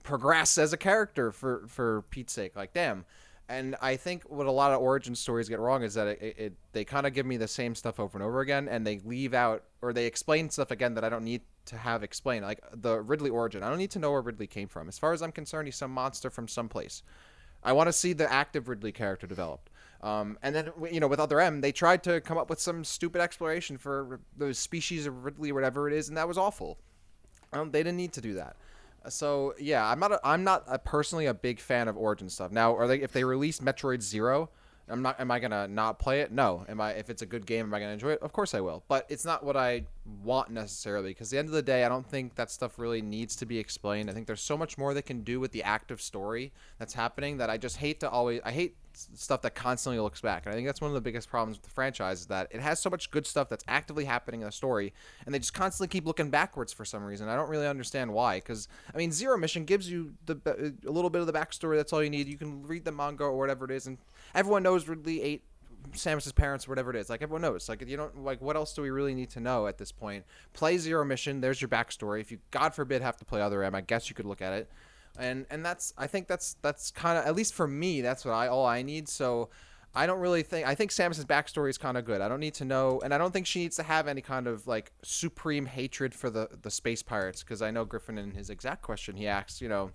[0.05, 2.55] progress as a character for for Pete's sake.
[2.55, 3.05] Like, damn.
[3.51, 6.39] And I think what a lot of origin stories get wrong is that it, it,
[6.39, 9.01] it they kind of give me the same stuff over and over again, and they
[9.01, 12.45] leave out or they explain stuff again that I don't need to have explained.
[12.45, 14.87] Like the Ridley origin, I don't need to know where Ridley came from.
[14.87, 17.03] As far as I'm concerned, he's some monster from someplace.
[17.65, 19.69] I want to see the active Ridley character developed.
[20.01, 22.85] Um, and then you know with other M, they tried to come up with some
[22.85, 26.79] stupid exploration for the species of Ridley, whatever it is, and that was awful.
[27.53, 28.55] Um, they didn't need to do that.
[29.09, 30.13] So yeah, I'm not.
[30.13, 32.53] A, I'm not a, personally a big fan of origin stuff.
[32.53, 34.51] Now, are they if they release Metroid Zero,
[34.89, 35.19] I'm not.
[35.21, 36.33] Am I gonna not play it?
[36.33, 36.65] No.
[36.69, 36.93] Am I?
[36.93, 38.23] If it's a good game, am I gonna enjoy it?
[38.23, 38.83] Of course I will.
[38.89, 39.85] But it's not what I
[40.23, 41.11] want necessarily.
[41.11, 43.59] Because the end of the day, I don't think that stuff really needs to be
[43.59, 44.11] explained.
[44.11, 47.39] I think there's so much more they can do with the active story that's happening
[47.39, 48.41] that I just hate to always.
[48.45, 48.77] I hate
[49.15, 50.47] stuff that constantly looks back.
[50.47, 52.61] And I think that's one of the biggest problems with the franchise is that it
[52.61, 54.93] has so much good stuff that's actively happening in the story,
[55.25, 57.29] and they just constantly keep looking backwards for some reason.
[57.29, 58.39] I don't really understand why.
[58.39, 61.77] Because I mean, Zero Mission gives you the a little bit of the backstory.
[61.77, 62.29] That's all you need.
[62.29, 63.99] You can read the manga or whatever it is, and
[64.35, 65.45] everyone knows Ridley ate
[65.93, 67.11] Samus's parents or whatever it is.
[67.11, 67.69] Like everyone knows.
[67.69, 70.25] Like you don't like what else do we really need to know at this point?
[70.53, 71.41] Play Zero Mission.
[71.41, 72.21] There's your backstory.
[72.21, 74.53] If you God forbid have to play Other M, I guess you could look at
[74.53, 74.71] it
[75.19, 78.33] and and that's I think that's that's kind of at least for me that's what
[78.33, 79.09] I all I need.
[79.09, 79.51] So
[79.95, 82.21] I don't really think I think Samus's backstory is kind of good.
[82.21, 84.47] I don't need to know, and I don't think she needs to have any kind
[84.47, 88.51] of like supreme hatred for the the space pirates because I know Griffin in his
[88.51, 89.91] exact question he asks, you know,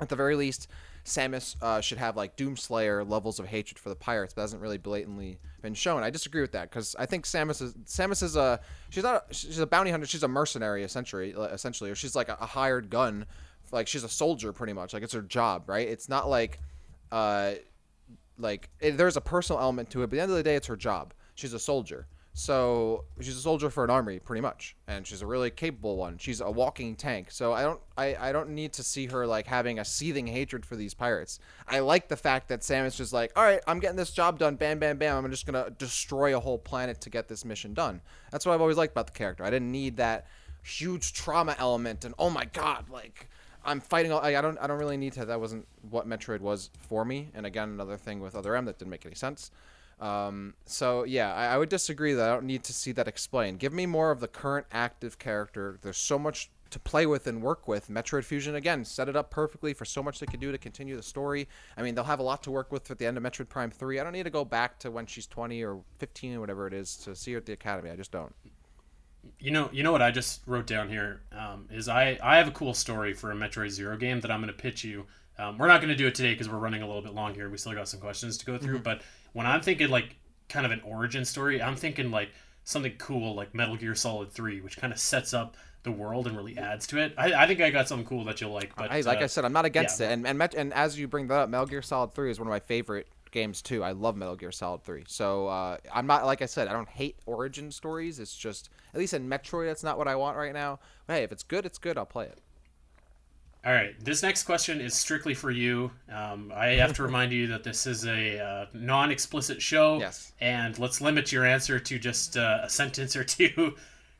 [0.00, 0.68] at the very least.
[1.04, 4.76] Samus uh, should have like Doomslayer levels of hatred for the pirates, but hasn't really
[4.76, 6.02] blatantly been shown.
[6.02, 9.34] I disagree with that because I think Samus is Samus is a she's not a,
[9.34, 10.06] she's a bounty hunter.
[10.06, 13.24] She's a mercenary essentially, essentially, or she's like a, a hired gun
[13.72, 15.88] like she's a soldier pretty much like it's her job right?
[15.88, 16.60] It's not like
[17.12, 17.52] uh
[18.38, 20.56] like it, there's a personal element to it but at the end of the day
[20.56, 21.14] it's her job.
[21.34, 22.06] She's a soldier.
[22.38, 24.76] So she's a soldier for an army pretty much.
[24.86, 26.18] And she's a really capable one.
[26.18, 27.32] She's a walking tank.
[27.32, 30.64] So i don't i, I don't need to see her like having a seething hatred
[30.64, 31.40] for these pirates.
[31.66, 34.54] I like the fact that Samus just like all right i'm getting this job done.
[34.54, 35.24] Bam bam bam.
[35.24, 38.00] I'm just gonna destroy a whole planet to get this mission done.
[38.30, 39.42] That's what i've always liked about the character.
[39.42, 40.28] I didn't need that
[40.62, 43.28] huge trauma element and oh my god like
[43.68, 44.12] I'm fighting.
[44.12, 44.58] All, I don't.
[44.58, 45.24] I don't really need to.
[45.24, 47.30] That wasn't what Metroid was for me.
[47.34, 49.50] And again, another thing with Other M that didn't make any sense.
[50.00, 53.58] Um, so yeah, I, I, would disagree that I don't need to see that explained.
[53.58, 55.76] Give me more of the current active character.
[55.82, 57.88] There's so much to play with and work with.
[57.88, 60.94] Metroid Fusion again set it up perfectly for so much they could do to continue
[60.94, 61.48] the story.
[61.76, 63.70] I mean, they'll have a lot to work with at the end of Metroid Prime
[63.70, 63.98] 3.
[63.98, 66.74] I don't need to go back to when she's 20 or 15 or whatever it
[66.74, 67.90] is to see her at the academy.
[67.90, 68.34] I just don't
[69.38, 72.48] you know, you know what I just wrote down here um, is I I have
[72.48, 75.06] a cool story for a Metroid Zero game that I'm going to pitch you.
[75.38, 77.34] Um, we're not going to do it today because we're running a little bit long
[77.34, 77.48] here.
[77.48, 78.76] We still got some questions to go through.
[78.76, 78.82] Mm-hmm.
[78.82, 79.02] But
[79.32, 80.16] when I'm thinking like
[80.48, 82.30] kind of an origin story, I'm thinking like
[82.64, 86.36] something cool like Metal Gear Solid Three, which kind of sets up the world and
[86.36, 87.14] really adds to it.
[87.16, 88.74] I, I think I got something cool that you'll like.
[88.76, 90.10] But I, like uh, I said, I'm not against yeah.
[90.10, 90.12] it.
[90.14, 92.48] And and Met- and as you bring that up, Metal Gear Solid Three is one
[92.48, 93.82] of my favorite games too.
[93.82, 95.04] I love Metal Gear Solid 3.
[95.06, 98.18] So uh, I'm not like I said, I don't hate origin stories.
[98.18, 100.78] It's just at least in Metroid, that's not what I want right now.
[101.06, 101.98] But hey, if it's good, it's good.
[101.98, 102.38] I'll play it.
[103.66, 105.90] All right, this next question is strictly for you.
[106.10, 110.32] Um, I have to remind you that this is a uh, non-explicit show, yes.
[110.40, 113.74] and let's limit your answer to just uh, a sentence or two.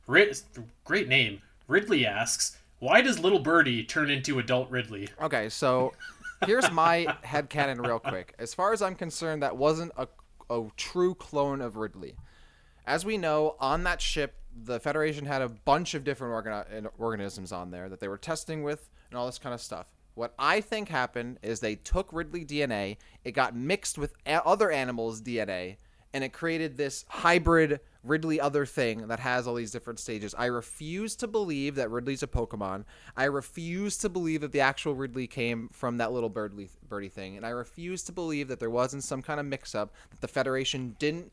[0.06, 0.40] Rid-
[0.84, 1.40] Great name.
[1.68, 5.94] Ridley asks, "Why does little birdie turn into adult Ridley?" Okay, so
[6.46, 8.34] here's my head canon real quick.
[8.38, 10.08] As far as I'm concerned, that wasn't a,
[10.50, 12.16] a true clone of Ridley.
[12.86, 14.34] As we know, on that ship,
[14.64, 18.62] the Federation had a bunch of different organi- organisms on there that they were testing
[18.62, 19.86] with and all this kind of stuff.
[20.14, 24.70] What I think happened is they took Ridley DNA, it got mixed with a- other
[24.70, 25.76] animals' DNA,
[26.12, 30.34] and it created this hybrid Ridley other thing that has all these different stages.
[30.36, 32.84] I refuse to believe that Ridley's a Pokemon.
[33.16, 37.36] I refuse to believe that the actual Ridley came from that little birdly, birdie thing.
[37.36, 40.28] And I refuse to believe that there wasn't some kind of mix up, that the
[40.28, 41.32] Federation didn't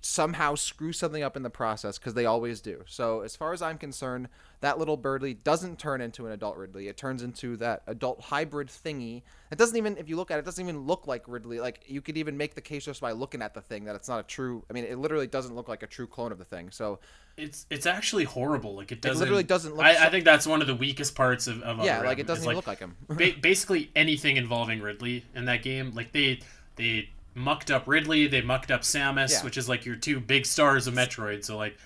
[0.00, 2.82] somehow screw something up in the process because they always do.
[2.86, 4.28] So, as far as I'm concerned,
[4.60, 6.88] that little birdly doesn't turn into an adult Ridley.
[6.88, 9.22] It turns into that adult hybrid thingy.
[9.50, 11.60] It doesn't even, if you look at it, it doesn't even look like Ridley.
[11.60, 14.08] Like, you could even make the case just by looking at the thing that it's
[14.08, 16.44] not a true, I mean, it literally doesn't look like a true clone of the
[16.44, 16.70] thing.
[16.70, 16.98] So,
[17.36, 18.74] it's it's actually horrible.
[18.74, 19.16] Like it doesn't.
[19.16, 19.84] It literally doesn't look.
[19.84, 20.02] I, so...
[20.02, 21.62] I think that's one of the weakest parts of.
[21.62, 22.96] of yeah, like it doesn't like, look like him.
[23.08, 26.40] ba- basically anything involving Ridley in that game, like they
[26.76, 29.44] they mucked up Ridley, they mucked up Samus, yeah.
[29.44, 31.44] which is like your two big stars of Metroid.
[31.44, 31.76] So like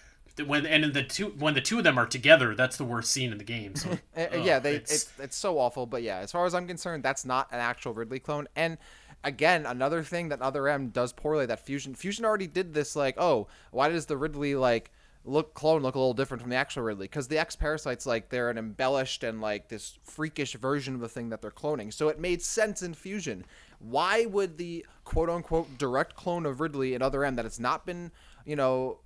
[0.45, 3.31] when and the two when the two of them are together, that's the worst scene
[3.31, 3.77] in the game.
[3.77, 4.93] So uh, yeah, they it's...
[4.93, 5.87] it's it's so awful.
[5.87, 8.49] But yeah, as far as I'm concerned, that's not an actual Ridley clone.
[8.57, 8.79] And
[9.23, 12.97] again, another thing that Other M does poorly that Fusion Fusion already did this.
[12.97, 14.91] Like, oh, why does the Ridley like
[15.27, 18.29] look clone look a little different from the actual Ridley because the X parasites like
[18.29, 21.93] they're an embellished and like this freakish version of the thing that they're cloning.
[21.93, 23.45] So it made sense in Fusion.
[23.89, 27.85] Why would the quote unquote direct clone of Ridley and Other M that has not
[27.87, 28.11] been
[28.45, 28.99] you know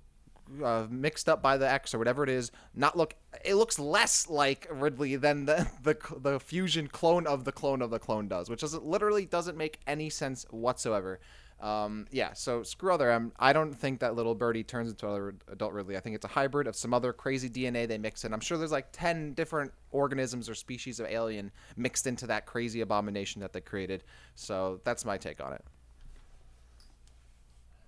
[0.63, 3.15] uh, mixed up by the X or whatever it is not look
[3.45, 7.91] it looks less like Ridley than the, the the fusion clone of the clone of
[7.91, 11.19] the clone does which doesn't literally doesn't make any sense whatsoever
[11.61, 13.33] um, yeah, so screw other M.
[13.37, 15.97] I don't think that little birdie turns into other adult Ridley.
[15.97, 18.33] I think it's a hybrid of some other crazy DNA they mix in.
[18.33, 22.79] I'm sure there's like 10 different organisms or species of alien mixed into that crazy
[22.79, 24.03] abomination that they created.
[24.35, 25.63] So that's my take on it.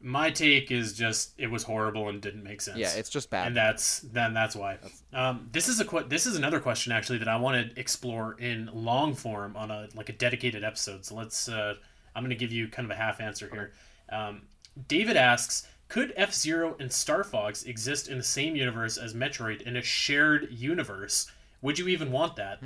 [0.04, 2.78] My take is just it was horrible and didn't make sense.
[2.78, 3.48] Yeah, it's just bad.
[3.48, 4.80] and that's then that's why.
[5.14, 8.36] Um, this is a que- this is another question actually that I want to explore
[8.40, 11.06] in long form on a like a dedicated episode.
[11.06, 11.48] So let's.
[11.48, 11.76] Uh,
[12.16, 13.74] I'm going to give you kind of a half answer here.
[14.10, 14.44] Um,
[14.88, 19.62] David asks, could F Zero and Star Fox exist in the same universe as Metroid
[19.64, 21.30] in a shared universe?
[21.62, 22.62] Would you even want that?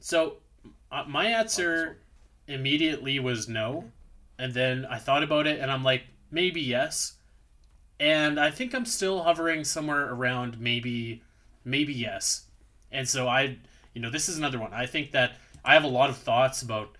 [0.00, 0.36] So
[0.92, 1.98] uh, my answer
[2.46, 3.84] immediately was no,
[4.38, 7.14] and then I thought about it, and I'm like, maybe yes,
[7.98, 11.22] and I think I'm still hovering somewhere around maybe,
[11.64, 12.44] maybe yes,
[12.90, 13.58] and so I,
[13.94, 14.72] you know, this is another one.
[14.72, 15.32] I think that
[15.64, 16.96] I have a lot of thoughts about,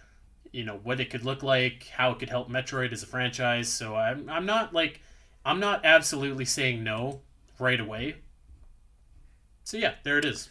[0.53, 3.69] you know, what it could look like, how it could help Metroid as a franchise.
[3.69, 5.01] So I'm I'm not like,
[5.45, 7.21] I'm not absolutely saying no
[7.59, 8.17] right away.
[9.65, 10.49] So yeah, there it is.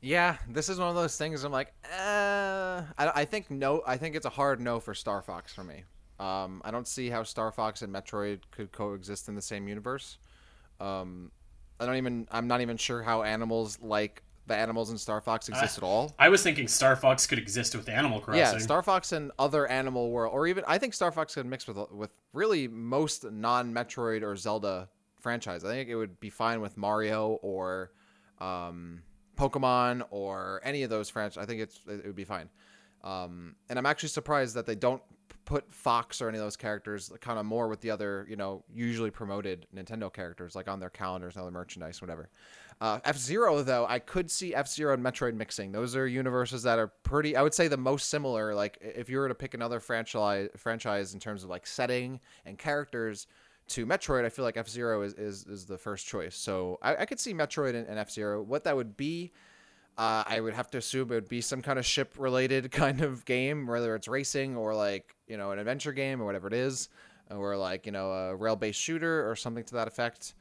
[0.00, 1.44] Yeah, this is one of those things.
[1.44, 3.82] I'm like, uh, I, I think no.
[3.86, 5.84] I think it's a hard no for Star Fox for me.
[6.20, 10.18] Um, I don't see how Star Fox and Metroid could coexist in the same universe.
[10.78, 11.30] Um,
[11.80, 12.28] I don't even.
[12.30, 16.14] I'm not even sure how animals like the animals in Star Fox exist at all.
[16.18, 18.40] I was thinking Star Fox could exist with Animal Crossing.
[18.40, 21.66] Yeah, Star Fox and other animal world, or even I think Star Fox could mix
[21.66, 24.88] with with really most non-Metroid or Zelda
[25.20, 25.64] franchise.
[25.64, 27.92] I think it would be fine with Mario or
[28.38, 29.02] um,
[29.36, 31.42] Pokemon or any of those franchises.
[31.42, 32.48] I think it's it would be fine.
[33.02, 35.02] Um, and I'm actually surprised that they don't
[35.44, 38.64] put Fox or any of those characters kind of more with the other, you know,
[38.72, 42.28] usually promoted Nintendo characters like on their calendars, and other merchandise, whatever.
[42.80, 45.72] Uh, F Zero though, I could see F Zero and Metroid mixing.
[45.72, 47.36] Those are universes that are pretty.
[47.36, 48.54] I would say the most similar.
[48.54, 52.58] Like if you were to pick another franchise franchise in terms of like setting and
[52.58, 53.26] characters
[53.68, 56.34] to Metroid, I feel like F Zero is, is is the first choice.
[56.36, 58.42] So I, I could see Metroid and, and F Zero.
[58.42, 59.32] What that would be.
[59.96, 63.00] Uh, I would have to assume it would be some kind of ship related kind
[63.00, 66.54] of game, whether it's racing or like, you know, an adventure game or whatever it
[66.54, 66.88] is,
[67.30, 70.34] or like, you know, a rail based shooter or something to that effect.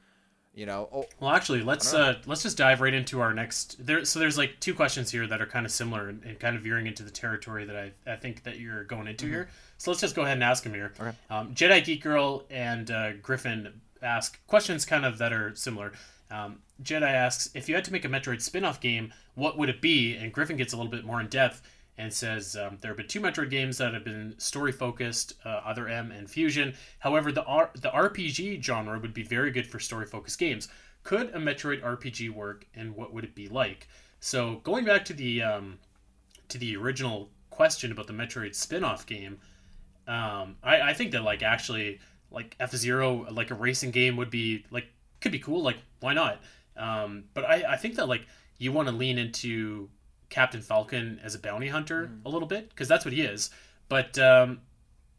[0.55, 3.83] You know, oh, Well, actually, let's uh, let's just dive right into our next.
[3.83, 6.55] There, so there's like two questions here that are kind of similar and, and kind
[6.55, 9.49] of veering into the territory that I, I think that you're going into here.
[9.79, 10.91] So let's just go ahead and ask them here.
[10.95, 11.07] Mm-hmm.
[11.07, 11.17] Okay.
[11.31, 15.93] Um, Jedi Geek Girl and uh, Griffin ask questions kind of that are similar.
[16.29, 19.81] Um, Jedi asks if you had to make a Metroid spin-off game, what would it
[19.81, 20.15] be?
[20.15, 21.61] And Griffin gets a little bit more in depth
[21.97, 25.61] and says um, there have been two Metroid games that have been story focused, uh,
[25.65, 26.73] Other M and Fusion.
[26.99, 30.69] However, the R- the RPG genre would be very good for story focused games.
[31.03, 33.87] Could a Metroid RPG work, and what would it be like?
[34.19, 35.79] So going back to the um,
[36.49, 39.39] to the original question about the Metroid spin-off game,
[40.07, 41.99] um, I, I think that like actually
[42.31, 44.87] like F Zero like a racing game would be like
[45.21, 45.61] could be cool.
[45.61, 46.41] Like why not?
[46.75, 48.25] Um, but I, I think that like
[48.57, 49.89] you want to lean into
[50.29, 53.49] Captain Falcon as a bounty hunter a little bit because that's what he is.
[53.89, 54.61] But um,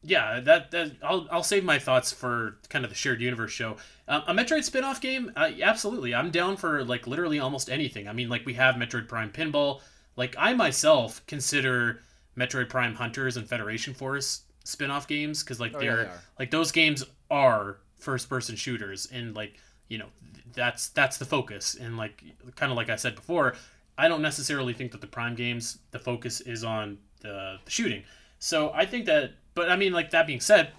[0.03, 3.76] yeah, that, that I'll, I'll save my thoughts for kind of the shared universe show.
[4.09, 6.14] Um, a Metroid spin-off game, uh, absolutely.
[6.14, 8.09] I'm down for like literally almost anything.
[8.09, 9.80] I mean, like we have Metroid Prime Pinball.
[10.16, 12.01] Like I myself consider
[12.37, 16.20] Metroid Prime Hunters and Federation Force spin-off games because like Oh, they're they are.
[16.39, 19.55] like those games are first-person shooters and like
[19.89, 20.07] you know
[20.55, 22.22] that's that's the focus and like
[22.57, 23.55] kind of like I said before,
[23.97, 28.05] I don't necessarily think that the Prime games the focus is on the, the shooting.
[28.39, 30.70] So I think that, but I mean, like that being said,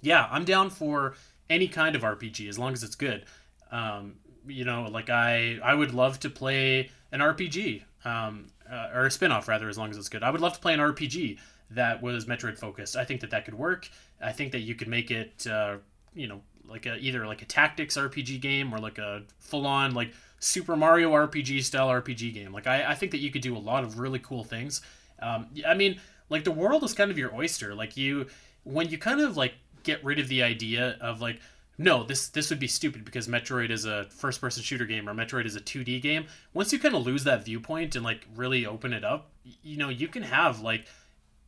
[0.00, 1.14] yeah, I'm down for
[1.50, 3.24] any kind of RPG as long as it's good.
[3.70, 4.16] Um,
[4.46, 9.10] you know, like I I would love to play an RPG um, uh, or a
[9.10, 10.22] spin-off rather as long as it's good.
[10.22, 11.38] I would love to play an RPG
[11.70, 12.96] that was Metroid focused.
[12.96, 13.88] I think that that could work.
[14.20, 15.76] I think that you could make it uh,
[16.14, 19.94] you know like a either like a tactics RPG game or like a full on
[19.94, 22.52] like Super Mario RPG style RPG game.
[22.52, 24.80] Like I, I think that you could do a lot of really cool things.
[25.20, 27.74] Um, I mean, like the world is kind of your oyster.
[27.74, 28.26] Like you,
[28.64, 31.40] when you kind of like get rid of the idea of like,
[31.76, 35.14] no, this this would be stupid because Metroid is a first person shooter game or
[35.14, 36.26] Metroid is a 2D game.
[36.52, 39.30] Once you kind of lose that viewpoint and like really open it up,
[39.62, 40.86] you know, you can have like,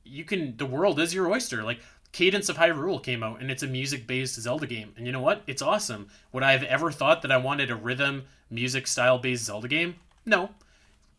[0.04, 1.62] you can the world is your oyster.
[1.62, 1.80] Like
[2.12, 4.92] Cadence of Hyrule came out and it's a music based Zelda game.
[4.96, 5.42] And you know what?
[5.46, 6.09] It's awesome.
[6.32, 9.96] Would I have ever thought that I wanted a rhythm music style based Zelda game?
[10.24, 10.50] No.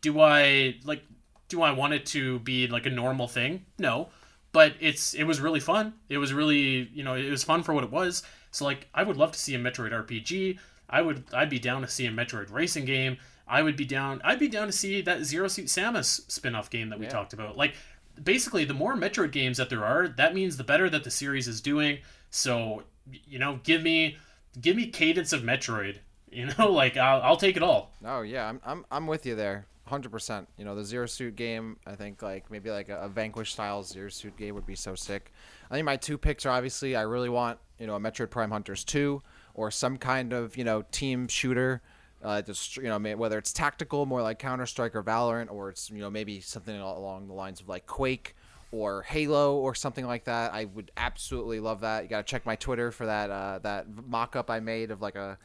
[0.02, 1.04] Do I like
[1.50, 3.66] do I want it to be like a normal thing?
[3.78, 4.10] No.
[4.52, 5.94] But it's it was really fun.
[6.10, 8.24] It was really, you know, it was fun for what it was.
[8.52, 10.58] So like I would love to see a Metroid RPG.
[10.90, 13.18] I would I'd be down to see a Metroid racing game.
[13.48, 16.90] I would be down I'd be down to see that Zero Suit Samus spin-off game
[16.90, 17.12] that we Yeah.
[17.12, 17.56] talked about.
[17.58, 17.76] Like
[18.24, 21.48] basically the more Metroid games that there are, that means the better that the series
[21.48, 22.00] is doing.
[22.30, 22.84] So,
[23.26, 24.18] you know, give me
[24.60, 25.98] give me cadence of Metroid.
[26.30, 27.94] You know, like I'll, I'll take it all.
[28.02, 29.66] No, yeah, I'm I'm I'm with you there.
[29.86, 30.50] hundred percent.
[30.58, 31.78] You know, the zero suit game.
[31.88, 34.94] I think like maybe like a, a Vanquish style zero suit game would be so
[34.94, 35.32] sick.
[35.72, 38.52] I think my two picks are obviously I really want you know a Metroid Prime
[38.52, 41.82] Hunters two or some kind of you know team shooter.
[42.24, 45.90] Uh, just you know whether it's tactical, more like Counter Strike or Valorant, or it's
[45.90, 48.36] you know maybe something along the lines of like Quake
[48.72, 50.54] or Halo or something like that.
[50.54, 52.04] I would absolutely love that.
[52.04, 55.02] You got to check my Twitter for that uh, that mock up I made of
[55.02, 55.38] like a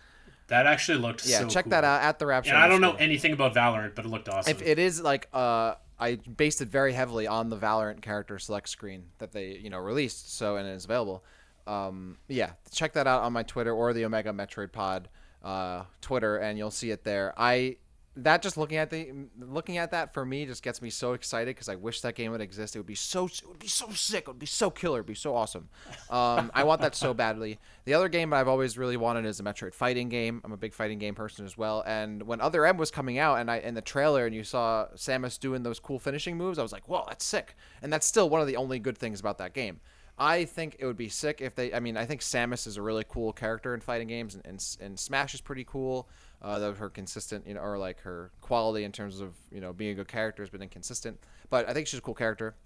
[0.48, 1.38] that actually looked yeah.
[1.38, 1.70] So check cool.
[1.70, 2.52] that out at the Rapture.
[2.52, 4.50] And I don't know anything about Valorant, but it looked awesome.
[4.50, 8.68] If it is like uh, I based it very heavily on the Valorant character select
[8.68, 11.24] screen that they you know released, so and it is available.
[11.66, 15.08] Um, yeah, check that out on my Twitter or the Omega Metroid Pod
[15.42, 17.32] uh, Twitter, and you'll see it there.
[17.36, 17.76] I
[18.14, 21.56] that just looking at the looking at that for me just gets me so excited
[21.56, 22.76] because I wish that game would exist.
[22.76, 24.22] It would be so it would be so sick.
[24.22, 24.98] It would be so killer.
[24.98, 25.68] It'd be so awesome.
[26.10, 27.58] Um, I want that so badly.
[27.86, 30.42] The other game I've always really wanted is a Metroid fighting game.
[30.44, 31.82] I'm a big fighting game person as well.
[31.86, 34.88] And when Other M was coming out, and I in the trailer, and you saw
[34.94, 37.56] Samus doing those cool finishing moves, I was like, whoa, that's sick.
[37.80, 39.80] And that's still one of the only good things about that game.
[40.18, 41.72] I think it would be sick if they.
[41.72, 44.76] I mean, I think Samus is a really cool character in fighting games, and, and,
[44.80, 46.08] and Smash is pretty cool.
[46.42, 49.72] Uh, that her consistent, you know, or like her quality in terms of you know
[49.72, 51.18] being a good character has been inconsistent.
[51.50, 52.56] But I think she's a cool character.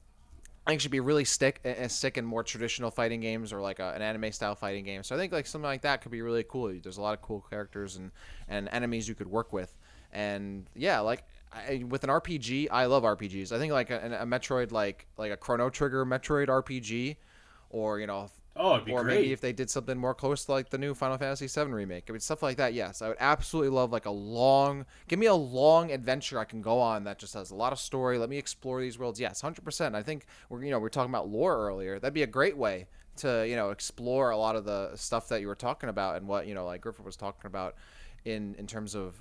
[0.66, 3.78] I think she'd be really stick uh, sick in more traditional fighting games or like
[3.78, 5.05] a, an anime style fighting game.
[5.05, 6.74] So I think like something like that could be really cool.
[6.82, 8.11] There's a lot of cool characters and
[8.49, 9.76] and enemies you could work with.
[10.12, 13.53] And yeah, like I, with an RPG, I love RPGs.
[13.53, 17.16] I think like a, a Metroid, like like a Chrono Trigger Metroid RPG,
[17.77, 19.05] or you know Oh, or great.
[19.05, 22.05] maybe if they did something more close to like the new Final Fantasy VII remake.
[22.09, 22.72] I mean, stuff like that.
[22.72, 24.87] Yes, I would absolutely love like a long.
[25.09, 27.79] Give me a long adventure I can go on that just has a lot of
[27.79, 28.16] story.
[28.16, 29.20] Let me explore these worlds.
[29.20, 29.95] Yes, hundred percent.
[29.95, 31.99] I think we're you know we are talking about lore earlier.
[31.99, 35.43] That'd be a great way to you know explore a lot of the stuff that
[35.43, 37.74] you were talking about and what you know like Griffith was talking about
[38.24, 39.16] in in terms of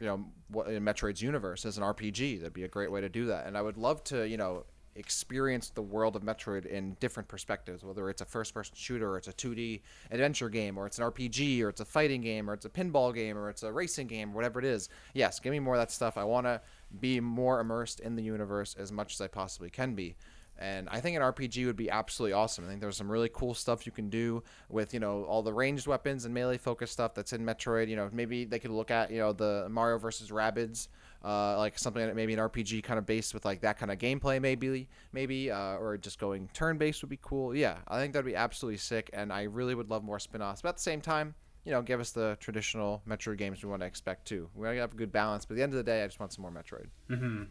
[0.00, 2.40] you know what in Metroid's universe as an RPG.
[2.40, 3.46] That'd be a great way to do that.
[3.46, 4.64] And I would love to you know
[4.94, 9.18] experience the world of Metroid in different perspectives, whether it's a first person shooter or
[9.18, 9.80] it's a 2D
[10.10, 13.14] adventure game or it's an RPG or it's a fighting game or it's a pinball
[13.14, 14.88] game or it's a racing game whatever it is.
[15.14, 16.18] Yes, give me more of that stuff.
[16.18, 16.60] I want to
[17.00, 20.16] be more immersed in the universe as much as I possibly can be.
[20.58, 22.64] And I think an RPG would be absolutely awesome.
[22.64, 25.52] I think there's some really cool stuff you can do with, you know, all the
[25.52, 27.88] ranged weapons and melee focused stuff that's in Metroid.
[27.88, 30.88] You know, maybe they could look at, you know, the Mario versus Rabbids
[31.24, 33.98] uh, like something that maybe an RPG kind of based with like that kind of
[33.98, 37.54] gameplay, maybe, maybe, uh, or just going turn based would be cool.
[37.54, 40.62] Yeah, I think that'd be absolutely sick, and I really would love more spin offs.
[40.62, 43.82] But at the same time, you know, give us the traditional Metroid games we want
[43.82, 44.48] to expect too.
[44.54, 46.18] We gotta have a good balance, but at the end of the day, I just
[46.18, 46.86] want some more Metroid.
[47.08, 47.44] Mm-hmm.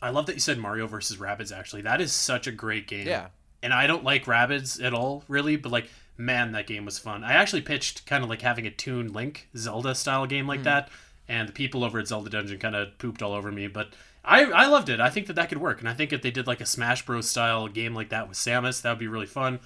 [0.00, 1.56] I love that you said Mario versus Rabbids.
[1.56, 3.06] Actually, that is such a great game.
[3.06, 3.28] Yeah.
[3.62, 5.88] And I don't like Rabbids at all, really, but like,
[6.18, 7.24] man, that game was fun.
[7.24, 10.64] I actually pitched kind of like having a Toon Link Zelda style game like mm.
[10.64, 10.90] that
[11.28, 13.66] and the people over at Zelda Dungeon kind of pooped all over me.
[13.66, 13.94] But
[14.24, 15.00] I I loved it.
[15.00, 17.04] I think that that could work, and I think if they did like a Smash
[17.04, 19.60] Bros style game like that with Samus, that would be really fun.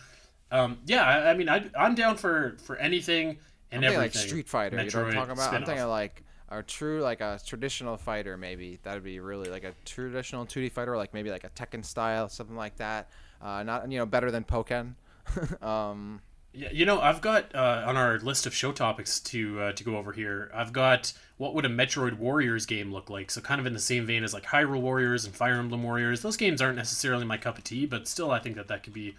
[0.51, 3.39] Um, yeah, I, I mean, I, I'm down for for anything
[3.71, 4.21] and I'm everything.
[4.21, 5.45] Like Street Fighter, Metroid, you know what I'm talking about?
[5.45, 5.61] Spin-off.
[5.61, 9.65] I'm thinking like a true like a traditional fighter maybe that would be really like
[9.65, 13.11] a traditional 2D fighter like maybe like a Tekken style something like that
[13.43, 14.95] uh, not you know better than Pokken
[15.63, 16.21] um,
[16.59, 19.85] yeah, you know, I've got uh, on our list of show topics to uh, to
[19.85, 20.51] go over here.
[20.53, 23.31] I've got what would a Metroid Warriors game look like?
[23.31, 26.21] So kind of in the same vein as like Hyrule Warriors and Fire Emblem Warriors.
[26.21, 28.93] Those games aren't necessarily my cup of tea, but still, I think that that could
[28.93, 29.15] be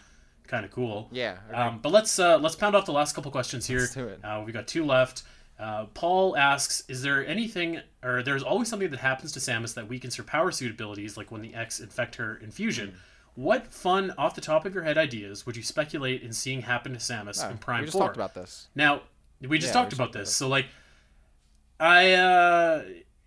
[0.47, 1.07] kind of cool.
[1.11, 1.37] Yeah.
[1.53, 3.79] Um, but let's uh, let's pound off the last couple questions here.
[3.79, 4.19] Let's do it.
[4.23, 5.23] Uh, we got two left.
[5.57, 9.87] Uh, Paul asks, "Is there anything, or there's always something that happens to Samus that
[9.87, 12.89] weakens her power suit abilities, like when the X infect her in Fusion?
[12.89, 12.95] Mm.
[13.35, 16.93] What fun, off the top of your head ideas would you speculate in seeing happen
[16.93, 18.07] to Samus no, in Prime we just 4?
[18.07, 18.67] talked about this.
[18.75, 19.01] Now,
[19.41, 20.29] we just yeah, talked we about this.
[20.29, 20.65] about So, like,
[21.79, 22.83] I, uh,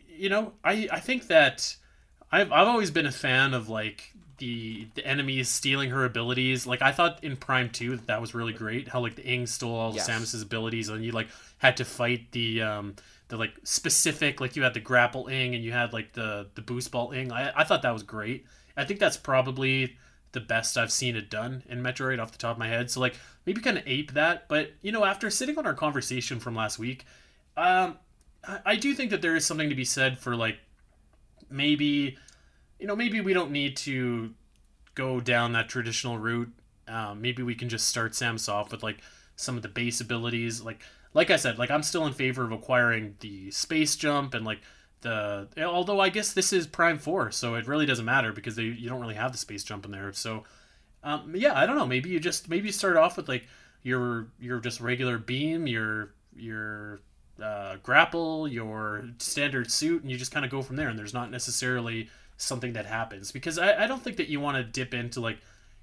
[0.09, 1.77] you know, I, I think that
[2.31, 6.66] I've, I've always been a fan of, like, the, the enemies stealing her abilities.
[6.66, 8.89] Like, I thought in Prime 2 that that was really great.
[8.89, 10.09] How, like, the Ing stole all yes.
[10.09, 12.97] Samus's abilities and you, like, had to fight the, um,
[13.29, 16.61] the, like, specific, like, you had the grapple Ing and you had, like, the, the
[16.61, 17.33] boost ball Ing.
[17.33, 18.45] I, I thought that was great.
[18.77, 19.97] I think that's probably
[20.32, 22.90] the best I've seen it done in Metroid off the top of my head.
[22.90, 23.16] So like
[23.47, 24.49] maybe kind of ape that.
[24.49, 27.05] But you know, after sitting on our conversation from last week,
[27.57, 27.99] um,
[28.47, 30.59] I, I do think that there is something to be said for like
[31.51, 32.16] maybe,
[32.78, 34.35] you know, maybe we don't need to
[34.94, 36.53] go down that traditional route.
[36.89, 38.99] Um, maybe we can just start Samus off with like
[39.36, 40.62] some of the base abilities.
[40.62, 40.81] Like
[41.15, 44.61] like I said, like I'm still in favor of acquiring the space jump and like
[45.03, 48.65] the although I guess this is Prime Four, so it really doesn't matter because they,
[48.65, 50.12] you don't really have the space jump in there.
[50.12, 50.45] So
[51.05, 51.87] um, yeah, I don't know.
[51.87, 53.47] Maybe you just maybe you start off with like
[53.83, 57.01] your your just regular beam, your your
[57.43, 60.89] uh, grapple, your standard suit, and you just kind of go from there.
[60.89, 64.57] And there's not necessarily something that happens because I, I don't think that you want
[64.57, 65.39] to dip into like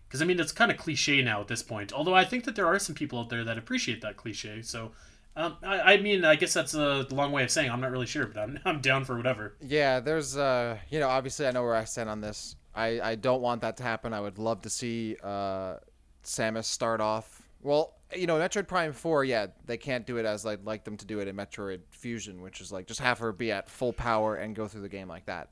[0.08, 1.94] because I mean it's kind of cliche now at this point.
[1.94, 4.62] Although I think that there are some people out there that appreciate that cliche.
[4.62, 4.92] So
[5.40, 8.06] um, I, I mean I guess that's a long way of saying I'm not really
[8.06, 9.56] sure, but I'm I'm down for whatever.
[9.62, 12.56] Yeah, there's uh you know obviously I know where I stand on this.
[12.76, 14.14] I I don't want that to happen.
[14.14, 15.76] I would love to see uh
[16.24, 17.96] Samus start off well.
[18.16, 21.06] You know, Metroid Prime Four, yeah, they can't do it as I'd like them to
[21.06, 24.36] do it in Metroid Fusion, which is like just have her be at full power
[24.36, 25.50] and go through the game like that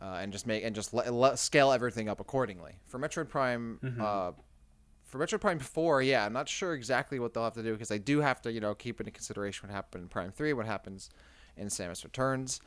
[0.00, 0.94] uh, and just make and just
[1.36, 2.72] scale everything up accordingly.
[2.86, 4.00] For Metroid Prime, mm-hmm.
[5.16, 7.88] For Metroid Prime Four, yeah, I'm not sure exactly what they'll have to do because
[7.88, 10.66] they do have to, you know, keep into consideration what happened in Prime Three, what
[10.66, 11.10] happens
[11.56, 12.60] in Samus Returns.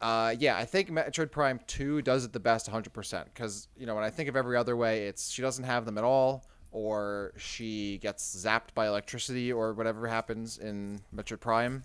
[0.00, 3.24] Uh, yeah, I think Metroid Prime Two does it the best, 100%.
[3.24, 5.98] Because you know, when I think of every other way, it's she doesn't have them
[5.98, 11.84] at all, or she gets zapped by electricity, or whatever happens in Metroid Prime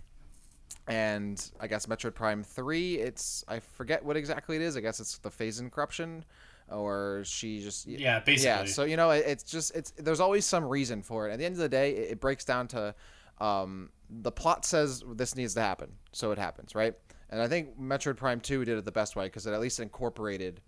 [0.88, 2.96] and I guess Metroid Prime Three.
[2.96, 4.78] It's I forget what exactly it is.
[4.78, 6.26] I guess it's the Phazon corruption,
[6.72, 8.66] or she just yeah basically yeah.
[8.66, 11.34] So you know, it, it's just it's there's always some reason for it.
[11.34, 12.96] At the end of the day, it, it breaks down to
[13.40, 16.94] um, the plot says this needs to happen, so it happens, right?
[17.30, 19.80] And I think Metroid Prime Two did it the best way because it at least
[19.80, 20.62] incorporated,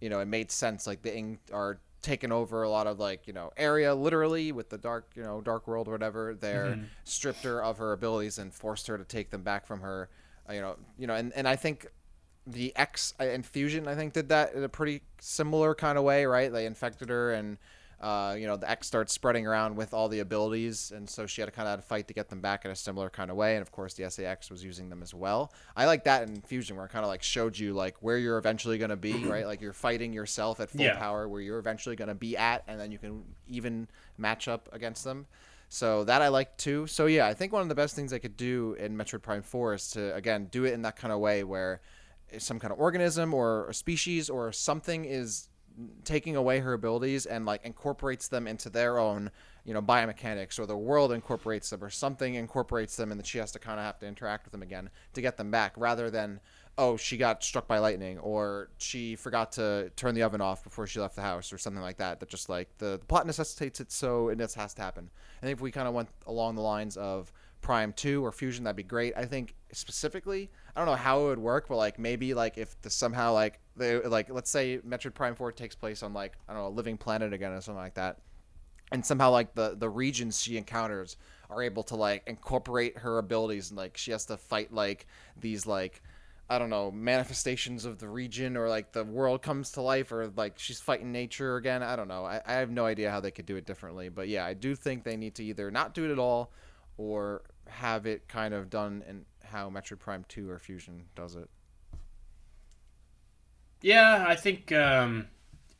[0.00, 0.86] you know, it made sense.
[0.86, 4.68] Like the ing- our taken over a lot of like you know area literally with
[4.68, 6.84] the dark you know dark world or whatever they're mm-hmm.
[7.04, 10.08] stripped her of her abilities and forced her to take them back from her
[10.48, 11.88] uh, you know you know and, and i think
[12.50, 16.04] the x in Fusion uh, i think did that in a pretty similar kind of
[16.04, 17.58] way right they infected her and
[18.00, 21.40] uh, you know, the X starts spreading around with all the abilities, and so she
[21.40, 23.56] had to kind of fight to get them back in a similar kind of way.
[23.56, 25.52] And of course, the SA-X was using them as well.
[25.76, 28.38] I like that in Fusion, where it kind of like showed you like where you're
[28.38, 29.46] eventually going to be, right?
[29.46, 30.96] Like you're fighting yourself at full yeah.
[30.96, 34.68] power, where you're eventually going to be at, and then you can even match up
[34.72, 35.26] against them.
[35.68, 36.86] So that I like too.
[36.86, 39.42] So yeah, I think one of the best things I could do in Metroid Prime
[39.42, 41.80] 4 is to again do it in that kind of way where
[42.38, 45.48] some kind of organism or species or something is
[46.04, 49.30] taking away her abilities and like incorporates them into their own
[49.64, 53.38] you know biomechanics or the world incorporates them or something incorporates them and that she
[53.38, 56.10] has to kind of have to interact with them again to get them back rather
[56.10, 56.40] than
[56.78, 60.86] oh she got struck by lightning or she forgot to turn the oven off before
[60.86, 63.80] she left the house or something like that that just like the, the plot necessitates
[63.80, 65.10] it so it just has to happen.
[65.42, 68.64] I think if we kind of went along the lines of prime 2 or fusion
[68.64, 71.98] that'd be great i think specifically i don't know how it would work but like
[71.98, 76.02] maybe like if the somehow like they like let's say Metroid Prime Four takes place
[76.02, 78.18] on like I don't know a living planet again or something like that,
[78.92, 81.16] and somehow like the the regions she encounters
[81.48, 85.06] are able to like incorporate her abilities and like she has to fight like
[85.40, 86.02] these like
[86.50, 90.30] I don't know manifestations of the region or like the world comes to life or
[90.36, 91.82] like she's fighting nature again.
[91.82, 92.24] I don't know.
[92.24, 94.74] I, I have no idea how they could do it differently, but yeah, I do
[94.74, 96.52] think they need to either not do it at all
[96.98, 101.48] or have it kind of done in how Metroid Prime Two or Fusion does it.
[103.80, 105.28] Yeah, I think um,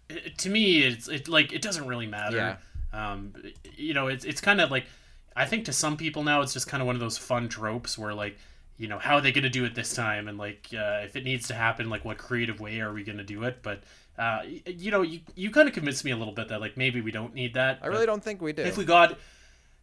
[0.09, 2.37] it, to me it's it like it doesn't really matter.
[2.37, 2.57] Yeah.
[2.93, 3.35] Um,
[3.77, 4.87] you know, it's it's kind of like
[5.37, 7.99] I think to some people now it's just kind of one of those fun tropes
[7.99, 8.39] where like
[8.79, 11.17] you know how are they going to do it this time and like uh, if
[11.17, 13.83] it needs to happen like what creative way are we going to do it but
[14.19, 17.01] uh, you know you, you kind of convinced me a little bit that like maybe
[17.01, 19.19] we don't need that i really don't think we do if we got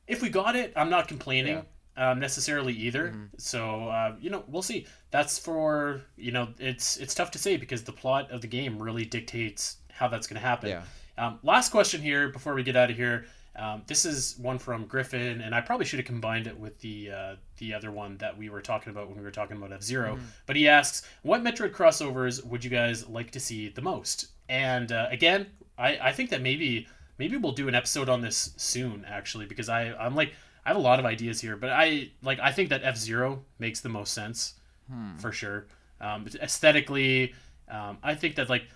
[0.08, 1.62] if we got it i'm not complaining yeah
[1.98, 3.10] um, necessarily either.
[3.10, 3.26] Mm-hmm.
[3.38, 4.86] So uh, you know, we'll see.
[5.12, 8.82] That's for you know, it's it's tough to say because the plot of the game
[8.82, 10.70] really dictates how that's going to happen.
[10.70, 10.84] Yeah.
[11.18, 13.26] Um, last question here before we get out of here.
[13.58, 17.12] Um, this is one from Griffin, and I probably should have combined it with the
[17.12, 19.82] uh, the other one that we were talking about when we were talking about F
[19.82, 20.26] Zero mm-hmm.
[20.46, 24.92] But he asks, "What Metroid crossovers would you guys like to see the most?" And
[24.92, 29.06] uh, again, I, I think that maybe maybe we'll do an episode on this soon,
[29.08, 30.34] actually, because I I'm like
[30.66, 33.44] I have a lot of ideas here, but I like I think that F Zero
[33.60, 34.56] makes the most sense
[34.92, 35.16] hmm.
[35.18, 35.68] for sure.
[36.02, 37.34] Um, aesthetically,
[37.70, 38.68] um, I think that like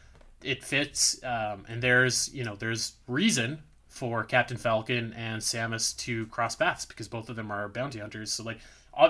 [0.43, 6.27] it fits, um, and there's you know there's reason for Captain Falcon and Samus to
[6.27, 8.31] cross paths because both of them are bounty hunters.
[8.31, 8.59] So like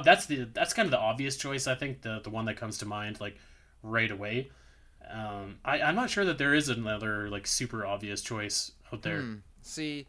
[0.04, 1.68] that's the that's kind of the obvious choice.
[1.68, 3.36] I think the the one that comes to mind like
[3.84, 4.50] right away.
[5.12, 9.22] Um, I I'm not sure that there is another like super obvious choice out there.
[9.22, 9.36] Hmm.
[9.62, 10.08] See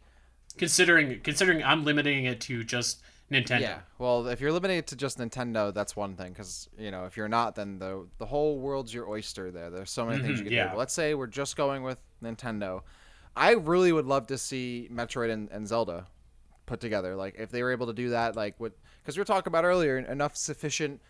[0.57, 3.01] Considering considering I'm limiting it to just
[3.31, 3.61] Nintendo.
[3.61, 3.79] Yeah.
[3.97, 6.33] Well, if you're limiting it to just Nintendo, that's one thing.
[6.33, 9.51] Because you know, if you're not, then the the whole world's your oyster.
[9.51, 10.63] There, there's so many mm-hmm, things you can yeah.
[10.65, 10.69] do.
[10.71, 12.81] But let's say we're just going with Nintendo.
[13.35, 16.07] I really would love to see Metroid and, and Zelda
[16.65, 17.15] put together.
[17.15, 18.73] Like if they were able to do that, like what?
[19.01, 21.01] Because we were talking about earlier, enough sufficient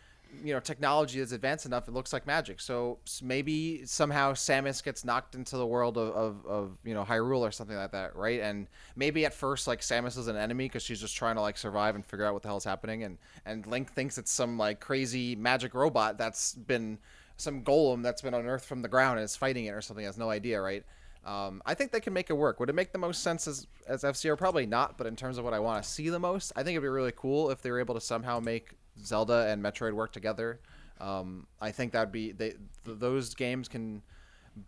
[0.44, 5.04] you know technology that's advanced enough it looks like magic so maybe somehow samus gets
[5.04, 8.40] knocked into the world of, of, of you know hyrule or something like that right
[8.40, 11.58] and maybe at first like samus is an enemy because she's just trying to like
[11.58, 14.80] survive and figure out what the hell's happening and and link thinks it's some like
[14.80, 16.98] crazy magic robot that's been
[17.38, 20.18] some golem that's been unearthed from the ground and is fighting it or something has
[20.18, 20.84] no idea right
[21.24, 22.60] um, I think they can make it work.
[22.60, 24.36] Would it make the most sense as, as F Zero?
[24.36, 26.74] Probably not, but in terms of what I want to see the most, I think
[26.74, 28.72] it'd be really cool if they were able to somehow make
[29.06, 30.60] Zelda and Metroid work together.
[31.00, 32.60] Um, I think that'd be they th-
[33.00, 34.04] those games can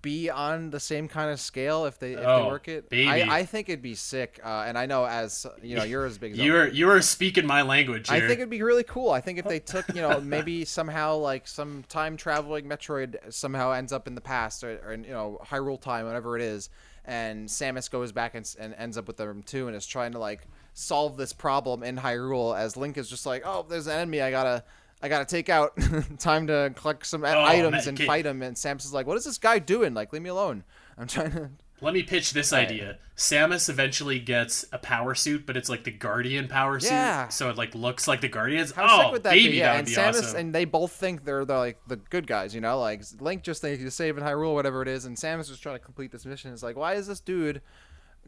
[0.02, 2.90] be on the same kind of scale if they if Oh, they work it.
[2.90, 3.08] baby.
[3.24, 6.18] I, I think it'd be sick, uh, and I know as you know you're as
[6.18, 9.12] big as You are you are speaking my language I think it'd be really cool.
[9.12, 13.72] I think if they took, you know, maybe somehow like some time traveling Metroid somehow
[13.74, 16.70] ends up in the past or, or in, you know Hyrule time, whatever it is,
[17.06, 20.20] and Samus goes back and, and ends up with them too, and is trying to
[20.20, 24.22] like solve this problem in Hyrule as Link is just like, oh, there's an enemy
[24.22, 24.64] I gotta.
[25.02, 25.74] I gotta take out.
[26.18, 28.42] Time to collect some Oh, items and fight him.
[28.42, 29.94] And Samus is like, "What is this guy doing?
[29.94, 30.64] Like, leave me alone.
[30.98, 31.50] I'm trying to."
[31.82, 33.00] Let me pitch this idea.
[33.18, 37.28] Samus eventually gets a power suit, but it's like the Guardian power suit, Yeah.
[37.28, 38.72] so it like looks like the Guardians.
[38.72, 39.58] How oh, would that baby, be?
[39.58, 40.38] Yeah, and Samus awesome.
[40.38, 42.80] and they both think they're the like the good guys, you know.
[42.80, 45.84] Like Link just thinks he's saving Hyrule, whatever it is, and Samus is trying to
[45.84, 46.54] complete this mission.
[46.54, 47.62] It's like, why is this dude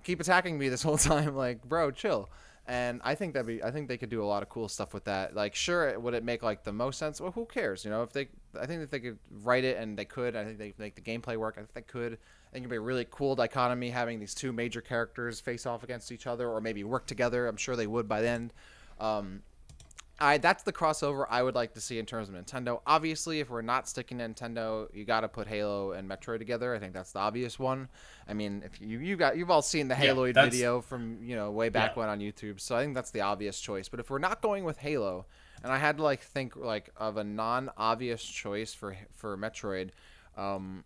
[0.05, 1.35] keep attacking me this whole time?
[1.35, 2.29] Like, bro, chill.
[2.67, 4.93] And I think that'd be, I think they could do a lot of cool stuff
[4.93, 5.35] with that.
[5.35, 7.21] Like, sure, would it make like the most sense?
[7.21, 7.85] Well, who cares?
[7.85, 8.27] You know, if they,
[8.59, 10.35] I think that they could write it and they could.
[10.35, 11.55] I think they make the gameplay work.
[11.57, 12.13] I think they could.
[12.13, 15.83] I think it'd be a really cool dichotomy having these two major characters face off
[15.83, 17.47] against each other or maybe work together.
[17.47, 18.51] I'm sure they would by then.
[18.99, 19.43] Um,
[20.19, 22.81] I that's the crossover I would like to see in terms of Nintendo.
[22.87, 26.73] Obviously, if we're not sticking to Nintendo, you got to put Halo and Metroid together.
[26.73, 27.89] I think that's the obvious one.
[28.27, 31.19] I mean, if you you got you've all seen the Yeah, Haloid that's- video from
[31.21, 31.99] you know way back Yeah.
[32.01, 33.89] when on YouTube, so I think that's the obvious choice.
[33.89, 35.25] But if we're not going with Halo,
[35.63, 39.89] and I had to like think like of a non-obvious choice for for Metroid,
[40.37, 40.85] um,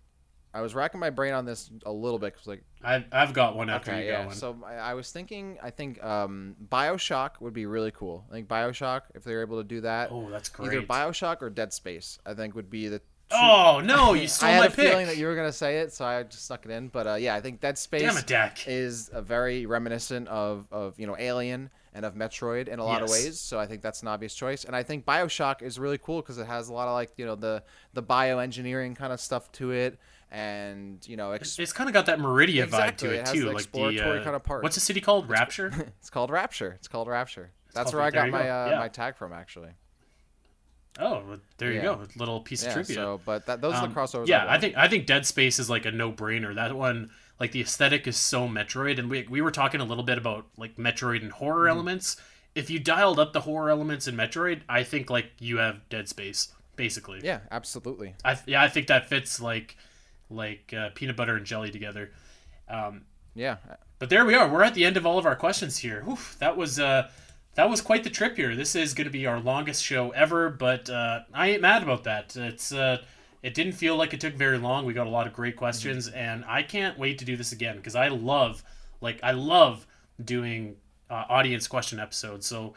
[0.53, 3.55] I was racking my brain on this a little bit because like I've, I've got
[3.55, 4.21] one after Okay, you yeah.
[4.21, 4.27] go.
[4.27, 4.35] one.
[4.35, 8.25] So I, I was thinking, I think um, Bioshock would be really cool.
[8.29, 10.67] I think Bioshock, if they're able to do that, oh, that's great.
[10.73, 13.01] either Bioshock or Dead Space, I think would be the.
[13.31, 14.53] Oh no, you stole my pick.
[14.53, 14.89] I had my a pick.
[14.89, 16.87] feeling that you were gonna say it, so I just stuck it in.
[16.87, 18.67] But uh, yeah, I think Dead Space Damn it, Dak.
[18.67, 23.03] is a very reminiscent of, of you know Alien and of Metroid in a lot
[23.03, 23.39] of ways.
[23.39, 24.63] So I think that's an obvious choice.
[24.63, 27.25] And I think Bioshock is really cool because it has a lot of like you
[27.27, 27.61] know the
[27.93, 29.99] the bioengineering kind of stuff to it,
[30.31, 33.27] and you know ex- It's kind of got that Meridia Exactly, vibe to it it
[33.27, 34.63] has too, the like the uh, kind of part.
[34.63, 35.29] What's the city called?
[35.29, 35.71] Rapture.
[35.99, 36.73] It's called Rapture.
[36.73, 37.51] It's called Rapture.
[37.73, 38.49] That's called- where I got my go.
[38.49, 38.79] uh, Yeah.
[38.79, 39.69] my tag from actually.
[40.99, 41.83] oh, well, there you Yeah.
[41.83, 41.93] go.
[42.03, 42.73] A little piece of Yeah.
[42.73, 42.95] trivia.
[42.95, 44.27] So, but that, those are Um, the crossovers.
[44.27, 46.53] Yeah, I, I think I think Dead Space is like a no brainer.
[46.53, 50.03] That one, like the aesthetic is so Metroid, and we we were talking a little
[50.03, 51.77] bit about like Metroid and horror Mm-hmm.
[51.77, 52.17] elements.
[52.55, 56.09] If you dialed up the horror elements in Metroid, I think like you have Dead
[56.09, 57.19] Space basically.
[57.23, 58.15] Yeah, absolutely.
[58.25, 59.77] I yeah, I think that fits like
[60.29, 62.11] like uh, peanut butter and jelly together.
[62.67, 63.03] Um,
[63.35, 63.57] Yeah.
[63.97, 64.47] but there we are.
[64.49, 66.03] We're at the end of all of our questions here.
[66.07, 67.09] Oof, that was uh,
[67.55, 68.55] that was quite the trip here.
[68.55, 72.03] This is going to be our longest show ever, but uh, I ain't mad about
[72.05, 72.35] that.
[72.35, 73.01] It's uh,
[73.41, 74.85] it didn't feel like it took very long.
[74.85, 77.77] We got a lot of great questions, and I can't wait to do this again
[77.77, 78.63] because I love
[79.01, 79.85] like I love
[80.23, 80.75] doing
[81.09, 82.45] uh, audience question episodes.
[82.45, 82.73] So,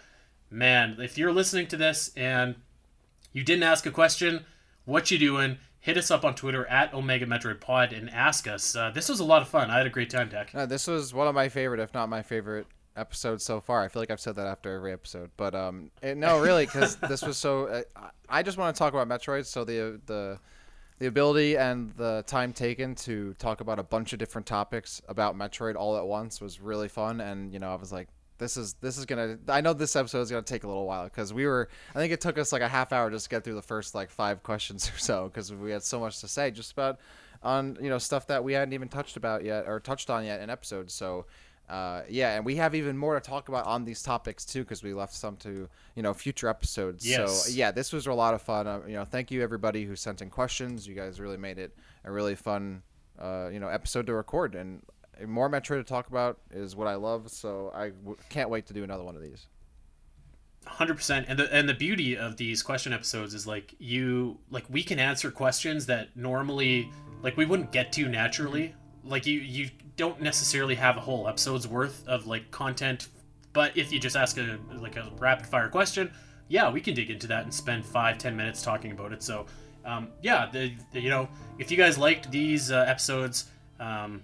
[0.50, 2.54] man, if you're listening to this and
[3.32, 4.44] you didn't ask a question,
[4.84, 5.58] what you doing?
[5.82, 8.74] Hit us up on Twitter at Omega Metroid Pod and ask us.
[8.74, 9.68] Uh, this was a lot of fun.
[9.70, 10.54] I had a great time, Dak.
[10.54, 13.82] No, this was one of my favorite, if not my favorite episodes so far.
[13.82, 16.96] I feel like I've said that after every episode, but um, it, no, really, because
[17.08, 17.66] this was so.
[17.66, 19.44] Uh, I- I just want to talk about Metroid.
[19.44, 20.38] So the the
[21.00, 25.36] the ability and the time taken to talk about a bunch of different topics about
[25.36, 27.20] Metroid all at once was really fun.
[27.20, 29.38] And you know, I was like, this is this is gonna.
[29.48, 31.68] I know this episode is gonna take a little while because we were.
[31.94, 33.94] I think it took us like a half hour just to get through the first
[33.94, 36.98] like five questions or so because we had so much to say just about
[37.42, 40.40] on you know stuff that we hadn't even touched about yet or touched on yet
[40.40, 40.94] in episodes.
[40.94, 41.26] So.
[41.68, 44.82] Uh, yeah, and we have even more to talk about on these topics too, because
[44.82, 47.08] we left some to you know future episodes.
[47.08, 47.46] Yes.
[47.46, 48.66] So yeah, this was a lot of fun.
[48.66, 50.86] Uh, you know, thank you everybody who sent in questions.
[50.86, 52.82] You guys really made it a really fun,
[53.18, 54.54] uh, you know, episode to record.
[54.54, 54.82] And
[55.26, 57.30] more Metroid to talk about is what I love.
[57.30, 59.46] So I w- can't wait to do another one of these.
[60.66, 64.64] Hundred percent, and the and the beauty of these question episodes is like you like
[64.70, 66.88] we can answer questions that normally
[67.20, 68.72] like we wouldn't get to naturally.
[69.04, 73.08] Like you you don't necessarily have a whole episode's worth of like content,
[73.52, 76.12] but if you just ask a like a rapid fire question,
[76.46, 79.22] yeah, we can dig into that and spend five ten minutes talking about it.
[79.24, 79.46] So
[79.84, 81.28] um, yeah, the, the you know
[81.58, 83.46] if you guys liked these uh, episodes,
[83.80, 84.22] um,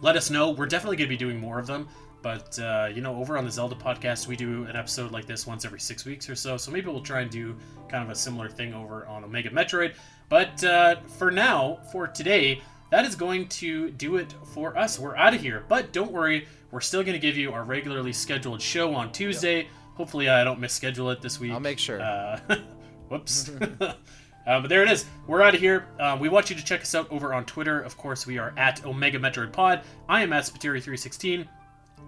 [0.00, 0.50] let us know.
[0.50, 1.88] We're definitely going to be doing more of them.
[2.22, 5.46] But uh, you know, over on the Zelda podcast, we do an episode like this
[5.46, 6.56] once every six weeks or so.
[6.56, 7.56] So maybe we'll try and do
[7.88, 9.94] kind of a similar thing over on Omega Metroid.
[10.28, 14.98] But uh, for now, for today, that is going to do it for us.
[14.98, 15.64] We're out of here.
[15.68, 19.58] But don't worry, we're still going to give you our regularly scheduled show on Tuesday.
[19.58, 19.66] Yep.
[19.94, 21.52] Hopefully, I don't misschedule it this week.
[21.52, 22.00] I'll make sure.
[22.00, 22.40] Uh,
[23.08, 23.50] whoops.
[24.46, 25.04] Uh, but there it is.
[25.26, 25.86] We're out of here.
[25.98, 27.80] Um, we want you to check us out over on Twitter.
[27.80, 29.82] Of course, we are at Omega Metroid Pod.
[30.08, 31.46] I am at Spiteri316.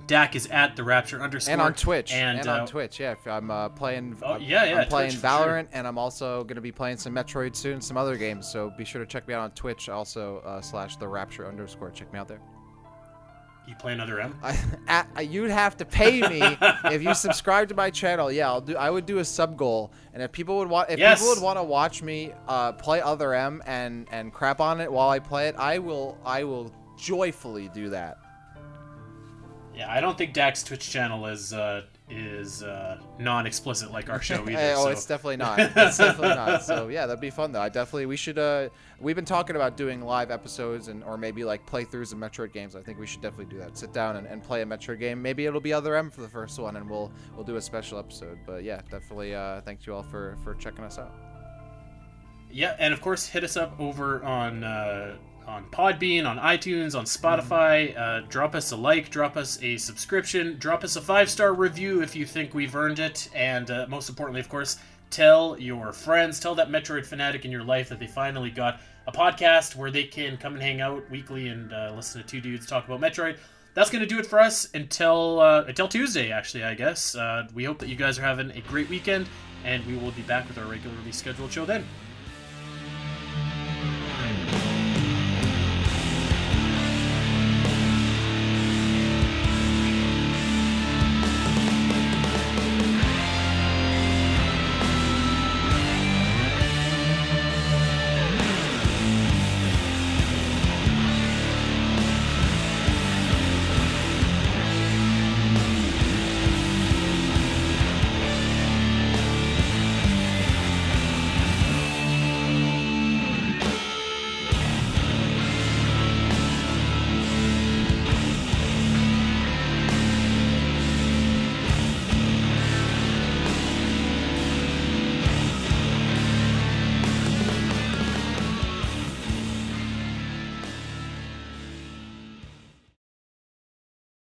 [0.06, 1.52] Dak is at the Rapture underscore.
[1.52, 2.12] And on Twitch.
[2.12, 3.14] And, and uh, on Twitch, yeah.
[3.26, 4.16] I'm uh, playing.
[4.22, 4.80] Oh, yeah, yeah.
[4.80, 5.68] I'm playing Twitch, Valorant, sure.
[5.72, 8.50] and I'm also going to be playing some Metroid soon, some other games.
[8.50, 11.90] So be sure to check me out on Twitch, also uh, slash the Rapture underscore.
[11.90, 12.40] Check me out there.
[13.66, 14.36] You play another M?
[14.42, 16.56] I, I, you'd have to pay me
[16.92, 18.30] if you subscribe to my channel.
[18.30, 18.76] Yeah, I'll do.
[18.76, 21.20] I would do a sub goal, and if people would want, if yes.
[21.20, 24.90] people would want to watch me uh, play other M and and crap on it
[24.90, 26.18] while I play it, I will.
[26.24, 28.18] I will joyfully do that.
[29.74, 31.82] Yeah, I don't think Dak's Twitch channel is uh,
[32.12, 34.74] is uh, non-explicit like our show either.
[34.76, 34.88] oh, so.
[34.88, 35.58] it's definitely not.
[35.76, 36.62] It's definitely not.
[36.62, 37.60] So yeah, that'd be fun though.
[37.60, 38.38] I definitely we should.
[38.38, 38.68] Uh,
[39.00, 42.76] we've been talking about doing live episodes and or maybe like playthroughs of Metroid games.
[42.76, 43.76] I think we should definitely do that.
[43.76, 45.20] Sit down and, and play a Metroid game.
[45.20, 47.98] Maybe it'll be Other M for the first one, and we'll we'll do a special
[47.98, 48.38] episode.
[48.46, 49.34] But yeah, definitely.
[49.34, 51.14] Uh, thank you all for for checking us out.
[52.50, 54.62] Yeah, and of course, hit us up over on.
[54.64, 55.16] Uh,
[55.46, 57.96] on Podbean, on iTunes, on Spotify.
[57.96, 62.02] Uh, drop us a like, drop us a subscription, drop us a five star review
[62.02, 64.78] if you think we've earned it, and uh, most importantly, of course,
[65.10, 69.12] tell your friends, tell that Metroid fanatic in your life that they finally got a
[69.12, 72.66] podcast where they can come and hang out weekly and uh, listen to two dudes
[72.66, 73.36] talk about Metroid.
[73.74, 77.14] That's going to do it for us until uh, until Tuesday, actually, I guess.
[77.14, 79.28] Uh, we hope that you guys are having a great weekend,
[79.64, 81.84] and we will be back with our regularly scheduled show then.